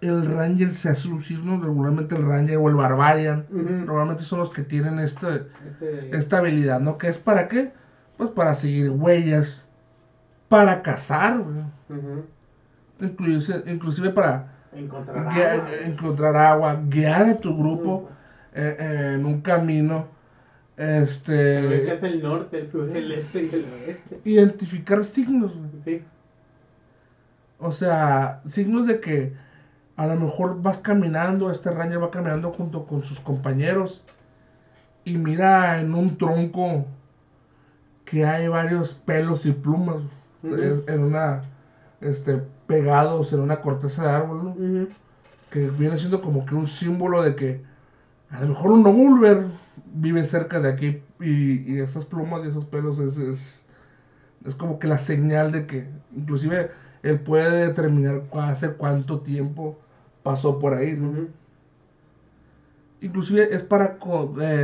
el 0.00 0.26
Ranger 0.26 0.74
se 0.74 0.88
hace 0.90 1.08
lucir, 1.08 1.38
¿no? 1.40 1.60
Regularmente 1.60 2.14
el 2.16 2.24
Ranger 2.26 2.58
o 2.58 2.68
el 2.68 2.74
Barbarian. 2.76 3.46
Ujú. 3.50 3.62
Normalmente 3.86 4.24
son 4.24 4.40
los 4.40 4.50
que 4.50 4.62
tienen 4.62 4.98
este, 4.98 5.46
Este- 5.70 6.16
esta 6.16 6.38
habilidad, 6.38 6.80
¿no? 6.80 6.98
¿Qué 6.98 7.08
es 7.08 7.18
para 7.18 7.48
qué? 7.48 7.72
Pues 8.16 8.30
para 8.30 8.54
seguir 8.54 8.90
huellas, 8.90 9.68
para 10.48 10.82
cazar, 10.82 11.38
güey. 11.40 11.64
Ujú. 11.98 12.24
Inclusive, 13.00 13.62
inclusive 13.70 14.10
para 14.10 14.52
Encontrar 14.72 15.26
agua. 15.28 15.68
encontrar 15.84 16.36
agua, 16.36 16.80
guiar 16.88 17.28
a 17.28 17.36
tu 17.38 17.56
grupo 17.56 18.10
eh, 18.54 19.14
en 19.14 19.24
un 19.24 19.40
camino, 19.40 20.06
este, 20.76 21.92
es 21.94 22.02
el 22.02 22.22
norte, 22.22 22.58
el 22.60 22.70
sur, 22.70 22.94
el 22.94 23.12
este 23.12 23.44
y 23.44 23.48
el 23.54 23.64
oeste. 23.64 24.20
identificar 24.24 25.02
signos. 25.04 25.52
Sí. 25.84 26.02
o 27.58 27.72
sea, 27.72 28.42
signos 28.46 28.86
de 28.86 29.00
que 29.00 29.32
a 29.96 30.06
lo 30.06 30.16
mejor 30.16 30.60
vas 30.60 30.78
caminando, 30.78 31.50
este 31.50 31.70
ranger 31.70 32.02
va 32.02 32.10
caminando 32.10 32.52
junto 32.52 32.84
con 32.86 33.02
sus 33.04 33.18
compañeros 33.20 34.02
y 35.04 35.16
mira 35.16 35.80
en 35.80 35.94
un 35.94 36.18
tronco 36.18 36.84
que 38.04 38.24
hay 38.26 38.48
varios 38.48 38.94
pelos 38.94 39.46
y 39.46 39.52
plumas 39.52 40.02
eh, 40.44 40.84
en 40.86 41.02
una, 41.02 41.42
este, 42.02 42.42
pegados 42.66 43.32
en 43.32 43.40
una 43.40 43.60
corteza 43.60 44.02
de 44.04 44.10
árbol, 44.10 44.44
¿no? 44.44 44.56
Que 45.50 45.70
viene 45.70 45.98
siendo 45.98 46.20
como 46.22 46.44
que 46.46 46.54
un 46.54 46.68
símbolo 46.68 47.22
de 47.22 47.36
que 47.36 47.62
a 48.30 48.40
lo 48.42 48.48
mejor 48.48 48.72
un 48.72 48.82
Nobulver 48.82 49.46
vive 49.94 50.24
cerca 50.24 50.60
de 50.60 50.68
aquí 50.70 51.02
y, 51.20 51.72
y 51.72 51.80
esas 51.80 52.04
plumas 52.06 52.44
y 52.44 52.48
esos 52.48 52.64
pelos 52.66 52.98
es, 52.98 53.18
es, 53.18 53.66
es 54.44 54.54
como 54.54 54.78
que 54.78 54.88
la 54.88 54.98
señal 54.98 55.52
de 55.52 55.66
que 55.66 55.88
inclusive 56.16 56.70
él 57.02 57.20
puede 57.20 57.66
determinar 57.68 58.22
hace 58.32 58.70
cuánto 58.72 59.20
tiempo 59.20 59.78
pasó 60.22 60.58
por 60.58 60.74
ahí, 60.74 60.92
¿no? 60.94 61.28
Inclusive 63.00 63.54
es 63.54 63.62
para 63.62 63.98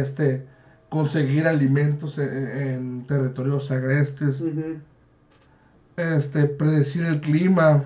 este, 0.00 0.46
conseguir 0.88 1.46
alimentos 1.46 2.18
en, 2.18 2.48
en 2.48 3.06
territorios 3.06 3.70
agrestes, 3.70 4.42
este, 5.96 6.46
predecir 6.46 7.04
el 7.04 7.20
clima 7.20 7.84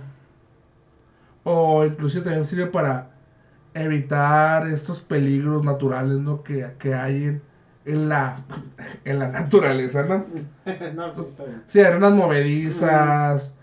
o 1.49 1.85
inclusive 1.85 2.25
también 2.25 2.49
sirve 2.49 2.67
para 2.67 3.11
evitar 3.75 4.67
estos 4.67 5.01
peligros 5.01 5.63
naturales 5.65 6.19
¿no? 6.19 6.43
que, 6.43 6.73
que 6.79 6.95
hay 6.95 7.25
en, 7.25 7.43
en 7.85 8.09
la, 8.09 8.43
en 9.05 9.19
la 9.21 9.29
naturaleza, 9.29 10.03
¿no? 10.05 10.25
no, 10.95 11.13
pues. 11.13 11.29
Sí, 11.69 11.81
arenas 11.81 12.13
movedizas, 12.13 13.55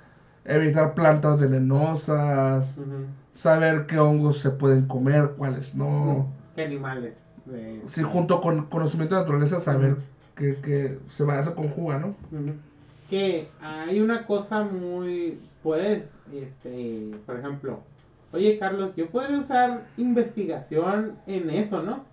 evitar 0.46 0.94
plantas 0.94 1.38
venenosas, 1.40 2.76
saber 3.34 3.86
qué 3.86 3.98
hongos 4.00 4.40
se 4.40 4.52
pueden 4.52 4.86
comer, 4.88 5.34
cuáles 5.38 5.76
no. 5.76 6.28
¿Qué 6.56 6.64
animales? 6.64 7.16
de- 7.46 7.82
Sí, 7.90 8.02
junto 8.02 8.40
con 8.40 8.66
conocimiento 8.68 9.16
de 9.16 9.22
naturaleza, 9.22 9.60
saber 9.60 9.98
que, 10.36 10.56
que 10.56 11.00
se 11.10 11.26
va, 11.26 11.44
se 11.44 11.54
conjuga, 11.54 11.98
¿no? 11.98 12.16
Que 13.10 13.50
hay 13.62 14.00
una 14.00 14.26
cosa 14.26 14.64
muy. 14.64 15.38
Puedes, 15.64 16.04
este, 16.34 17.12
por 17.26 17.40
ejemplo, 17.40 17.80
oye 18.34 18.60
Carlos, 18.60 18.92
yo 18.96 19.10
podría 19.10 19.40
usar 19.40 19.82
investigación 19.98 21.14
en 21.26 21.50
eso, 21.50 21.82
¿no? 21.82 22.04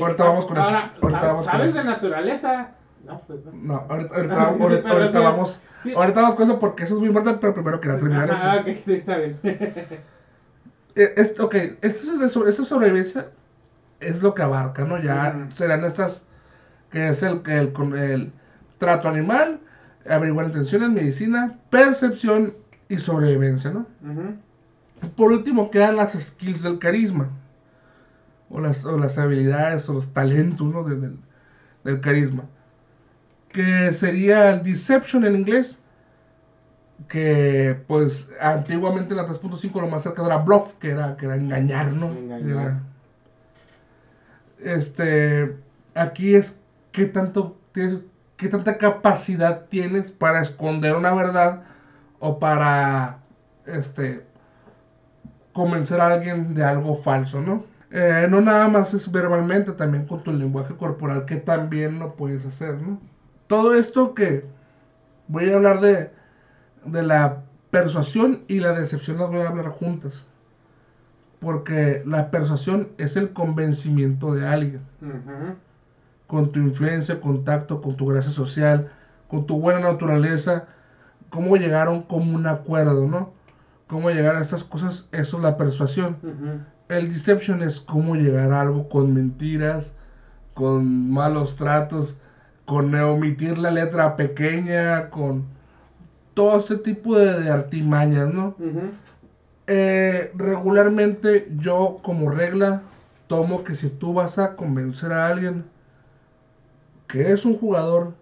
Ahorita 0.00 0.24
vamos 0.24 0.44
con 0.46 0.56
eso. 0.56 0.66
ahora, 0.66 0.92
Ahorita 1.00 1.20
¿sab- 1.20 1.26
vamos 1.26 1.44
con 1.44 1.52
¿Sabes 1.52 1.70
eso. 1.70 1.78
de 1.78 1.84
naturaleza? 1.84 2.68
No, 3.06 3.20
pues 3.26 3.44
no. 3.44 3.52
No, 3.52 3.74
ahorita, 3.88 4.14
ahorita, 4.14 4.34
Ah, 4.38 4.56
ahorita- 4.60 4.90
ahorita 4.90 5.20
vamos, 5.20 5.60
ahorita 5.94 6.20
vamos 6.20 6.34
con 6.34 6.44
eso 6.44 6.58
porque 6.58 6.82
eso 6.84 6.94
es 6.94 6.98
muy 7.00 7.08
importante, 7.08 7.38
pero 7.40 7.54
primero 7.54 7.80
quería 7.80 7.98
terminar 7.98 8.30
Ah, 8.32 8.56
esto. 8.56 8.70
ok, 8.70 8.76
sí, 8.84 8.92
está 8.94 9.16
bien. 9.18 9.38
Eh, 10.94 11.14
es- 11.16 11.38
ok, 11.38 11.54
esto 11.80 12.12
es 12.12 12.18
de 12.18 12.28
sobre, 12.28 12.50
esto 12.50 12.64
sobrevivencia 12.64 13.28
es 14.00 14.20
lo 14.20 14.34
que 14.34 14.42
abarca, 14.42 14.84
¿no? 14.84 15.00
Ya 15.00 15.32
Ujú. 15.44 15.50
serán 15.52 15.84
estas, 15.84 16.24
que 16.90 17.10
es 17.10 17.22
el, 17.22 17.40
el, 17.46 17.72
con 17.72 17.96
el 17.96 18.32
trato 18.78 19.06
animal, 19.08 19.60
averiguar 20.08 20.46
intenciones, 20.46 20.90
medicina, 20.90 21.58
percepción 21.70 22.54
y 22.88 22.98
sobrevivencia, 22.98 23.70
¿no? 23.70 23.86
Por 25.16 25.32
último 25.32 25.70
quedan 25.70 25.96
las 25.96 26.12
skills 26.12 26.62
del 26.62 26.78
carisma, 26.78 27.28
o 28.50 28.60
las, 28.60 28.84
o 28.84 28.96
las 28.98 29.18
habilidades 29.18 29.88
o 29.88 29.94
los 29.94 30.12
talentos, 30.12 30.66
¿no? 30.66 30.82
de- 30.84 30.96
del, 30.96 31.16
del 31.84 32.00
carisma, 32.00 32.44
que 33.52 33.92
sería 33.92 34.50
el 34.52 34.62
deception 34.62 35.24
en 35.24 35.36
inglés, 35.36 35.78
que 37.08 37.76
pues 37.86 38.30
antiguamente 38.40 39.10
en 39.12 39.18
la 39.18 39.26
3.5 39.28 39.80
lo 39.80 39.86
más 39.88 40.02
cerca 40.02 40.24
era 40.26 40.38
bluff, 40.38 40.72
que 40.80 40.90
era, 40.90 41.16
que 41.16 41.26
era 41.26 41.36
engañar, 41.36 41.92
¿no? 41.92 42.06
Engañar. 42.08 42.48
Era- 42.50 42.82
este, 44.76 45.56
aquí 45.94 46.34
es 46.34 46.54
qué 46.92 47.06
tanto 47.06 47.56
tienes, 47.72 48.00
qué 48.38 48.48
tanta 48.48 48.78
capacidad 48.78 49.66
tienes 49.68 50.10
para 50.12 50.40
esconder 50.40 50.96
una 50.96 51.12
verdad 51.12 51.64
o 52.20 52.38
para, 52.38 53.18
este, 53.66 54.24
convencer 55.52 56.00
a 56.00 56.14
alguien 56.14 56.54
de 56.54 56.64
algo 56.64 56.94
falso, 56.94 57.42
¿no? 57.42 57.64
Eh, 57.90 58.26
no 58.30 58.40
nada 58.40 58.68
más 58.68 58.94
es 58.94 59.10
verbalmente, 59.10 59.72
también 59.72 60.06
con 60.06 60.22
tu 60.22 60.32
lenguaje 60.32 60.74
corporal, 60.76 61.24
que 61.24 61.36
también 61.36 61.98
lo 61.98 62.14
puedes 62.14 62.46
hacer, 62.46 62.80
¿no? 62.80 63.00
Todo 63.48 63.74
esto 63.74 64.14
que 64.14 64.44
voy 65.26 65.50
a 65.50 65.56
hablar 65.56 65.80
de, 65.80 66.10
de 66.84 67.02
la 67.02 67.42
persuasión 67.70 68.44
y 68.46 68.60
la 68.60 68.72
decepción 68.72 69.18
las 69.18 69.30
voy 69.30 69.40
a 69.40 69.48
hablar 69.48 69.68
juntas. 69.70 70.24
Porque 71.40 72.02
la 72.06 72.30
persuasión 72.30 72.88
es 72.98 73.16
el 73.16 73.32
convencimiento 73.32 74.34
de 74.34 74.46
alguien. 74.46 74.80
Ujú. 75.00 75.56
Con 76.28 76.52
tu 76.52 76.60
influencia, 76.60 77.20
contacto, 77.20 77.80
con 77.80 77.96
tu 77.96 78.06
gracia 78.06 78.30
social, 78.30 78.88
con 79.28 79.46
tu 79.46 79.58
buena 79.60 79.80
naturaleza, 79.80 80.66
cómo 81.30 81.56
llegaron 81.56 82.02
como 82.02 82.36
un 82.36 82.46
acuerdo, 82.46 83.08
¿no? 83.08 83.32
Cómo 83.88 84.10
llegar 84.10 84.36
a 84.36 84.42
estas 84.42 84.62
cosas, 84.62 85.08
eso 85.10 85.38
es 85.38 85.42
la 85.42 85.56
persuasión. 85.56 86.16
El 86.88 87.12
deception 87.12 87.62
es 87.62 87.80
cómo 87.80 88.14
llegar 88.14 88.52
a 88.52 88.60
algo 88.60 88.88
con 88.88 89.12
mentiras, 89.12 89.92
con 90.54 91.10
malos 91.10 91.56
tratos, 91.56 92.16
con 92.66 92.94
omitir 92.94 93.58
la 93.58 93.70
letra 93.70 94.14
pequeña, 94.16 95.10
con 95.10 95.44
todo 96.34 96.60
ese 96.60 96.76
tipo 96.76 97.18
de, 97.18 97.40
de 97.40 97.50
artimañas, 97.50 98.32
¿no? 98.32 98.54
Eh, 99.66 100.30
regularmente 100.34 101.48
yo 101.58 101.98
como 102.02 102.30
regla 102.30 102.82
tomo 103.26 103.64
que 103.64 103.74
si 103.74 103.90
tú 103.90 104.14
vas 104.14 104.38
a 104.38 104.56
convencer 104.56 105.12
a 105.12 105.26
alguien 105.26 105.64
que 107.08 107.32
es 107.32 107.44
un 107.44 107.58
jugador 107.58 108.14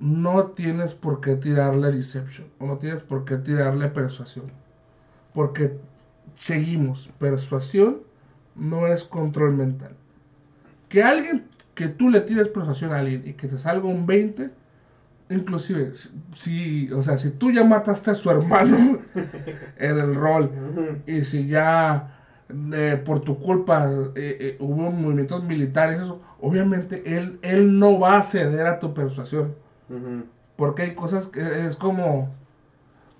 no 0.00 0.48
tienes 0.48 0.94
por 0.94 1.20
qué 1.20 1.36
tirarle 1.36 1.92
deception, 1.92 2.48
o 2.58 2.66
no 2.66 2.78
tienes 2.78 3.02
por 3.02 3.24
qué 3.24 3.36
tirarle 3.36 3.88
persuasión. 3.88 4.46
Porque 5.32 5.78
seguimos, 6.36 7.10
persuasión 7.18 7.98
no 8.54 8.86
es 8.86 9.04
control 9.04 9.54
mental. 9.54 9.92
Que 10.88 11.02
alguien, 11.02 11.46
que 11.74 11.88
tú 11.88 12.10
le 12.10 12.20
tires 12.20 12.48
persuasión 12.48 12.92
a 12.92 12.98
alguien 12.98 13.22
y 13.24 13.34
que 13.34 13.48
te 13.48 13.58
salga 13.58 13.86
un 13.86 14.06
20, 14.06 14.50
inclusive, 15.30 15.92
si, 16.34 16.90
o 16.92 17.02
sea, 17.02 17.18
si 17.18 17.30
tú 17.30 17.50
ya 17.50 17.64
mataste 17.64 18.10
a 18.10 18.14
su 18.14 18.30
hermano 18.30 18.98
en 19.78 19.98
el 19.98 20.14
rol, 20.14 20.50
y 21.06 21.24
si 21.24 21.46
ya 21.48 22.15
eh, 22.48 23.02
por 23.04 23.20
tu 23.20 23.38
culpa 23.38 23.90
eh, 24.14 24.36
eh, 24.40 24.56
hubo 24.60 24.90
movimientos 24.90 25.42
militares, 25.44 26.00
eso, 26.00 26.20
obviamente 26.40 27.02
él, 27.16 27.38
él 27.42 27.78
no 27.78 27.98
va 27.98 28.18
a 28.18 28.22
ceder 28.22 28.66
a 28.66 28.78
tu 28.78 28.94
persuasión. 28.94 29.54
Porque 30.56 30.82
hay 30.82 30.94
cosas 30.94 31.26
que 31.26 31.66
es 31.66 31.76
como... 31.76 32.34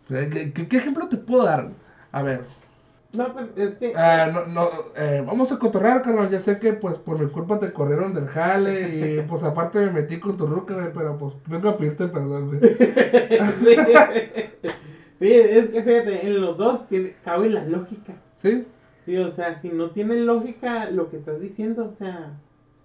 ¿Qué, 0.09 0.53
qué 0.53 0.77
ejemplo 0.77 1.09
te 1.09 1.17
puedo 1.17 1.45
dar? 1.45 1.71
A 2.13 2.23
ver, 2.23 2.45
no, 3.17 3.33
pues 3.33 3.47
es 3.57 3.75
que. 3.77 3.93
Ah, 3.97 4.31
no, 4.33 4.47
no, 4.47 4.71
eh, 4.95 5.23
vamos 5.27 5.51
a 5.51 5.59
cotorrear, 5.59 6.03
carnal. 6.03 6.31
Ya 6.31 6.41
sé 6.41 6.59
que, 6.59 6.75
pues, 6.75 6.99
por 6.99 7.19
mi 7.19 7.31
culpa 7.31 7.59
te 7.59 7.73
corrieron 7.73 8.13
del 8.15 8.29
jale. 8.29 8.89
Y, 8.97 9.23
pues, 9.29 9.43
aparte 9.43 9.79
me 9.79 9.91
metí 9.91 10.21
con 10.21 10.37
tu 10.37 10.47
ruca, 10.47 10.75
güey. 10.75 10.93
Pero, 10.93 11.17
pues, 11.17 11.35
vengo 11.47 11.71
a 11.71 11.79
pedirte 11.79 12.09
perdón, 12.09 12.49
güey. 12.49 12.61
sí. 15.19 15.33
es 15.33 15.71
que 15.71 15.83
fíjate, 15.83 16.27
en 16.27 16.41
los 16.43 16.59
dos 16.59 16.87
tiene, 16.89 17.15
cabe 17.25 17.49
la 17.49 17.65
lógica. 17.65 18.13
Sí. 18.43 18.67
Sí, 19.07 19.17
o 19.17 19.31
sea, 19.31 19.57
si 19.57 19.71
no 19.71 19.91
tiene 19.91 20.17
lógica 20.17 20.91
lo 20.91 21.09
que 21.09 21.17
estás 21.17 21.41
diciendo, 21.41 21.91
o 21.93 21.97
sea, 21.97 22.33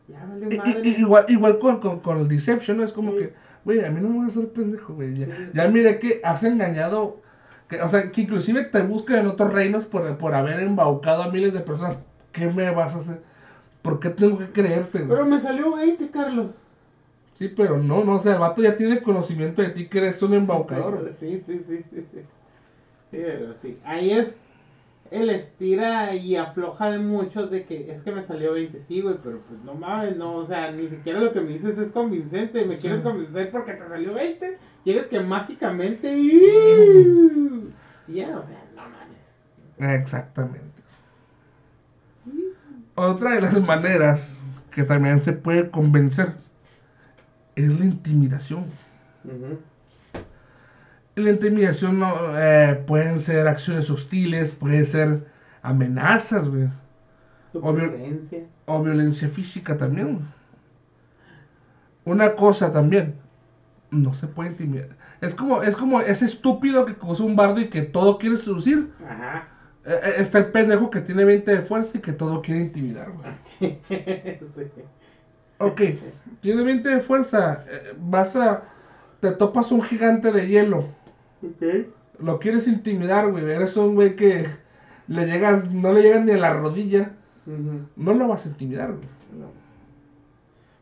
ya 0.07 0.25
vale 0.25 0.55
madre. 0.55 0.89
igual, 0.89 1.25
igual 1.27 1.59
con, 1.59 1.79
con, 1.79 1.99
con 1.99 2.19
el 2.19 2.27
Deception, 2.27 2.77
¿no? 2.77 2.83
Es 2.83 2.93
como 2.93 3.11
que, 3.15 3.33
güey, 3.65 3.83
a 3.83 3.89
mí 3.89 3.99
no 3.99 4.09
me 4.09 4.19
va 4.19 4.25
a 4.25 4.27
hacer 4.27 4.47
pendejo, 4.49 4.93
güey. 4.93 5.17
Ya, 5.17 5.27
ya 5.53 5.67
miré 5.67 5.99
que 5.99 6.21
has 6.23 6.43
engañado 6.43 7.17
o 7.79 7.89
sea, 7.89 8.11
que 8.11 8.21
inclusive 8.21 8.63
te 8.63 8.81
buscan 8.81 9.19
en 9.19 9.27
otros 9.27 9.53
reinos 9.53 9.85
por, 9.85 10.17
por 10.17 10.33
haber 10.33 10.59
embaucado 10.59 11.23
a 11.23 11.31
miles 11.31 11.53
de 11.53 11.61
personas. 11.61 11.97
¿Qué 12.31 12.47
me 12.47 12.69
vas 12.71 12.95
a 12.95 12.99
hacer? 12.99 13.21
¿Por 13.81 13.99
qué 13.99 14.09
tengo 14.09 14.37
que 14.37 14.47
creerte? 14.47 14.99
Pero 15.07 15.25
me 15.25 15.39
salió 15.39 15.73
20, 15.73 16.09
Carlos. 16.09 16.51
Sí, 17.33 17.47
pero 17.47 17.77
no, 17.77 18.03
no, 18.03 18.15
o 18.15 18.19
sea, 18.19 18.33
el 18.33 18.39
vato 18.39 18.61
ya 18.61 18.77
tiene 18.77 19.01
conocimiento 19.01 19.61
de 19.61 19.69
ti 19.69 19.87
que 19.87 19.99
eres 19.99 20.21
un 20.21 20.33
embaucador. 20.33 21.13
Sí, 21.19 21.41
sí, 21.45 21.61
sí, 21.67 21.83
sí. 21.89 22.05
sí. 22.11 22.19
Pero 23.09 23.53
sí, 23.61 23.77
ahí 23.83 24.11
es 24.11 24.35
el 25.11 25.29
estira 25.29 26.15
y 26.15 26.37
afloja 26.37 26.89
de 26.89 26.97
muchos 26.97 27.51
de 27.51 27.65
que 27.65 27.91
es 27.91 28.01
que 28.01 28.13
me 28.13 28.23
salió 28.23 28.53
20, 28.53 28.79
sí, 28.79 29.01
güey, 29.01 29.17
pero 29.21 29.41
pues 29.41 29.61
no 29.63 29.75
mames, 29.75 30.15
no, 30.15 30.35
o 30.35 30.47
sea, 30.47 30.71
ni 30.71 30.87
siquiera 30.87 31.19
lo 31.19 31.33
que 31.33 31.41
me 31.41 31.49
dices 31.49 31.77
es 31.77 31.91
convincente, 31.91 32.63
me 32.63 32.77
quieres 32.77 33.03
convencer 33.03 33.51
porque 33.51 33.73
te 33.73 33.87
salió 33.89 34.13
20, 34.13 34.57
quieres 34.85 35.07
que 35.07 35.19
mágicamente... 35.19 36.09
Ya, 38.07 38.37
o 38.37 38.45
sea, 38.47 38.65
no 38.75 38.83
mames. 38.89 39.99
Exactamente. 39.99 40.81
Otra 42.95 43.35
de 43.35 43.41
las 43.41 43.61
maneras 43.61 44.39
que 44.71 44.83
también 44.83 45.21
se 45.21 45.33
puede 45.33 45.69
convencer 45.69 46.35
es 47.55 47.67
la 47.79 47.85
intimidación. 47.85 48.65
La 51.21 51.31
intimidación 51.31 51.99
no, 51.99 52.37
eh, 52.37 52.83
pueden 52.87 53.19
ser 53.19 53.47
acciones 53.47 53.89
hostiles, 53.89 54.51
puede 54.51 54.85
ser 54.85 55.25
amenazas, 55.61 56.49
güey. 56.49 56.67
O, 57.53 57.75
o, 58.65 58.83
violencia 58.83 59.29
física 59.29 59.77
también. 59.77 60.19
Una 62.05 62.35
cosa 62.35 62.71
también, 62.71 63.15
no 63.91 64.13
se 64.13 64.27
puede 64.27 64.51
intimidar. 64.51 64.89
Es 65.19 65.35
como, 65.35 65.61
es 65.61 65.75
como 65.75 66.01
ese 66.01 66.25
estúpido 66.25 66.85
que 66.85 66.95
usa 67.01 67.25
un 67.25 67.35
bardo 67.35 67.59
y 67.59 67.69
que 67.69 67.83
todo 67.83 68.17
quiere 68.17 68.37
seducir. 68.37 68.91
Ajá. 69.07 69.47
Eh, 69.85 69.99
eh, 70.03 70.13
está 70.17 70.39
el 70.39 70.51
pendejo 70.51 70.89
que 70.89 71.01
tiene 71.01 71.25
20 71.25 71.51
de 71.51 71.61
fuerza 71.61 71.97
y 71.97 72.01
que 72.01 72.13
todo 72.13 72.41
quiere 72.41 72.61
intimidar, 72.61 73.11
güey. 73.11 73.79
Ok, 75.59 75.81
tiene 76.41 76.63
20 76.63 76.89
de 76.89 77.01
fuerza. 77.01 77.63
vas 77.99 78.35
a. 78.35 78.63
Te 79.19 79.31
topas 79.31 79.71
un 79.71 79.83
gigante 79.83 80.31
de 80.31 80.47
hielo 80.47 81.00
lo 82.19 82.39
quieres 82.39 82.67
intimidar, 82.67 83.31
güey. 83.31 83.43
Eres 83.49 83.75
un 83.77 83.95
güey 83.95 84.15
que 84.15 84.47
le 85.07 85.25
llegas, 85.25 85.71
no 85.71 85.93
le 85.93 86.01
llegas 86.01 86.25
ni 86.25 86.31
a 86.31 86.37
la 86.37 86.53
rodilla. 86.53 87.11
No 87.95 88.13
lo 88.13 88.27
vas 88.27 88.45
a 88.45 88.49
intimidar, 88.49 88.93
güey. 88.93 89.07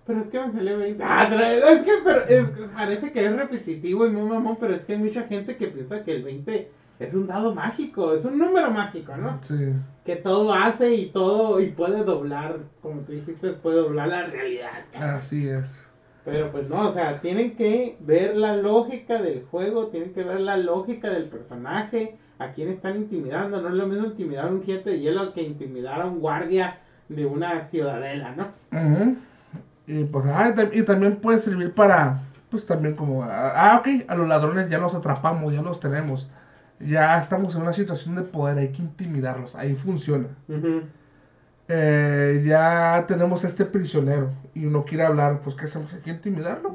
Pero 0.05 0.21
es 0.21 0.27
que 0.27 0.39
me 0.39 0.51
salió 0.51 0.77
20. 0.79 1.03
Ah, 1.03 1.29
es 1.71 1.83
que 1.83 1.91
pero 2.03 2.25
es, 2.25 2.69
parece 2.69 3.11
que 3.11 3.25
es 3.25 3.35
repetitivo 3.35 4.07
y 4.07 4.09
muy 4.09 4.27
mamón, 4.27 4.57
pero 4.59 4.73
es 4.73 4.83
que 4.83 4.93
hay 4.93 4.99
mucha 4.99 5.23
gente 5.23 5.55
que 5.55 5.67
piensa 5.67 6.03
que 6.03 6.15
el 6.15 6.23
20 6.23 6.71
es 6.99 7.13
un 7.13 7.27
dado 7.27 7.53
mágico, 7.53 8.13
es 8.15 8.25
un 8.25 8.39
número 8.39 8.71
mágico, 8.71 9.15
¿no? 9.15 9.37
Sí. 9.41 9.71
Que 10.05 10.15
todo 10.15 10.51
hace 10.53 10.93
y 10.95 11.11
todo, 11.11 11.61
y 11.61 11.69
puede 11.69 12.03
doblar, 12.03 12.57
como 12.81 13.01
tú 13.01 13.11
dijiste, 13.11 13.53
puede 13.53 13.77
doblar 13.77 14.07
la 14.07 14.25
realidad. 14.25 14.83
Así 14.95 15.47
es. 15.47 15.79
Pero 16.29 16.51
pues 16.51 16.69
no, 16.69 16.89
o 16.89 16.93
sea, 16.93 17.19
tienen 17.21 17.55
que 17.55 17.97
ver 18.01 18.37
la 18.37 18.55
lógica 18.55 19.21
del 19.21 19.45
juego, 19.49 19.87
tienen 19.87 20.13
que 20.13 20.23
ver 20.23 20.41
la 20.41 20.57
lógica 20.57 21.09
del 21.09 21.25
personaje, 21.25 22.17
a 22.37 22.51
quién 22.51 22.69
están 22.69 22.97
intimidando. 22.97 23.61
No 23.61 23.69
es 23.69 23.73
lo 23.73 23.87
mismo 23.87 24.05
intimidar 24.05 24.45
a 24.45 24.49
un 24.49 24.63
gente 24.63 24.91
de 24.91 24.99
hielo 24.99 25.33
que 25.33 25.41
intimidar 25.41 26.01
a 26.01 26.05
un 26.05 26.19
guardia 26.19 26.79
de 27.09 27.25
una 27.25 27.63
ciudadela, 27.65 28.35
¿no? 28.35 28.47
Y 29.87 30.03
pues, 30.05 30.25
ah, 30.27 30.53
y 30.71 30.83
también 30.83 31.15
puede 31.15 31.39
servir 31.39 31.73
para, 31.73 32.21
pues 32.51 32.65
también 32.65 32.95
como, 32.95 33.23
ah, 33.23 33.53
ah, 33.55 33.77
ok, 33.79 34.05
a 34.07 34.15
los 34.15 34.27
ladrones 34.27 34.69
ya 34.69 34.77
los 34.77 34.93
atrapamos, 34.93 35.51
ya 35.51 35.63
los 35.63 35.79
tenemos. 35.79 36.29
Ya 36.79 37.19
estamos 37.19 37.55
en 37.55 37.63
una 37.63 37.73
situación 37.73 38.15
de 38.15 38.21
poder, 38.21 38.59
hay 38.59 38.69
que 38.69 38.83
intimidarlos, 38.83 39.55
ahí 39.55 39.75
funciona. 39.75 40.27
Eh, 41.71 42.41
ya 42.47 43.05
tenemos 43.07 43.43
este 43.43 43.63
prisionero 43.63 44.31
y 44.55 44.65
uno 44.65 44.85
quiere 44.85 45.03
hablar, 45.05 45.41
pues 45.43 45.55
¿qué 45.55 45.65
hacemos? 45.65 45.93
Hay 45.93 46.01
que 46.01 46.09
intimidarlo. 46.09 46.71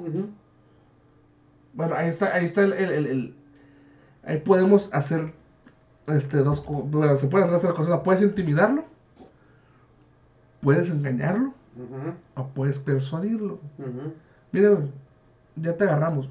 Bueno, 1.73 1.95
ahí 1.97 2.09
está, 2.09 2.33
ahí 2.33 2.45
está 2.45 2.63
el, 2.63 2.73
el, 2.73 3.35
ahí 4.23 4.39
podemos 4.39 4.89
hacer 4.93 5.35
este 6.07 6.39
dos 6.39 6.65
bueno, 6.67 7.17
se 7.17 7.27
pueden 7.27 7.47
hacer 7.49 7.57
estas 7.57 7.73
cosas, 7.73 8.01
puedes 8.05 8.23
intimidarlo, 8.23 8.85
puedes 10.61 10.91
engañarlo 10.91 11.53
o 12.37 12.47
puedes 12.49 12.79
persuadirlo. 12.79 13.59
Miren, 14.53 14.93
ya 15.57 15.77
te 15.77 15.83
agarramos. 15.83 16.29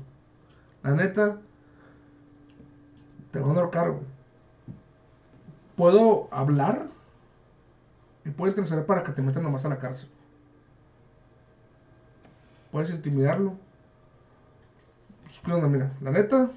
La 0.84 0.92
neta, 0.92 1.38
te 3.32 3.40
voy 3.40 3.52
a 3.52 3.56
dar 3.56 3.70
cargo. 3.72 4.04
¿Puedo 5.76 6.30
hablar? 6.32 6.93
Y 8.26 8.30
puede 8.30 8.52
interceder 8.52 8.86
para 8.86 9.04
que 9.04 9.12
te 9.12 9.22
metan 9.22 9.44
nomás 9.44 9.66
a 9.66 9.70
la 9.70 9.80
cárcel. 9.80 10.10
Puedes 12.72 12.90
intimidarlo. 12.90 13.54
Pues, 15.24 15.40
¿Qué 15.40 15.52
onda? 15.52 15.68
Mira, 15.68 15.92
la 16.02 16.12
neta, 16.12 16.50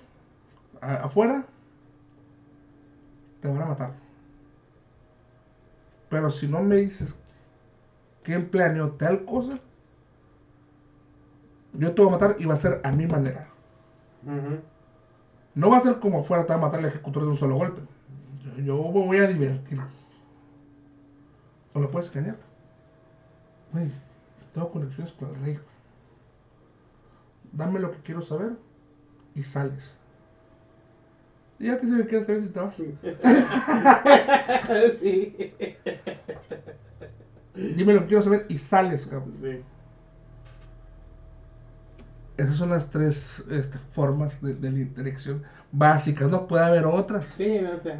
afuera 0.80 1.44
te 3.40 3.48
van 3.48 3.62
a 3.62 3.66
matar. 3.66 3.92
Pero 6.08 6.30
si 6.30 6.46
no 6.46 6.62
me 6.62 6.76
dices 6.76 7.18
quién 8.22 8.48
planeó 8.48 8.92
tal 8.92 9.24
cosa, 9.24 9.58
yo 11.72 11.94
te 11.94 12.00
voy 12.02 12.08
a 12.08 12.12
matar 12.12 12.36
y 12.38 12.46
va 12.46 12.54
a 12.54 12.56
ser 12.56 12.80
a 12.84 12.92
mi 12.92 13.06
manera. 13.06 13.48
No 15.54 15.70
va 15.70 15.78
a 15.78 15.80
ser 15.80 15.98
como 16.00 16.20
afuera 16.20 16.44
te 16.46 16.52
va 16.52 16.58
a 16.58 16.62
matar 16.62 16.80
el 16.80 16.86
ejecutor 16.86 17.22
de 17.24 17.28
un 17.30 17.36
solo 17.36 17.56
golpe. 17.56 17.82
Yo, 18.44 18.62
yo 18.62 18.76
me 18.92 19.06
voy 19.06 19.18
a 19.18 19.26
divertir. 19.26 19.80
O 21.76 21.80
lo 21.80 21.90
puedes 21.90 22.08
engañar. 22.08 22.36
Güey, 23.70 23.90
tengo 24.54 24.70
conexiones 24.70 25.12
con 25.12 25.28
el 25.28 25.34
rey. 25.42 25.58
Dame 27.52 27.78
lo 27.78 27.92
que 27.92 27.98
quiero 27.98 28.22
saber 28.22 28.52
y 29.34 29.42
sales. 29.42 29.94
Y 31.58 31.66
ya 31.66 31.78
te 31.78 31.86
sé 31.86 31.94
que 31.98 32.06
quieres 32.06 32.26
saber 32.26 32.44
si 32.44 32.48
te 32.48 32.60
vas. 32.60 32.76
Sí. 35.02 35.52
Dime 37.54 37.92
lo 37.92 38.00
que 38.00 38.06
quiero 38.06 38.22
saber 38.22 38.46
y 38.48 38.56
sales, 38.56 39.04
cabrón. 39.04 39.34
Sí. 39.42 39.62
Esas 42.38 42.56
son 42.56 42.70
las 42.70 42.90
tres 42.90 43.44
este, 43.50 43.76
formas 43.92 44.40
de, 44.40 44.54
de, 44.54 44.70
la 44.70 44.78
interacción 44.78 45.42
básicas. 45.72 46.30
No 46.30 46.46
puede 46.46 46.64
haber 46.64 46.86
otras. 46.86 47.26
Sí, 47.36 47.60
no 47.60 47.72
te 47.80 47.92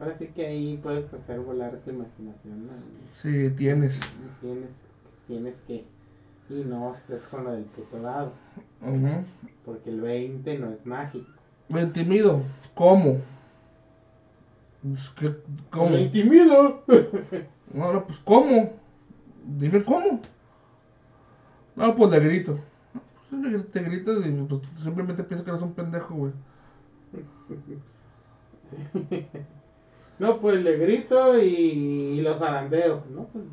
Ahora 0.00 0.16
sí 0.16 0.28
que 0.28 0.46
ahí 0.46 0.78
puedes 0.80 1.12
hacer 1.12 1.40
volar 1.40 1.76
tu 1.84 1.90
imaginación, 1.90 2.66
¿no? 2.66 2.72
Sí, 3.14 3.50
tienes. 3.50 4.00
Tienes, 4.40 4.70
tienes 5.26 5.54
que. 5.66 5.84
Y 6.50 6.64
no 6.64 6.94
estés 6.94 7.22
con 7.24 7.44
lo 7.44 7.52
del 7.52 7.64
puto 7.64 8.00
dado. 8.00 8.32
Porque 9.64 9.90
el 9.90 10.00
20 10.00 10.58
no 10.58 10.70
es 10.70 10.86
mágico. 10.86 11.28
Me 11.68 11.82
intimido. 11.82 12.42
¿Cómo? 12.74 13.18
Pues, 14.82 15.10
¿qué, 15.10 15.34
¿Cómo? 15.70 15.90
Me 15.90 16.02
intimido. 16.02 16.84
no, 17.74 17.92
no, 17.92 18.06
pues 18.06 18.18
¿cómo? 18.20 18.72
Dime 19.44 19.82
cómo. 19.82 20.20
No, 21.74 21.96
pues 21.96 22.10
le 22.10 22.20
grito. 22.20 22.58
Pues, 23.30 23.70
Te 23.72 23.82
gritas 23.82 24.24
y 24.24 24.30
pues, 24.30 24.62
simplemente 24.82 25.24
piensas 25.24 25.44
que 25.44 25.50
eres 25.50 25.62
un 25.62 25.74
pendejo, 25.74 26.14
güey. 26.14 26.32
No, 30.18 30.40
pues 30.40 30.62
le 30.62 30.76
grito 30.76 31.38
y, 31.38 32.20
los 32.20 32.38
zarandeo, 32.38 33.04
¿no? 33.10 33.24
Pues, 33.32 33.46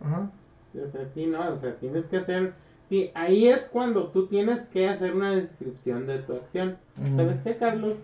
Ajá. 0.00 0.30
o 0.74 0.90
sea, 0.90 1.06
sí, 1.14 1.26
no, 1.26 1.40
o 1.54 1.58
sea, 1.58 1.74
tienes 1.76 2.06
que 2.06 2.18
hacer... 2.18 2.54
Sí, 2.88 3.10
ahí 3.14 3.48
es 3.48 3.66
cuando 3.66 4.08
tú 4.08 4.28
tienes 4.28 4.66
que 4.68 4.88
hacer 4.88 5.14
una 5.14 5.32
descripción 5.32 6.06
de 6.06 6.20
tu 6.20 6.32
acción. 6.32 6.78
Ujú. 6.96 7.16
¿Sabes 7.16 7.40
qué, 7.42 7.56
Carlos? 7.56 7.96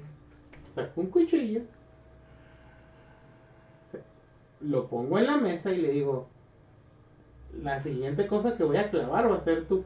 Saco 0.74 1.00
un 1.00 1.06
cuchillo, 1.06 1.62
lo 4.68 4.86
pongo 4.88 5.18
en 5.18 5.26
la 5.26 5.36
mesa 5.36 5.70
y 5.70 5.80
le 5.80 5.92
digo, 5.92 6.28
la 7.62 7.80
siguiente 7.82 8.26
cosa 8.26 8.56
que 8.56 8.64
voy 8.64 8.76
a 8.76 8.90
clavar 8.90 9.30
va 9.30 9.36
a 9.36 9.44
ser 9.44 9.66
tu, 9.66 9.84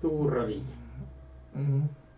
tu 0.00 0.28
rodilla. 0.28 0.64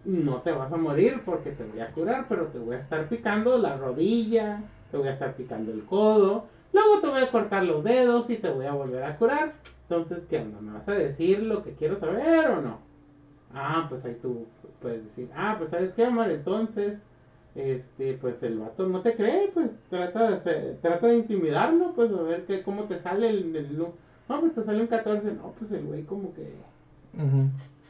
No 0.05 0.41
te 0.43 0.53
vas 0.53 0.73
a 0.73 0.77
morir 0.77 1.23
porque 1.25 1.53
te 1.53 1.65
voy 1.65 1.81
a 1.81 1.93
curar, 1.93 2.27
pero 2.29 2.47
te 2.49 2.59
voy 2.59 2.77
a 2.77 2.81
estar 2.81 3.09
picando 3.09 3.57
la 3.59 3.77
rodilla, 3.77 4.63
te 4.93 4.97
voy 4.99 5.09
a 5.09 5.15
estar 5.15 5.35
picando 5.35 5.73
el 5.73 5.83
codo, 5.85 6.45
luego 6.73 7.01
te 7.01 7.09
voy 7.09 7.21
a 7.23 7.31
cortar 7.31 7.65
los 7.65 7.83
dedos 7.83 8.31
y 8.31 8.37
te 8.37 8.49
voy 8.51 8.67
a 8.67 8.73
volver 8.73 9.03
a 9.03 9.17
curar. 9.17 9.55
Entonces, 9.89 10.21
¿qué 10.31 10.39
onda? 10.39 10.61
¿Me 10.61 10.73
vas 10.75 10.89
a 10.89 10.93
decir 10.93 11.43
lo 11.43 11.65
que 11.65 11.73
quiero 11.73 11.99
saber 11.99 12.47
o 12.51 12.63
no? 12.63 12.79
Ah, 13.55 13.87
pues 13.89 14.05
ahí 14.05 14.17
tú 14.23 14.47
puedes 14.81 15.05
decir, 15.05 15.29
ah, 15.37 15.57
pues 15.59 15.71
sabes 15.71 15.93
qué, 15.95 16.07
Omar, 16.07 16.31
entonces, 16.31 16.99
este, 17.55 18.15
pues 18.15 18.43
el 18.43 18.59
vato 18.59 18.87
no 18.87 19.01
te 19.01 19.15
cree, 19.15 19.51
pues 19.53 19.69
trata 19.91 20.31
de, 20.31 20.37
hacer- 20.37 20.79
trata 20.81 21.09
de 21.09 21.17
intimidarlo, 21.17 21.93
pues 21.95 22.11
a 22.13 22.23
ver 22.23 22.45
qué, 22.47 22.63
cómo 22.63 22.85
te 22.85 22.99
sale 23.01 23.29
el, 23.29 23.55
el- 23.55 23.79
no, 23.79 24.41
pues 24.41 24.55
te 24.55 24.65
sale 24.65 24.81
un 24.81 24.87
14, 24.87 25.33
no, 25.35 25.53
pues 25.59 25.71
el 25.73 25.85
güey 25.85 26.05
como 26.05 26.33
que, 26.35 26.51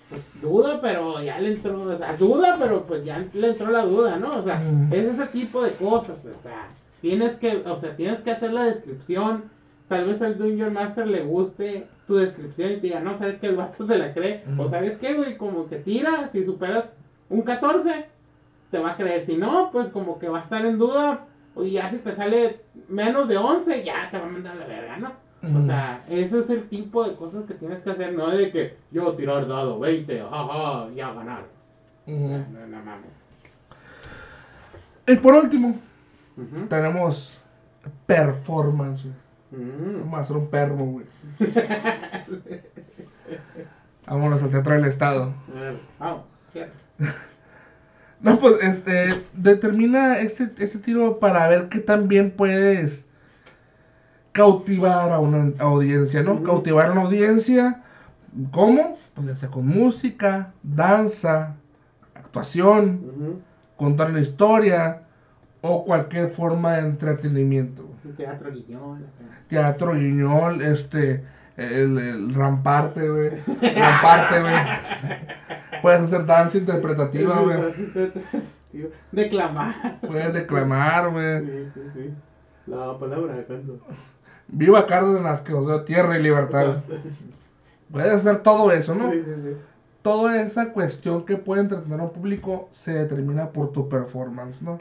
pues 0.09 0.23
duda, 0.43 0.81
pero 0.83 1.23
ya 1.23 1.39
le 1.39 1.53
entró, 1.53 1.81
o 1.83 1.97
sea, 1.97 2.17
duda, 2.17 2.57
pero 2.59 2.83
pues 2.83 3.05
ya 3.05 3.25
le 3.35 3.51
entró 3.51 3.71
la 3.71 3.85
duda, 3.87 4.17
¿no? 4.19 4.39
O 4.39 4.43
sea, 4.43 4.61
es 4.91 5.07
ese 5.15 5.27
tipo 5.27 5.63
de 5.63 5.71
cosas, 5.73 6.19
o 6.19 6.43
sea, 6.43 6.67
tienes 7.03 7.37
que, 7.37 7.57
o 7.67 7.77
sea, 7.77 7.95
tienes 7.97 8.21
que 8.21 8.31
hacer 8.31 8.53
la 8.53 8.63
descripción, 8.65 9.45
tal 9.89 10.07
vez 10.07 10.23
al 10.23 10.39
Dungeon 10.39 10.73
Master 10.73 11.07
le 11.07 11.23
guste 11.23 11.87
tu 12.07 12.15
descripción 12.15 12.73
y 12.73 12.77
te 12.77 12.87
diga, 12.87 13.01
no, 13.01 13.19
sabes 13.19 13.39
que 13.41 13.49
el 13.49 13.57
vato 13.57 13.87
se 13.87 13.99
la 13.99 14.15
cree, 14.15 14.43
o 14.57 14.71
sabes 14.71 14.97
qué, 14.99 15.15
güey, 15.15 15.37
como 15.37 15.69
que 15.69 15.77
tira, 15.77 16.29
si 16.29 16.43
superas 16.45 16.87
un 17.29 17.43
14, 17.43 18.07
te 18.71 18.79
va 18.79 18.93
a 18.93 18.97
creer, 18.97 19.27
si 19.27 19.37
no, 19.37 19.71
pues 19.71 19.89
como 19.91 20.19
que 20.19 20.29
va 20.29 20.39
a 20.39 20.43
estar 20.43 20.65
en 20.65 20.79
duda, 20.79 21.27
y 21.57 21.73
ya 21.73 21.91
si 21.91 21.99
te 21.99 22.15
sale 22.15 22.61
menos 22.89 23.29
de 23.29 23.37
11, 23.37 23.85
ya 23.85 24.09
te 24.11 24.19
va 24.19 24.25
a 24.25 24.31
mandar 24.31 24.57
a 24.57 24.61
la 24.61 24.67
verga, 24.67 24.97
¿no? 24.97 25.13
O 25.43 25.67
sea, 25.67 26.05
ese 26.09 26.39
es 26.39 26.51
el 26.51 26.69
tipo 26.69 27.03
de 27.05 27.17
cosas 27.17 27.45
que 27.47 27.55
tienes 27.55 27.83
que 27.83 27.91
hacer, 27.91 28.13
no 28.13 28.31
de 28.31 28.53
que 28.53 28.77
yo 28.93 29.13
tirar 29.15 29.49
dado 29.49 29.81
20, 29.81 30.21
jaja, 30.21 30.89
ya 30.95 31.13
ganar. 31.13 31.47
Ujú. 32.07 32.29
No, 32.29 32.39
no, 32.39 32.67
no 32.69 32.85
mames. 32.85 33.27
Y 35.09 35.17
por 35.17 35.35
último, 35.35 35.75
Tenemos 36.69 37.41
performance. 38.07 39.05
güey. 39.05 39.15
Vamos 40.01 40.15
a 40.15 40.21
hacer 40.21 40.37
un 40.37 40.49
perro, 40.49 40.77
güey. 40.77 41.07
Vámonos 44.07 44.43
al 44.43 44.51
Teatro 44.51 44.75
del 44.75 44.85
Estado. 44.87 45.35
Vamos, 45.99 46.25
cierra. 46.53 46.73
No, 48.21 48.39
pues, 48.39 48.63
este, 48.63 49.21
determina 49.33 50.19
ese, 50.21 50.53
ese 50.59 50.79
tiro 50.79 51.19
para 51.19 51.49
ver 51.49 51.69
qué 51.69 51.81
tan 51.81 52.07
bien 52.07 52.31
puedes 52.31 53.05
cautivar 54.31 55.11
a 55.11 55.19
una 55.19 55.53
audiencia, 55.59 56.23
¿no? 56.23 56.41
Cautivar 56.45 56.87
a 56.87 56.93
una 56.93 57.03
audiencia, 57.03 57.83
¿cómo? 58.53 58.97
Pues 59.15 59.27
ya 59.27 59.35
sea 59.35 59.51
con 59.51 59.67
música, 59.67 60.53
danza, 60.63 61.57
actuación, 62.15 63.43
contar 63.77 64.11
una 64.11 64.21
historia 64.21 65.02
o 65.63 65.85
cualquier 65.85 66.29
forma 66.29 66.75
de 66.75 66.81
entretenimiento. 66.81 67.89
Teatro 68.17 68.49
acá. 68.49 68.59
Teatro 69.49 69.93
guiñol, 69.95 70.61
este, 70.61 71.25
el, 71.57 71.99
el 71.99 72.35
ramparte, 72.35 73.09
güey. 73.09 73.31
Ramparte, 73.47 74.41
güey. 74.41 74.55
Puedes 75.81 76.01
hacer 76.01 76.27
danza 76.27 76.59
interpretativa, 76.59 77.41
güey. 77.41 77.59
Declamar. 79.13 80.01
Puedes 80.01 80.35
declamar, 80.35 81.11
güey. 81.11 81.41
Sí, 81.41 81.71
sí, 81.75 81.81
sí. 81.95 82.15
La 82.67 82.99
palabra 82.99 83.35
de 83.35 83.45
canto. 83.45 83.79
Viva 84.49 84.87
Cárdenas, 84.87 85.43
que 85.43 85.53
nos 85.53 85.67
dio 85.67 85.85
tierra 85.85 86.19
y 86.19 86.23
libertad. 86.23 86.77
Puedes 87.91 88.13
hacer 88.13 88.43
todo 88.43 88.73
eso, 88.73 88.95
¿no? 88.95 89.11
Sí, 89.11 89.23
sí, 89.25 89.33
sí. 89.43 89.57
Toda 90.03 90.43
esa 90.43 90.73
cuestión 90.73 91.25
que 91.25 91.37
puede 91.37 91.63
entretener 91.63 92.01
a 92.01 92.05
un 92.05 92.13
público 92.13 92.69
se 92.73 92.93
determina 92.93 93.51
por 93.51 93.71
tu 93.73 93.89
performance, 93.89 94.61
¿no? 94.63 94.79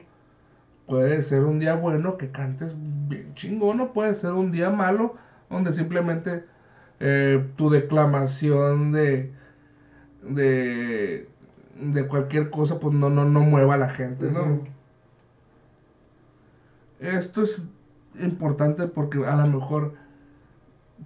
Puede 0.91 1.23
ser 1.23 1.43
un 1.45 1.59
día 1.59 1.75
bueno 1.75 2.17
que 2.17 2.31
cantes 2.31 2.75
bien 3.07 3.33
chingón, 3.35 3.79
o 3.79 3.93
puede 3.93 4.13
ser 4.13 4.33
un 4.33 4.51
día 4.51 4.69
malo 4.69 5.15
donde 5.49 5.71
simplemente 5.71 6.45
eh, 6.99 7.49
tu 7.55 7.69
declamación 7.69 8.91
de, 8.91 9.31
de 10.23 11.29
de 11.75 12.07
cualquier 12.07 12.49
cosa 12.51 12.79
pues 12.79 12.93
no 12.95 13.09
no 13.09 13.25
no 13.25 13.41
mueva 13.41 13.75
a 13.75 13.77
la 13.77 13.89
gente, 13.89 14.31
¿no? 14.31 14.63
Esto 16.99 17.43
es 17.43 17.61
importante 18.19 18.87
porque 18.87 19.25
a 19.25 19.35
lo 19.35 19.47
mejor 19.47 19.95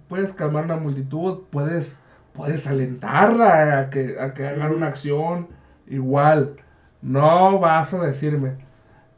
puedes 0.08 0.32
calmar 0.32 0.64
una 0.64 0.76
multitud, 0.76 1.42
puedes, 1.50 1.98
puedes 2.34 2.66
alentarla 2.66 3.78
a 3.80 3.90
que, 3.90 4.18
a 4.20 4.34
que 4.34 4.46
hagan 4.46 4.72
una 4.74 4.88
acción 4.88 5.48
igual. 5.86 6.56
No 7.02 7.58
vas 7.60 7.94
a 7.94 8.00
decirme, 8.04 8.65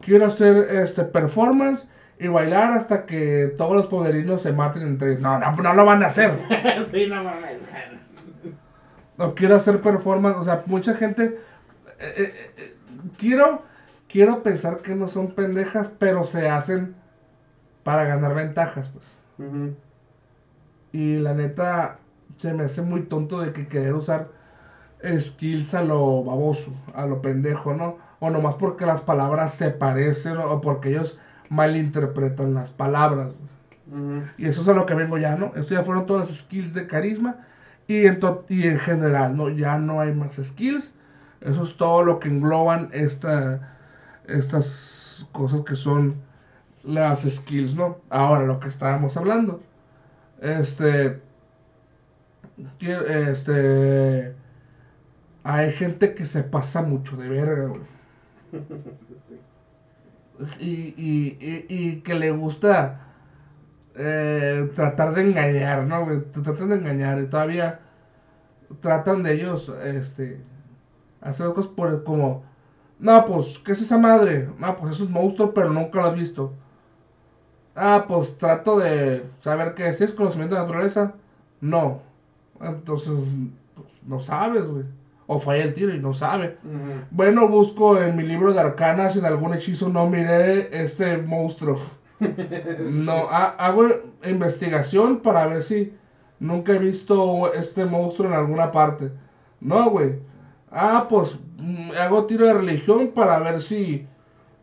quiero 0.01 0.27
hacer 0.27 0.69
este 0.71 1.05
performance 1.05 1.87
y 2.19 2.29
bailar 2.29 2.73
hasta 2.73 3.07
que 3.07 3.55
todos 3.57 3.77
los 3.77 3.87
poderinos 3.87 4.43
se 4.43 4.53
maten 4.53 4.83
entre 4.83 5.13
ellos. 5.13 5.23
No, 5.23 5.39
no, 5.39 5.57
no 5.57 5.75
lo 5.75 5.85
van 5.85 6.03
a 6.03 6.07
hacer. 6.07 6.33
Sí, 6.93 7.07
no 7.07 7.23
mames. 7.23 7.59
No 9.17 9.35
quiero 9.35 9.57
hacer 9.57 9.81
performance, 9.81 10.37
o 10.39 10.45
sea, 10.45 10.63
mucha 10.67 10.95
gente 10.95 11.41
eh, 11.99 12.15
eh, 12.17 12.33
eh, 12.57 12.75
quiero 13.19 13.63
quiero 14.09 14.43
pensar 14.43 14.79
que 14.79 14.95
no 14.95 15.09
son 15.09 15.33
pendejas, 15.33 15.91
pero 15.99 16.25
se 16.25 16.49
hacen 16.49 16.95
para 17.83 18.05
ganar 18.05 18.35
ventajas, 18.35 18.91
pues. 18.91 19.07
Y 20.93 21.17
la 21.17 21.35
neta 21.35 21.99
se 22.37 22.55
me 22.55 22.65
hace 22.65 22.83
muy 22.83 23.03
tonto 23.03 23.41
de 23.41 23.53
que 23.53 23.69
querer 23.69 23.95
usar 23.95 24.29
skills 25.21 25.75
a 25.75 25.83
lo 25.83 26.25
baboso, 26.25 26.73
a 26.95 27.07
lo 27.07 27.21
pendejo, 27.21 27.75
¿no? 27.75 27.99
O 28.21 28.31
nomás 28.31 28.57
porque 28.57 28.87
las 28.87 29.01
palabras 29.03 29.55
se 29.55 29.71
parecen 29.71 30.37
o 30.39 30.61
porque 30.61 30.91
ellos 30.91 31.19
malinterpretan 31.51 32.55
las 32.55 32.71
palabras. 32.71 33.33
Y 34.37 34.47
eso 34.47 34.63
es 34.63 34.69
a 34.69 34.75
lo 34.75 34.87
que 34.87 34.95
vengo 34.95 35.19
ya, 35.19 35.37
¿no? 35.37 35.53
Esto 35.57 35.75
ya 35.75 35.83
fueron 35.85 36.07
todas 36.07 36.29
las 36.29 36.39
skills 36.39 36.75
de 36.75 36.87
carisma. 36.87 37.37
Y 37.87 38.07
en, 38.07 38.21
to- 38.21 38.45
y 38.49 38.67
en 38.67 38.79
general, 38.79 39.37
¿no? 39.37 39.49
Ya 39.49 39.79
no 39.79 40.01
hay 40.01 40.13
más 40.13 40.35
skills. 40.37 40.93
Eso 41.41 41.65
es 41.65 41.77
todo 41.77 42.03
lo 42.05 42.19
que 42.21 42.29
engloban 42.29 42.91
esta, 42.93 43.77
estas 44.27 45.27
cosas 45.33 45.63
que 45.63 45.77
son 45.77 46.17
las 46.85 47.23
skills, 47.23 47.75
¿no? 47.77 47.99
Ahora, 48.11 48.45
lo 48.47 48.61
que 48.61 48.69
estábamos 48.69 49.17
hablando. 49.17 49.63
Este. 50.41 51.21
Este. 52.81 54.35
Hay 55.45 55.73
gente 55.73 56.15
que 56.15 56.27
se 56.27 56.43
pasa 56.45 56.83
mucho 56.83 57.17
de 57.17 57.29
verga, 57.29 57.67
güey. 57.67 57.81
Y, 60.61 60.95
y, 60.97 61.37
y, 61.41 61.67
y 61.69 62.01
que 62.03 62.15
le 62.15 62.31
gusta 62.31 63.01
eh, 63.95 64.71
tratar 64.75 65.15
de 65.15 65.23
engañar, 65.23 65.87
¿no? 65.87 66.07
Te 66.33 66.41
Tratan 66.43 66.71
de 66.71 66.77
engañar 66.77 67.19
y 67.21 67.27
todavía 67.29 67.81
tratan 68.81 69.23
de 69.23 69.35
ellos, 69.35 69.69
este, 69.69 70.41
hacer 71.21 71.49
cosas 71.55 71.73
por, 71.73 72.05
como, 72.05 72.43
no, 72.99 73.25
pues, 73.27 73.59
¿qué 73.65 73.73
es 73.73 73.83
esa 73.83 73.99
madre? 73.99 74.49
No, 74.59 74.77
pues 74.77 74.95
es 74.95 75.01
un 75.01 75.13
monstruo, 75.13 75.55
pero 75.55 75.71
nunca 75.71 76.01
lo 76.01 76.07
has 76.07 76.15
visto. 76.15 76.53
Ah, 77.75 78.05
pues 78.09 78.37
trato 78.39 78.79
de 78.79 79.25
saber 79.41 79.75
qué 79.75 79.89
es. 79.89 80.01
¿Es 80.01 80.13
conocimiento 80.13 80.55
de 80.55 80.63
naturaleza? 80.63 81.15
No. 81.61 82.03
Entonces, 82.61 83.15
pues, 83.75 83.89
no 84.03 84.21
sabes, 84.21 84.65
güey. 84.67 84.85
O 85.31 85.39
falla 85.39 85.63
el 85.65 85.75
tiro 85.75 85.95
y 85.95 85.99
no 86.01 86.15
sabe. 86.15 86.57
Bueno, 87.11 87.49
busco 87.49 88.01
en 88.01 88.17
mi 88.17 88.23
libro 88.23 88.53
de 88.55 88.61
arcanas 88.61 89.15
en 89.17 89.27
algún 89.27 89.53
hechizo 89.55 89.89
no 89.91 90.09
miré 90.09 90.69
este 90.83 91.19
monstruo. 91.19 91.79
No, 92.81 93.29
ha- 93.31 93.55
hago 93.59 93.89
investigación 94.25 95.21
para 95.21 95.47
ver 95.47 95.63
si 95.63 95.93
nunca 96.41 96.73
he 96.73 96.79
visto 96.79 97.53
este 97.53 97.85
monstruo 97.85 98.29
en 98.29 98.35
alguna 98.35 98.73
parte. 98.73 99.11
No, 99.61 99.91
güey. 99.91 100.15
Ah, 100.73 101.07
pues 101.09 101.39
mm, 101.59 101.91
hago 102.01 102.25
tiro 102.27 102.47
de 102.47 102.55
religión 102.55 103.09
para 103.15 103.39
ver 103.39 103.61
si 103.61 104.07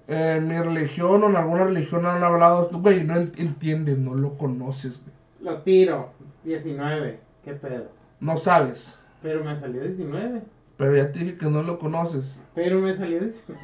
en 0.08 0.48
mi 0.48 0.58
religión 0.58 1.24
o 1.24 1.30
en 1.30 1.36
alguna 1.36 1.64
religión 1.66 2.06
han 2.06 2.24
hablado 2.24 2.64
esto. 2.64 2.80
Güey, 2.80 3.04
no 3.04 3.16
en- 3.16 3.32
entiendes, 3.38 3.98
no 3.98 4.16
lo 4.16 4.38
conoces, 4.38 5.02
güey. 5.04 5.16
Lo 5.56 5.62
tiro. 5.62 6.10
19. 6.44 7.20
¿Qué 7.44 7.54
pedo? 7.54 7.86
No 8.20 8.36
sabes. 8.38 8.98
Pero 9.22 9.44
me 9.44 9.60
salió 9.60 9.82
19. 9.84 10.42
Pero 10.78 10.96
ya 10.96 11.12
te 11.12 11.20
dije 11.20 11.38
que 11.38 11.46
no 11.46 11.64
lo 11.64 11.80
conoces. 11.80 12.36
Pero 12.54 12.80
me 12.80 12.94
salió 12.94 13.20
19. 13.20 13.62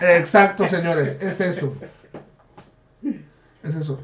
Exacto, 0.18 0.66
señores, 0.66 1.18
es 1.20 1.40
eso. 1.40 1.72
Es 3.62 3.76
eso. 3.76 4.00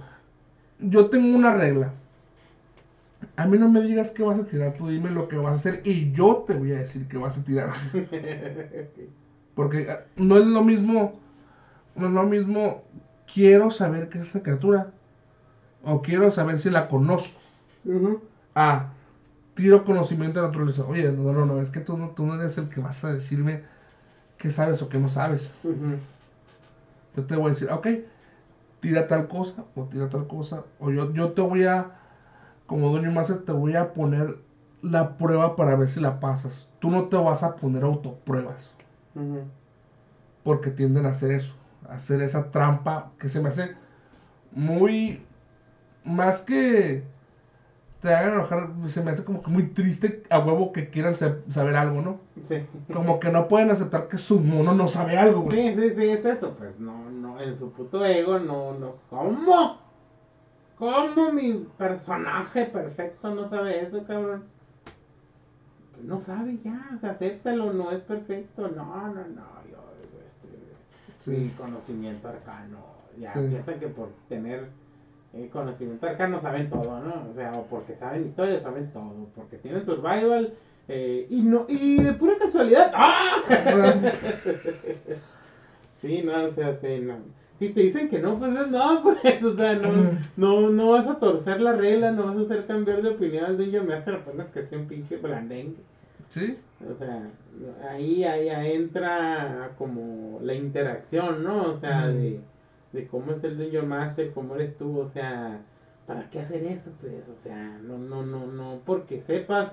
Yo 0.78 1.08
tengo 1.08 1.36
una 1.36 1.52
regla. 1.52 1.92
A 3.36 3.46
mí 3.46 3.58
no 3.58 3.68
me 3.68 3.80
digas 3.80 4.10
qué 4.10 4.22
vas 4.22 4.38
a 4.38 4.44
tirar, 4.44 4.74
tú 4.74 4.88
dime 4.88 5.10
lo 5.10 5.28
que 5.28 5.36
vas 5.36 5.52
a 5.52 5.54
hacer 5.56 5.82
y 5.84 6.12
yo 6.12 6.44
te 6.46 6.54
voy 6.54 6.72
a 6.72 6.78
decir 6.78 7.08
qué 7.08 7.18
vas 7.18 7.36
a 7.36 7.44
tirar. 7.44 7.72
Porque 9.54 9.88
ah, 9.90 10.04
no 10.16 10.38
es 10.38 10.46
lo 10.46 10.62
mismo, 10.62 11.18
no 11.94 12.06
es 12.06 12.12
lo 12.12 12.24
mismo, 12.24 12.82
quiero 13.32 13.70
saber 13.70 14.08
qué 14.08 14.18
es 14.18 14.28
esa 14.28 14.42
criatura. 14.42 14.92
O 15.82 16.02
quiero 16.02 16.30
saber 16.30 16.58
si 16.58 16.70
la 16.70 16.88
conozco. 16.88 17.40
Ah, 18.54 18.92
tiro 19.56 19.84
conocimiento 19.84 20.40
de 20.40 20.46
naturaleza. 20.46 20.84
Oye, 20.84 21.10
no, 21.10 21.32
no, 21.32 21.46
no, 21.46 21.60
es 21.60 21.70
que 21.70 21.80
tú 21.80 21.96
no, 21.96 22.10
tú 22.10 22.24
no 22.24 22.34
eres 22.34 22.56
el 22.58 22.68
que 22.68 22.80
vas 22.80 23.02
a 23.04 23.12
decirme 23.12 23.64
qué 24.38 24.50
sabes 24.50 24.80
o 24.82 24.88
qué 24.88 24.98
no 24.98 25.08
sabes. 25.08 25.52
Yo 27.16 27.24
te 27.24 27.34
voy 27.34 27.46
a 27.46 27.48
decir, 27.54 27.70
ok, 27.70 27.88
tira 28.80 29.08
tal 29.08 29.26
cosa 29.26 29.64
o 29.74 29.84
tira 29.84 30.08
tal 30.08 30.28
cosa. 30.28 30.64
O 30.78 30.90
yo, 30.90 31.12
yo 31.12 31.32
te 31.32 31.40
voy 31.40 31.64
a, 31.64 31.96
como 32.66 32.90
dueño 32.90 33.10
máster, 33.10 33.44
te 33.44 33.52
voy 33.52 33.74
a 33.74 33.94
poner 33.94 34.36
la 34.82 35.16
prueba 35.16 35.56
para 35.56 35.74
ver 35.74 35.88
si 35.88 36.00
la 36.00 36.20
pasas. 36.20 36.68
Tú 36.78 36.90
no 36.90 37.04
te 37.04 37.16
vas 37.16 37.42
a 37.42 37.56
poner 37.56 37.82
autopruebas. 37.82 38.70
Porque 40.44 40.70
tienden 40.70 41.06
a 41.06 41.10
hacer 41.10 41.32
eso. 41.32 41.54
A 41.88 41.94
hacer 41.94 42.20
esa 42.20 42.50
trampa 42.50 43.10
que 43.18 43.30
se 43.30 43.40
me 43.40 43.48
hace 43.48 43.74
muy... 44.52 45.24
Más 46.04 46.42
que 46.42 47.02
te 48.06 48.14
hagan 48.14 48.34
enojar, 48.34 48.68
se 48.86 49.02
me 49.02 49.10
hace 49.10 49.24
como 49.24 49.42
que 49.42 49.50
muy 49.50 49.64
triste 49.64 50.22
a 50.30 50.38
huevo 50.38 50.72
que 50.72 50.90
quieran 50.90 51.16
sa- 51.16 51.38
saber 51.50 51.74
algo, 51.74 52.00
¿no? 52.02 52.20
Sí. 52.46 52.64
Como 52.92 53.18
que 53.18 53.30
no 53.30 53.48
pueden 53.48 53.70
aceptar 53.70 54.06
que 54.06 54.16
su 54.16 54.38
mono 54.38 54.74
no 54.74 54.86
sabe 54.86 55.18
algo, 55.18 55.42
güey. 55.42 55.74
Sí, 55.74 55.74
sí, 55.80 55.94
sí, 55.96 56.08
es 56.10 56.24
eso. 56.24 56.54
Pues 56.56 56.78
no, 56.78 57.10
no, 57.10 57.40
en 57.40 57.54
su 57.56 57.72
puto 57.72 58.04
ego, 58.04 58.38
no, 58.38 58.74
no. 58.78 58.94
¿Cómo? 59.10 59.78
¿Cómo 60.78 61.32
mi 61.32 61.66
personaje 61.76 62.66
perfecto 62.66 63.34
no 63.34 63.48
sabe 63.48 63.82
eso, 63.82 64.04
cabrón? 64.04 64.44
Pues 65.92 66.04
no 66.06 66.18
sabe 66.20 66.58
ya, 66.62 66.90
o 66.96 67.00
sea, 67.00 67.10
acéptalo, 67.12 67.72
no 67.72 67.90
es 67.90 68.02
perfecto. 68.02 68.68
No, 68.68 68.84
no, 69.08 69.14
no, 69.14 69.46
yo, 69.70 69.82
este, 71.24 71.30
mi 71.32 71.48
Sí. 71.48 71.54
conocimiento 71.58 72.28
arcano. 72.28 72.78
Ya 73.18 73.32
Sí. 73.32 73.40
piensan 73.48 73.80
que 73.80 73.88
por 73.88 74.10
tener 74.28 74.68
eh, 75.34 75.48
conocimiento 75.52 76.06
arcano 76.06 76.40
saben 76.40 76.70
todo, 76.70 77.00
¿no? 77.00 77.26
O 77.28 77.32
sea, 77.32 77.52
o 77.52 77.66
porque 77.66 77.94
saben 77.94 78.26
historia 78.26 78.60
saben 78.60 78.90
todo, 78.92 79.28
porque 79.34 79.58
tienen 79.58 79.84
survival 79.84 80.54
eh, 80.88 81.26
y 81.28 81.42
no 81.42 81.66
y 81.68 82.02
de 82.02 82.12
pura 82.12 82.34
casualidad. 82.38 82.92
¡Ah! 82.94 83.42
sí, 86.00 86.22
no, 86.22 86.44
o 86.44 86.52
sea, 86.52 86.76
sí, 86.80 87.00
no. 87.00 87.16
Si 87.58 87.70
te 87.70 87.80
dicen 87.80 88.08
que 88.08 88.18
no, 88.18 88.38
pues 88.38 88.54
es 88.54 88.68
no, 88.68 89.02
pues, 89.02 89.42
o 89.42 89.56
sea, 89.56 89.74
no, 89.74 90.18
no, 90.36 90.68
no 90.68 90.90
vas 90.90 91.06
a 91.06 91.18
torcer 91.18 91.60
la 91.60 91.72
regla, 91.72 92.12
no 92.12 92.26
vas 92.26 92.36
a 92.36 92.40
hacer 92.42 92.66
cambiar 92.66 93.02
de 93.02 93.10
opinión 93.10 93.46
al 93.46 93.56
Dungeon 93.56 93.86
Master 93.86 94.16
apenas 94.16 94.48
que 94.48 94.62
sea 94.62 94.78
un 94.78 94.86
pinche 94.86 95.16
blandengue. 95.16 95.78
Sí. 96.28 96.58
O 96.88 96.94
sea, 96.98 97.30
ahí, 97.88 98.24
ahí 98.24 98.74
entra 98.74 99.70
como 99.78 100.38
la 100.42 100.54
interacción, 100.54 101.42
¿no? 101.42 101.72
O 101.72 101.78
sea, 101.78 102.08
de, 102.08 102.40
de 102.96 103.06
cómo 103.06 103.32
es 103.32 103.44
el 103.44 103.58
Dungeon 103.58 103.88
Master, 103.88 104.32
cómo 104.34 104.56
eres 104.56 104.76
tú, 104.78 104.98
o 104.98 105.06
sea, 105.06 105.60
¿para 106.06 106.28
qué 106.30 106.40
hacer 106.40 106.64
eso? 106.64 106.90
Pues, 107.00 107.28
o 107.28 107.36
sea, 107.36 107.78
no, 107.82 107.98
no, 107.98 108.24
no, 108.26 108.46
no, 108.46 108.80
porque 108.84 109.20
sepas, 109.20 109.72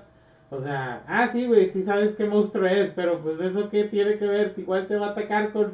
o 0.50 0.62
sea, 0.62 1.02
ah, 1.08 1.28
sí, 1.32 1.46
güey, 1.46 1.70
sí 1.70 1.82
sabes 1.84 2.14
qué 2.16 2.26
monstruo 2.26 2.66
es, 2.66 2.90
pero 2.94 3.20
pues 3.20 3.40
eso 3.40 3.70
qué 3.70 3.84
tiene 3.84 4.18
que 4.18 4.26
ver, 4.26 4.54
igual 4.56 4.86
te 4.86 4.96
va 4.96 5.08
a 5.08 5.10
atacar 5.10 5.52
con, 5.52 5.72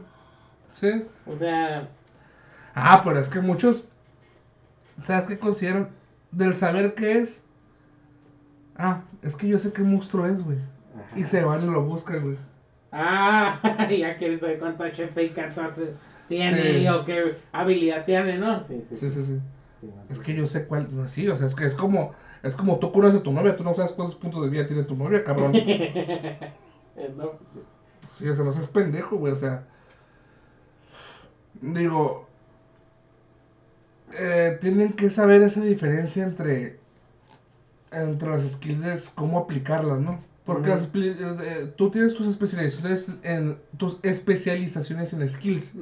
Sí. 0.72 1.04
o 1.26 1.36
sea, 1.36 1.88
Ah, 2.74 3.02
pero 3.04 3.18
es 3.18 3.28
que 3.28 3.40
muchos, 3.40 3.88
¿sabes 5.04 5.26
qué 5.28 5.38
consideran? 5.38 5.90
Del 6.30 6.54
saber 6.54 6.94
qué 6.94 7.18
es. 7.18 7.42
Ah, 8.76 9.02
es 9.22 9.36
que 9.36 9.48
yo 9.48 9.58
sé 9.58 9.72
qué 9.72 9.82
monstruo 9.82 10.26
es, 10.26 10.42
güey. 10.44 10.58
Y 11.16 11.24
se 11.24 11.44
van 11.44 11.62
y 11.64 11.66
lo 11.70 11.82
buscan, 11.82 12.22
güey. 12.22 12.36
Ah, 12.92 13.60
ya 13.90 14.16
quieres 14.16 14.40
saber 14.40 14.58
cuánto 14.58 14.84
HP 14.84 15.24
y 15.24 15.30
cartas 15.30 15.72
tiene 16.30 16.80
Sí. 16.80 16.88
o 16.88 17.04
qué 17.04 17.36
habilidad 17.52 18.04
tiene, 18.06 18.38
¿no? 18.38 18.62
Sí, 18.62 18.82
sí, 18.94 19.10
Sí, 19.10 19.40
Es 20.08 20.18
que 20.20 20.34
yo 20.34 20.46
sé 20.46 20.66
cuál. 20.66 20.88
no, 20.94 21.08
Sí, 21.08 21.28
o 21.28 21.36
sea, 21.36 21.46
es 21.48 21.54
que 21.54 21.66
es 21.66 21.74
como. 21.74 22.14
Es 22.42 22.54
como 22.56 22.78
tú 22.78 22.92
conoces 22.92 23.20
a 23.20 23.22
tu 23.22 23.32
novia, 23.32 23.56
tú 23.56 23.64
no 23.64 23.74
sabes 23.74 23.92
cuántos 23.92 24.16
puntos 24.16 24.42
de 24.44 24.48
vida 24.48 24.66
tiene 24.66 24.84
tu 24.84 24.94
novia, 24.94 25.24
cabrón. 25.24 25.52
No, 27.16 27.32
Sí, 28.18 28.28
o 28.28 28.34
sea, 28.34 28.44
no 28.44 28.52
seas 28.52 28.66
pendejo, 28.66 29.16
güey, 29.16 29.32
o 29.32 29.36
sea. 29.36 29.64
Digo. 31.60 32.26
eh, 34.12 34.58
tienen 34.60 34.92
que 34.92 35.10
saber 35.10 35.42
esa 35.42 35.60
diferencia 35.62 36.24
entre. 36.24 36.78
Entre 37.92 38.28
las 38.30 38.42
skills 38.48 38.80
de 38.82 38.98
cómo 39.14 39.38
aplicarlas, 39.38 39.98
¿no? 40.00 40.20
Porque 40.54 40.70
las 40.70 40.92
espe- 40.92 41.40
eh, 41.42 41.72
tú 41.76 41.90
tienes 41.90 42.14
tus 42.14 42.28
especializaciones 42.28 43.08
en. 43.22 43.58
Tus 43.76 43.98
especializaciones 44.02 45.12
en 45.12 45.28
skills. 45.28 45.74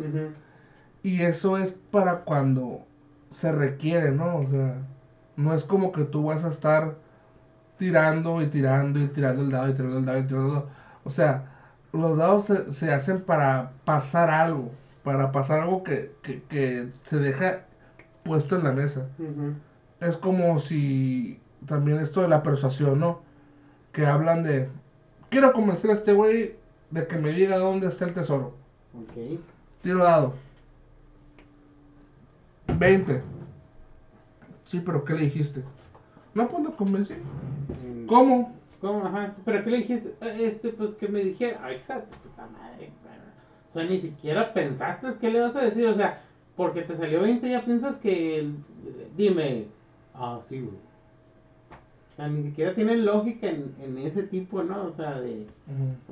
Y 1.03 1.23
eso 1.23 1.59
es 1.59 1.73
para 1.91 2.21
cuando 2.25 2.87
se 3.31 3.53
requiere, 3.53 4.13
¿no? 4.13 4.39
O 4.39 4.49
sea, 4.51 4.75
no 5.37 5.55
es 5.55 5.65
como 5.65 5.93
que 5.93 6.05
tú 6.05 6.25
vas 6.25 6.45
a 6.45 6.51
estar 6.51 6.97
tirando 7.79 8.43
y 8.43 8.49
tirando 8.49 9.01
y 9.01 9.09
tirando 9.09 9.43
el 9.43 9.51
dado 9.51 9.69
y 9.71 9.75
tirando 9.75 9.99
el 9.99 10.05
dado 10.07 10.19
y 10.21 10.25
tirando 10.27 10.47
el 10.49 10.55
dado. 10.55 10.69
O 11.05 11.11
sea, 11.11 11.45
los 11.93 12.17
dados 12.19 12.45
se, 12.47 12.73
se 12.73 12.93
hacen 12.93 13.23
para 13.23 13.73
pasar 13.85 14.31
algo, 14.31 14.73
para 15.03 15.33
pasar 15.33 15.61
algo 15.61 15.83
que, 15.85 16.13
que, 16.23 16.43
que 16.45 16.93
se 17.05 17.19
deja 17.19 17.67
puesto 18.25 18.57
en 18.57 18.65
la 18.65 18.73
mesa. 18.73 19.07
Es 20.01 20.17
como 20.17 20.59
si 20.61 21.41
también 21.67 21.99
esto 22.01 22.23
de 22.23 22.29
la 22.29 22.43
persuasión, 22.43 23.01
¿no? 23.01 23.23
Que 23.99 24.07
hablan 24.07 24.45
de, 24.45 24.69
quiero 25.29 25.53
convencer 25.53 25.91
a 25.91 25.95
este 25.95 26.13
güey 26.13 26.55
de 26.93 27.09
que 27.09 27.17
me 27.17 27.33
diga 27.33 27.59
dónde 27.59 27.89
está 27.89 28.05
el 28.05 28.15
tesoro. 28.15 28.55
Ok. 28.95 29.41
Tiro 29.83 30.05
dado. 30.05 30.35
20. 32.79 33.21
Sí, 34.63 34.81
pero 34.87 35.05
¿qué 35.05 35.15
le 35.15 35.23
dijiste? 35.23 35.65
No, 36.33 36.47
pues 36.49 36.63
lo 36.63 36.77
convencí. 36.77 37.15
Mm, 37.15 38.07
¿Cómo? 38.07 38.55
¿Cómo? 38.81 39.05
Ajá. 39.05 39.35
¿Pero 39.45 39.65
qué 39.65 39.71
le 39.71 39.77
dijiste? 39.79 40.15
Eh, 40.21 40.47
Este, 40.47 40.69
pues 40.69 40.95
que 40.95 41.09
me 41.09 41.19
dijera. 41.25 41.59
Ay, 41.65 41.79
hija 41.79 41.97
de 41.97 42.03
puta 42.03 42.47
madre. 42.53 42.93
O 43.71 43.73
sea, 43.73 43.83
ni 43.83 43.99
siquiera 44.01 44.55
pensaste 44.55 45.09
qué 45.21 45.33
le 45.33 45.41
vas 45.41 45.57
a 45.57 45.63
decir. 45.63 45.89
O 45.89 45.97
sea, 45.97 46.23
porque 46.55 46.83
te 46.83 46.97
salió 46.97 47.23
20 47.23 47.51
ya 47.51 47.65
piensas 47.65 47.97
que. 47.97 48.49
Dime. 49.17 49.67
Ah, 50.15 50.39
sí, 50.49 50.61
güey. 50.61 50.88
O 52.19 52.21
sea, 52.21 52.29
ni 52.31 52.43
siquiera 52.43 52.75
tienen 52.75 53.05
lógica 53.07 53.47
en, 53.47 53.77
en 53.81 53.97
ese 53.99 54.25
tipo, 54.25 54.65
¿no? 54.65 54.87
O 54.87 54.93
sea, 54.93 55.21
de. 55.21 55.47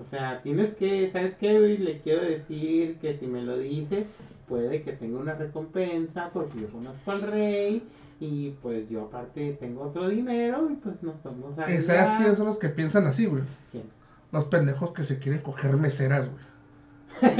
O 0.00 0.08
sea, 0.08 0.40
tienes 0.40 0.72
que, 0.76 1.10
¿sabes 1.10 1.34
qué, 1.36 1.58
güey? 1.58 1.78
Le 1.78 1.98
quiero 1.98 2.22
decir 2.22 2.98
que 2.98 3.14
si 3.14 3.26
me 3.26 3.42
lo 3.42 3.58
dice, 3.58 4.06
puede 4.46 4.82
que 4.82 4.92
tenga 4.92 5.18
una 5.18 5.34
recompensa 5.34 6.30
porque 6.32 6.60
yo 6.60 6.68
conozco 6.68 7.10
al 7.10 7.22
rey 7.22 7.82
y 8.20 8.50
pues 8.62 8.88
yo 8.88 9.06
aparte 9.06 9.56
tengo 9.58 9.82
otro 9.82 10.08
dinero 10.08 10.70
y 10.70 10.76
pues 10.76 11.02
nos 11.02 11.16
podemos 11.16 11.58
¿Y 11.58 11.62
arreglar. 11.62 11.82
sabes 11.82 12.10
quiénes 12.18 12.38
son 12.38 12.46
los 12.46 12.58
que 12.58 12.68
piensan 12.68 13.04
así, 13.08 13.26
güey? 13.26 13.42
¿Quién? 13.72 13.86
Los 14.30 14.44
pendejos 14.44 14.92
que 14.92 15.02
se 15.02 15.18
quieren 15.18 15.40
coger 15.40 15.76
meseras, 15.76 16.30
güey. 16.30 17.32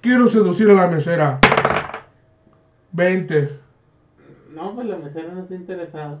Quiero 0.00 0.28
seducir 0.28 0.70
a 0.70 0.74
la 0.74 0.86
mesera. 0.86 1.40
20. 2.92 3.58
No, 4.54 4.72
pues 4.76 4.86
la 4.86 4.98
mesera 4.98 5.32
no 5.32 5.40
está 5.42 5.54
interesada. 5.56 6.20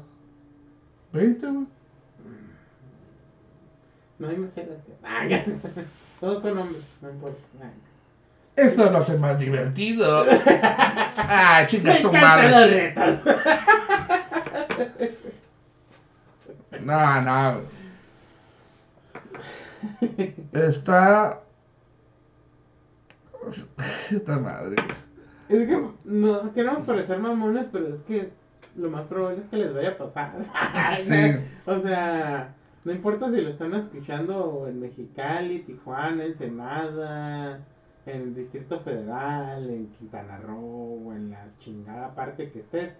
20, 1.16 1.46
güey. 1.46 1.66
No 4.18 4.28
hay 4.28 4.36
meseras 4.36 4.78
que... 4.84 4.92
Ah. 5.04 5.28
Todos 6.20 6.42
son 6.42 6.58
hombres, 6.58 6.82
no 7.02 7.10
importa. 7.10 7.38
Esto 8.56 8.90
no 8.90 8.98
hace 8.98 9.18
más 9.18 9.38
divertido. 9.38 10.26
Ah, 11.18 11.64
chinga 11.66 12.02
tu 12.02 12.12
madre. 12.12 12.50
los 12.50 12.70
retos. 12.70 13.20
No, 16.82 17.22
no. 17.22 17.60
Está. 20.52 21.40
Esta 24.10 24.38
madre. 24.38 24.76
Es 25.48 25.66
que 25.66 25.88
no 26.04 26.52
queremos 26.52 26.82
parecer 26.82 27.18
mamones, 27.18 27.66
pero 27.72 27.94
es 27.94 28.02
que 28.02 28.30
lo 28.76 28.90
más 28.90 29.06
probable 29.06 29.42
es 29.42 29.48
que 29.48 29.56
les 29.56 29.74
vaya 29.74 29.90
a 29.90 29.98
pasar. 29.98 30.32
Sí. 31.02 31.36
O 31.66 31.80
sea, 31.80 32.54
no 32.84 32.92
importa 32.92 33.30
si 33.30 33.40
lo 33.40 33.50
están 33.50 33.74
escuchando 33.74 34.66
en 34.68 34.80
Mexicali, 34.80 35.60
Tijuana, 35.60 36.24
Ensenada, 36.24 37.60
en 38.06 38.22
el 38.22 38.34
Distrito 38.34 38.80
Federal, 38.80 39.68
en 39.68 39.88
Quintana 39.98 40.38
Roo, 40.38 41.06
o 41.06 41.12
en 41.12 41.30
la 41.30 41.48
chingada 41.58 42.14
parte 42.14 42.50
que 42.50 42.60
estés. 42.60 42.92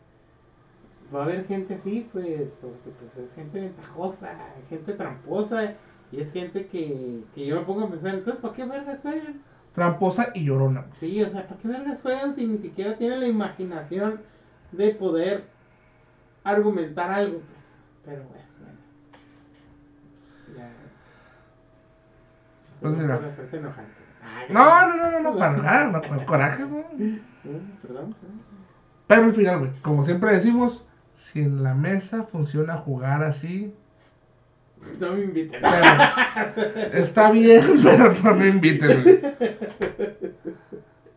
va 1.14 1.20
a 1.20 1.24
haber 1.24 1.46
gente 1.46 1.74
así, 1.74 2.08
pues, 2.12 2.52
porque 2.60 2.90
pues 3.00 3.16
es 3.16 3.32
gente 3.34 3.60
ventajosa, 3.60 4.30
gente 4.68 4.92
tramposa, 4.94 5.74
y 6.10 6.20
es 6.20 6.32
gente 6.32 6.66
que, 6.66 7.22
que 7.34 7.46
yo 7.46 7.56
me 7.56 7.66
pongo 7.66 7.84
a 7.84 7.90
pensar, 7.90 8.14
entonces, 8.14 8.40
¿para 8.40 8.54
qué 8.54 8.64
vergas 8.64 9.02
juegan? 9.02 9.42
Tramposa 9.72 10.30
y 10.34 10.44
llorona. 10.46 10.86
Sí, 10.98 11.22
o 11.22 11.30
sea, 11.30 11.46
¿para 11.46 11.60
qué 11.60 11.68
vergas 11.68 12.00
juegan 12.00 12.34
si 12.34 12.46
ni 12.46 12.58
siquiera 12.58 12.96
tienen 12.96 13.20
la 13.20 13.28
imaginación 13.28 14.20
de 14.72 14.94
poder 14.94 15.44
argumentar 16.50 17.10
algo? 17.10 17.40
Pues, 17.40 17.64
pero 18.04 18.22
es 18.22 18.58
bueno. 18.60 18.78
Ya. 20.56 20.70
Pues 22.80 22.96
mira. 22.96 23.20
No, 24.48 24.88
no, 24.88 24.96
no, 24.96 25.10
no, 25.10 25.20
no, 25.32 25.38
para 25.38 25.56
nada, 25.56 25.90
no, 25.90 26.02
con 26.02 26.24
coraje, 26.24 26.64
perdón. 27.82 28.14
Pero 29.06 29.24
al 29.24 29.34
final, 29.34 29.58
güey, 29.60 29.70
como 29.82 30.04
siempre 30.04 30.32
decimos, 30.32 30.86
si 31.14 31.40
en 31.40 31.62
la 31.62 31.74
mesa 31.74 32.24
funciona 32.24 32.76
jugar 32.76 33.22
así, 33.22 33.74
No 35.00 35.12
me 35.12 35.24
inviten. 35.24 35.60
pero 35.62 36.98
está 37.02 37.30
bien, 37.30 37.62
pero 37.82 38.14
no 38.22 38.34
me 38.34 38.48
inviten, 38.48 39.02
güey. 39.02 39.20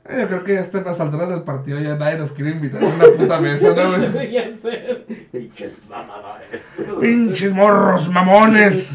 Eh, 0.09 0.17
Yo 0.21 0.27
creo 0.27 0.43
que 0.43 0.53
ya 0.55 0.61
está 0.61 0.79
a 0.79 0.83
las 0.83 0.99
alturas 0.99 1.29
del 1.29 1.43
partido 1.43 1.79
ya 1.79 1.95
nadie 1.95 2.17
nos 2.17 2.31
quiere 2.31 2.51
invitar 2.51 2.83
a 2.83 2.87
una 2.87 3.05
puta 3.17 3.39
mesa, 3.39 3.73
¿no. 3.75 3.97
Pinches 5.31 5.77
mamadores. 5.89 6.61
Pinches 6.99 7.53
morros 7.53 8.09
mamones. 8.09 8.93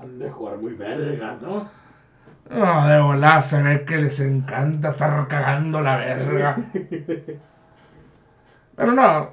Han 0.00 0.18
de 0.18 0.30
jugar 0.30 0.58
muy 0.58 0.74
vergas, 0.74 1.42
¿no? 1.42 1.68
No, 2.50 2.88
de 2.88 3.00
volar 3.00 3.42
se 3.42 3.62
ve 3.62 3.84
que 3.84 3.96
les 3.98 4.18
encanta 4.20 4.90
estar 4.90 5.28
cagando 5.28 5.80
la 5.80 5.96
verga. 5.96 6.56
Pero 8.76 8.92
no. 8.92 9.30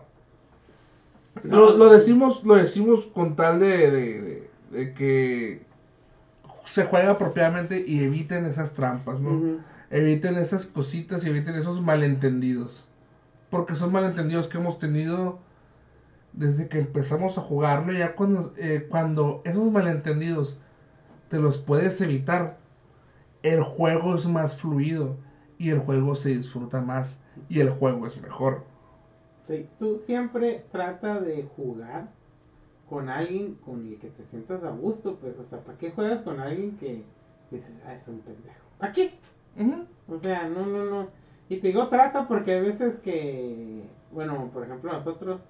Lo, 1.43 1.77
lo 1.77 1.89
decimos, 1.89 2.43
lo 2.43 2.55
decimos 2.55 3.05
con 3.07 3.35
tal 3.35 3.59
de, 3.59 3.91
de- 3.91 4.21
de- 4.21 4.49
de 4.71 4.93
que 4.93 5.61
se 6.65 6.83
juega 6.85 7.11
apropiadamente 7.11 7.81
y 7.85 8.03
eviten 8.03 8.45
esas 8.45 8.71
trampas, 8.73 9.19
¿no? 9.21 9.59
Eviten 9.89 10.37
esas 10.37 10.65
cositas 10.65 11.23
y 11.25 11.29
eviten 11.29 11.55
esos 11.55 11.81
malentendidos. 11.81 12.85
Porque 13.49 13.75
son 13.75 13.91
malentendidos 13.91 14.47
que 14.47 14.57
hemos 14.57 14.79
tenido 14.79 15.39
desde 16.33 16.67
que 16.67 16.79
empezamos 16.79 17.37
a 17.37 17.41
jugar, 17.41 17.85
¿no? 17.85 17.93
Ya 17.93 18.15
cuando, 18.15 18.53
eh, 18.57 18.85
cuando 18.89 19.41
esos 19.45 19.71
malentendidos 19.71 20.59
te 21.29 21.39
los 21.39 21.57
puedes 21.57 21.99
evitar, 22.01 22.57
el 23.43 23.63
juego 23.63 24.15
es 24.15 24.27
más 24.27 24.55
fluido 24.57 25.17
y 25.57 25.69
el 25.69 25.79
juego 25.79 26.15
se 26.15 26.29
disfruta 26.29 26.81
más 26.81 27.21
y 27.49 27.59
el 27.59 27.69
juego 27.69 28.07
es 28.07 28.21
mejor. 28.21 28.63
Sí, 29.47 29.67
tú 29.79 30.01
siempre 30.05 30.65
trata 30.71 31.19
de 31.21 31.43
jugar 31.55 32.09
con 32.89 33.09
alguien 33.09 33.55
con 33.55 33.85
el 33.87 33.97
que 33.97 34.09
te 34.09 34.23
sientas 34.25 34.63
a 34.63 34.69
gusto, 34.69 35.15
pues, 35.15 35.37
o 35.37 35.43
sea, 35.43 35.59
¿para 35.59 35.77
qué 35.77 35.91
juegas 35.91 36.21
con 36.21 36.39
alguien 36.39 36.77
que 36.77 37.03
dices, 37.51 37.71
ah, 37.85 37.93
es 37.93 38.07
un 38.07 38.19
pendejo? 38.19 38.65
¿Para 38.77 38.93
qué? 38.93 39.13
Ujú. 39.57 39.85
O 40.07 40.19
sea, 40.19 40.47
no, 40.47 40.65
no, 40.65 40.85
no. 40.85 41.07
Y 41.49 41.57
te 41.57 41.67
digo 41.67 41.87
trata 41.87 42.27
porque 42.27 42.53
hay 42.53 42.61
veces 42.61 42.95
que, 42.97 43.83
bueno, 44.11 44.49
por 44.53 44.63
ejemplo, 44.63 44.91
nosotros, 44.93 45.41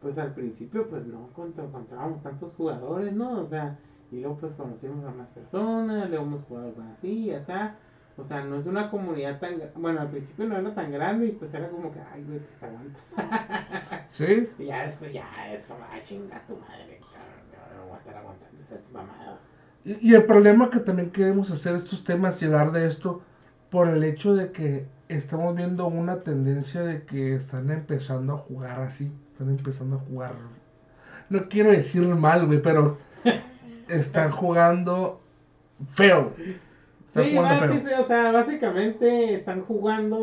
pues 0.00 0.18
al 0.18 0.34
principio, 0.34 0.88
pues 0.88 1.06
no 1.06 1.28
encontrábamos 1.36 2.22
tantos 2.22 2.54
jugadores, 2.54 3.12
¿no? 3.12 3.40
O 3.42 3.46
sea, 3.46 3.78
y 4.10 4.20
luego 4.20 4.36
pues 4.38 4.54
conocimos 4.54 5.04
a 5.04 5.10
más 5.12 5.28
personas, 5.28 6.08
luego 6.10 6.24
hemos 6.24 6.42
jugado 6.44 6.74
con 6.74 6.88
así, 6.88 7.32
o 7.32 7.42
sea, 7.44 7.76
o 8.16 8.24
sea, 8.24 8.42
no 8.44 8.56
es 8.56 8.66
una 8.66 8.90
comunidad 8.90 9.38
tan, 9.38 9.62
bueno, 9.76 10.00
al 10.00 10.08
principio 10.08 10.46
no 10.46 10.56
era 10.58 10.74
tan 10.74 10.90
grande 10.90 11.28
y 11.28 11.32
pues 11.32 11.54
era 11.54 11.68
como 11.68 11.92
que, 11.92 12.00
ay, 12.00 12.22
güey, 12.24 12.40
pues 12.40 12.56
te 12.58 12.66
aguantas. 12.66 13.02
¿Sí? 14.12 14.48
y 14.58 14.66
ya 14.66 14.84
después 14.84 15.12
ya 15.12 15.52
es 15.52 15.64
como, 15.66 15.80
ay, 15.90 16.02
chinga 16.04 16.42
tu 16.46 16.56
madre, 16.56 17.00
cabrón, 17.12 17.76
no 17.76 17.84
voy 17.86 17.94
a 17.94 17.98
estar 17.98 18.16
aguantando 18.16 18.60
esas 18.62 18.90
mamadas. 18.92 19.40
Y, 19.84 20.10
y 20.10 20.14
el 20.14 20.24
problema 20.24 20.70
que 20.70 20.80
también 20.80 21.10
queremos 21.10 21.50
hacer 21.50 21.76
estos 21.76 22.04
temas 22.04 22.40
y 22.42 22.46
hablar 22.46 22.72
de 22.72 22.86
esto 22.86 23.22
por 23.70 23.88
el 23.88 24.04
hecho 24.04 24.34
de 24.34 24.52
que 24.52 24.90
estamos 25.08 25.54
viendo 25.56 25.86
una 25.88 26.22
tendencia 26.22 26.82
de 26.82 27.04
que 27.06 27.34
están 27.34 27.70
empezando 27.70 28.34
a 28.34 28.38
jugar 28.38 28.80
así, 28.80 29.12
están 29.32 29.50
empezando 29.50 29.96
a 29.96 30.00
jugar. 30.00 30.34
No 31.28 31.48
quiero 31.48 31.70
decir 31.70 32.02
mal, 32.06 32.46
güey, 32.46 32.60
pero 32.62 32.98
están 33.88 34.30
jugando 34.32 35.20
feo. 35.94 36.34
Están 37.08 37.26
Sí, 37.26 37.30
jugando 37.30 37.56
va, 37.56 37.58
feo. 37.58 37.82
sí, 37.84 37.92
o 37.98 38.06
sea, 38.06 38.30
básicamente 38.30 39.34
están 39.34 39.62
jugando 39.64 40.16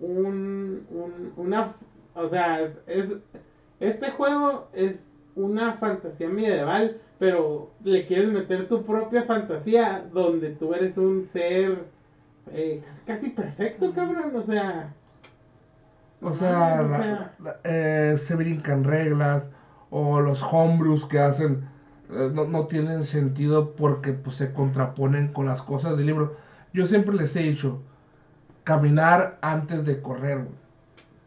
un, 0.00 0.86
un, 0.90 1.32
una, 1.36 1.74
o 2.14 2.28
sea, 2.28 2.70
es, 2.86 3.16
este 3.80 4.10
juego 4.10 4.68
es 4.72 5.10
una 5.34 5.74
fantasía 5.78 6.28
medieval, 6.28 7.00
pero 7.18 7.74
le 7.84 8.06
quieres 8.06 8.28
meter 8.28 8.68
tu 8.68 8.84
propia 8.84 9.24
fantasía 9.24 10.06
donde 10.12 10.50
tú 10.50 10.74
eres 10.74 10.98
un 10.98 11.24
ser 11.24 11.86
eh, 12.52 12.82
casi, 13.06 13.30
perfecto, 13.30 13.92
cabrón, 13.94 14.34
o 14.36 14.42
sea, 14.42 14.94
O 16.20 16.34
sea, 16.34 16.82
la- 16.82 17.32
eh, 17.64 18.16
se 18.18 18.34
brincan 18.34 18.84
reglas 18.84 19.50
o 19.90 20.20
los 20.20 20.42
homebrews 20.42 21.06
que 21.06 21.18
hacen 21.20 21.68
eh, 22.10 22.30
no, 22.34 22.46
no 22.46 22.66
tienen 22.66 23.04
sentido 23.04 23.72
porque 23.76 24.12
pues, 24.14 24.36
se 24.36 24.52
contraponen 24.52 25.28
con 25.32 25.46
las 25.46 25.62
cosas 25.62 25.96
del 25.96 26.06
libro. 26.06 26.36
Yo 26.72 26.86
siempre 26.86 27.14
les 27.16 27.36
he 27.36 27.40
dicho, 27.40 27.82
caminar 28.64 29.38
antes 29.42 29.84
de 29.86 30.02
correr. 30.02 30.46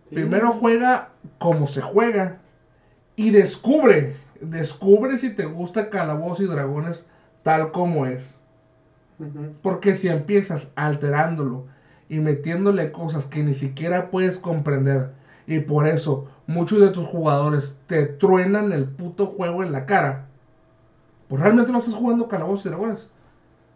sí. 0.10 0.16
Primero 0.16 0.54
juega 0.54 1.12
como 1.40 1.68
se 1.68 1.82
juega 1.82 2.40
y 3.18 3.32
descubre, 3.32 4.18
descubre 4.42 5.18
si 5.20 5.32
te 5.32 5.46
gusta 5.46 5.92
Calabozos 5.92 6.42
y 6.42 6.46
Dragones 6.48 7.08
tal 7.44 7.72
como 7.72 8.08
es. 8.08 8.41
Porque 9.62 9.96
si 9.96 10.08
empiezas 10.10 10.72
alterándolo 10.76 11.66
y 12.10 12.20
metiéndole 12.20 12.92
cosas 12.92 13.26
que 13.26 13.44
ni 13.44 13.54
siquiera 13.54 14.10
puedes 14.10 14.38
comprender 14.40 15.10
y 15.48 15.60
por 15.60 15.88
eso 15.88 16.26
muchos 16.48 16.80
de 16.82 16.90
tus 16.90 17.08
jugadores 17.08 17.76
te 17.88 18.06
truenan 18.06 18.72
el 18.72 18.86
puto 18.86 19.28
juego 19.28 19.64
en 19.64 19.72
la 19.72 19.86
cara, 19.86 20.28
pues 21.28 21.42
realmente 21.42 21.72
no 21.72 21.80
estás 21.80 21.94
jugando 21.94 22.28
calabozos 22.28 22.66
y 22.66 22.70
dragones. 22.70 23.08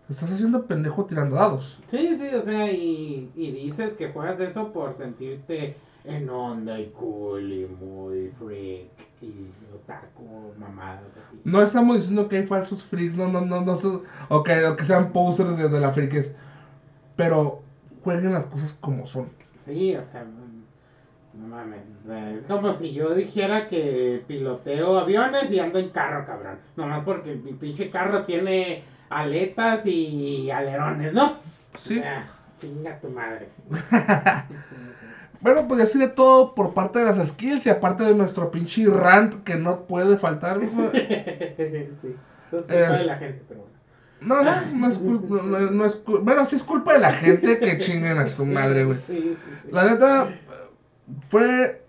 Estás 0.10 0.32
haciendo 0.32 0.68
pendejo 0.68 1.06
tirando 1.06 1.36
dados. 1.36 1.80
Sí, 1.88 2.16
sí, 2.20 2.34
o 2.36 2.44
sea, 2.44 2.72
y, 2.72 3.32
y 3.36 3.52
dices 3.52 3.94
que 3.94 4.10
juegas 4.10 4.40
eso 4.40 4.72
por 4.72 4.96
sentirte 4.98 5.76
en 6.04 6.30
onda 6.30 6.80
y 6.80 6.88
cool 6.88 7.52
y 7.52 7.66
muy 7.66 8.30
freak 8.38 8.88
y 9.22 9.50
otaku, 9.74 10.54
mamadas 10.60 11.02
así. 11.18 11.40
No 11.44 11.62
estamos 11.62 11.98
diciendo 11.98 12.28
que 12.28 12.38
hay 12.38 12.48
falsos 12.48 12.84
freaks, 12.84 13.16
no, 13.16 13.28
no, 13.28 13.42
no, 13.42 13.62
no, 13.62 13.76
son- 13.76 14.04
o, 14.30 14.44
que, 14.44 14.66
o 14.66 14.76
que 14.76 14.84
sean 14.84 15.12
posers 15.12 15.58
de, 15.58 15.70
de 15.70 15.80
la 15.80 15.92
freaks, 15.92 16.32
pero 17.16 17.62
jueguen 18.04 18.34
las 18.34 18.48
cosas 18.48 18.76
como 18.82 19.06
son. 19.08 19.30
Sí, 19.66 19.96
o 19.96 20.04
sea, 20.12 20.24
no, 20.24 20.46
no 21.42 21.48
mames, 21.48 21.82
o 22.04 22.08
sea, 22.08 22.32
es 22.32 22.44
como 22.46 22.74
si 22.74 22.94
yo 22.94 23.14
dijera 23.14 23.68
que 23.68 24.24
piloteo 24.28 24.98
aviones 24.98 25.50
y 25.52 25.60
ando 25.60 25.80
en 25.80 25.90
carro, 25.90 26.26
cabrón. 26.26 26.58
Nomás 26.76 27.04
porque 27.04 27.36
mi 27.36 27.54
pinche 27.54 27.90
carro 27.90 28.24
tiene 28.26 28.84
aletas 29.10 29.86
y 29.86 30.50
alerones, 30.52 31.14
¿no? 31.14 31.38
Sí. 31.80 32.02
Ah, 32.04 32.26
chinga 32.60 32.98
tu 33.00 33.10
madre. 33.10 33.50
Bueno, 35.46 35.68
pues 35.68 35.80
ya 35.80 35.86
sería 35.86 36.16
todo 36.16 36.56
por 36.56 36.74
parte 36.74 36.98
de 36.98 37.06
las 37.06 37.28
skills 37.28 37.68
y 37.68 37.70
aparte 37.70 38.04
de 38.04 38.16
nuestro 38.16 38.50
pinche 38.50 38.84
rant 38.88 39.44
que 39.44 39.54
no 39.56 39.82
puede 39.86 40.18
faltar. 40.18 40.58
mijo. 40.60 40.90
sí, 40.92 41.04
eso 41.58 41.60
es 42.08 42.16
culpa 42.52 42.74
Es- 42.74 43.00
de 43.02 43.06
la 43.06 43.18
gente, 43.18 43.44
pero 43.48 43.60
bueno. 43.62 43.76
No, 44.22 44.44
no, 44.44 44.66
no 44.74 44.88
es 44.88 44.98
culpa, 44.98 45.36
no, 45.44 45.60
no 45.70 45.86
es 45.86 46.04
cul- 46.04 46.24
bueno, 46.24 46.46
sí 46.46 46.56
es 46.56 46.64
culpa 46.64 46.94
de 46.94 47.00
la 47.00 47.14
gente 47.14 47.60
que 47.60 47.78
chinguen 47.80 48.18
a 48.18 48.26
su 48.26 48.44
madre, 48.44 48.86
güey. 48.86 48.98
Sí, 49.06 49.14
sí, 49.18 49.38
sí. 49.66 49.70
La 49.72 49.86
neta, 49.86 50.30
fue 51.30 51.84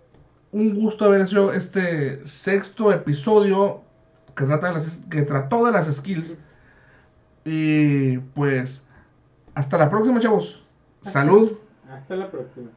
un 0.52 0.74
gusto 0.74 1.07
haber 1.07 1.22
hecho 1.22 1.50
este 1.54 2.26
sexto 2.26 2.92
episodio 2.92 3.80
que, 4.36 4.44
trata 4.44 4.66
de 4.68 4.74
las, 4.74 5.00
que 5.11 5.22
trató 5.22 5.64
de 5.64 5.72
las 5.72 5.90
skills. 5.96 6.36
Y 7.46 8.18
pues, 8.18 8.84
hasta 9.54 9.78
la 9.78 9.88
próxima, 9.88 10.20
chavos. 10.20 10.62
Salud. 11.00 11.52
Hasta 11.88 12.16
la 12.16 12.30
próxima. 12.30 12.68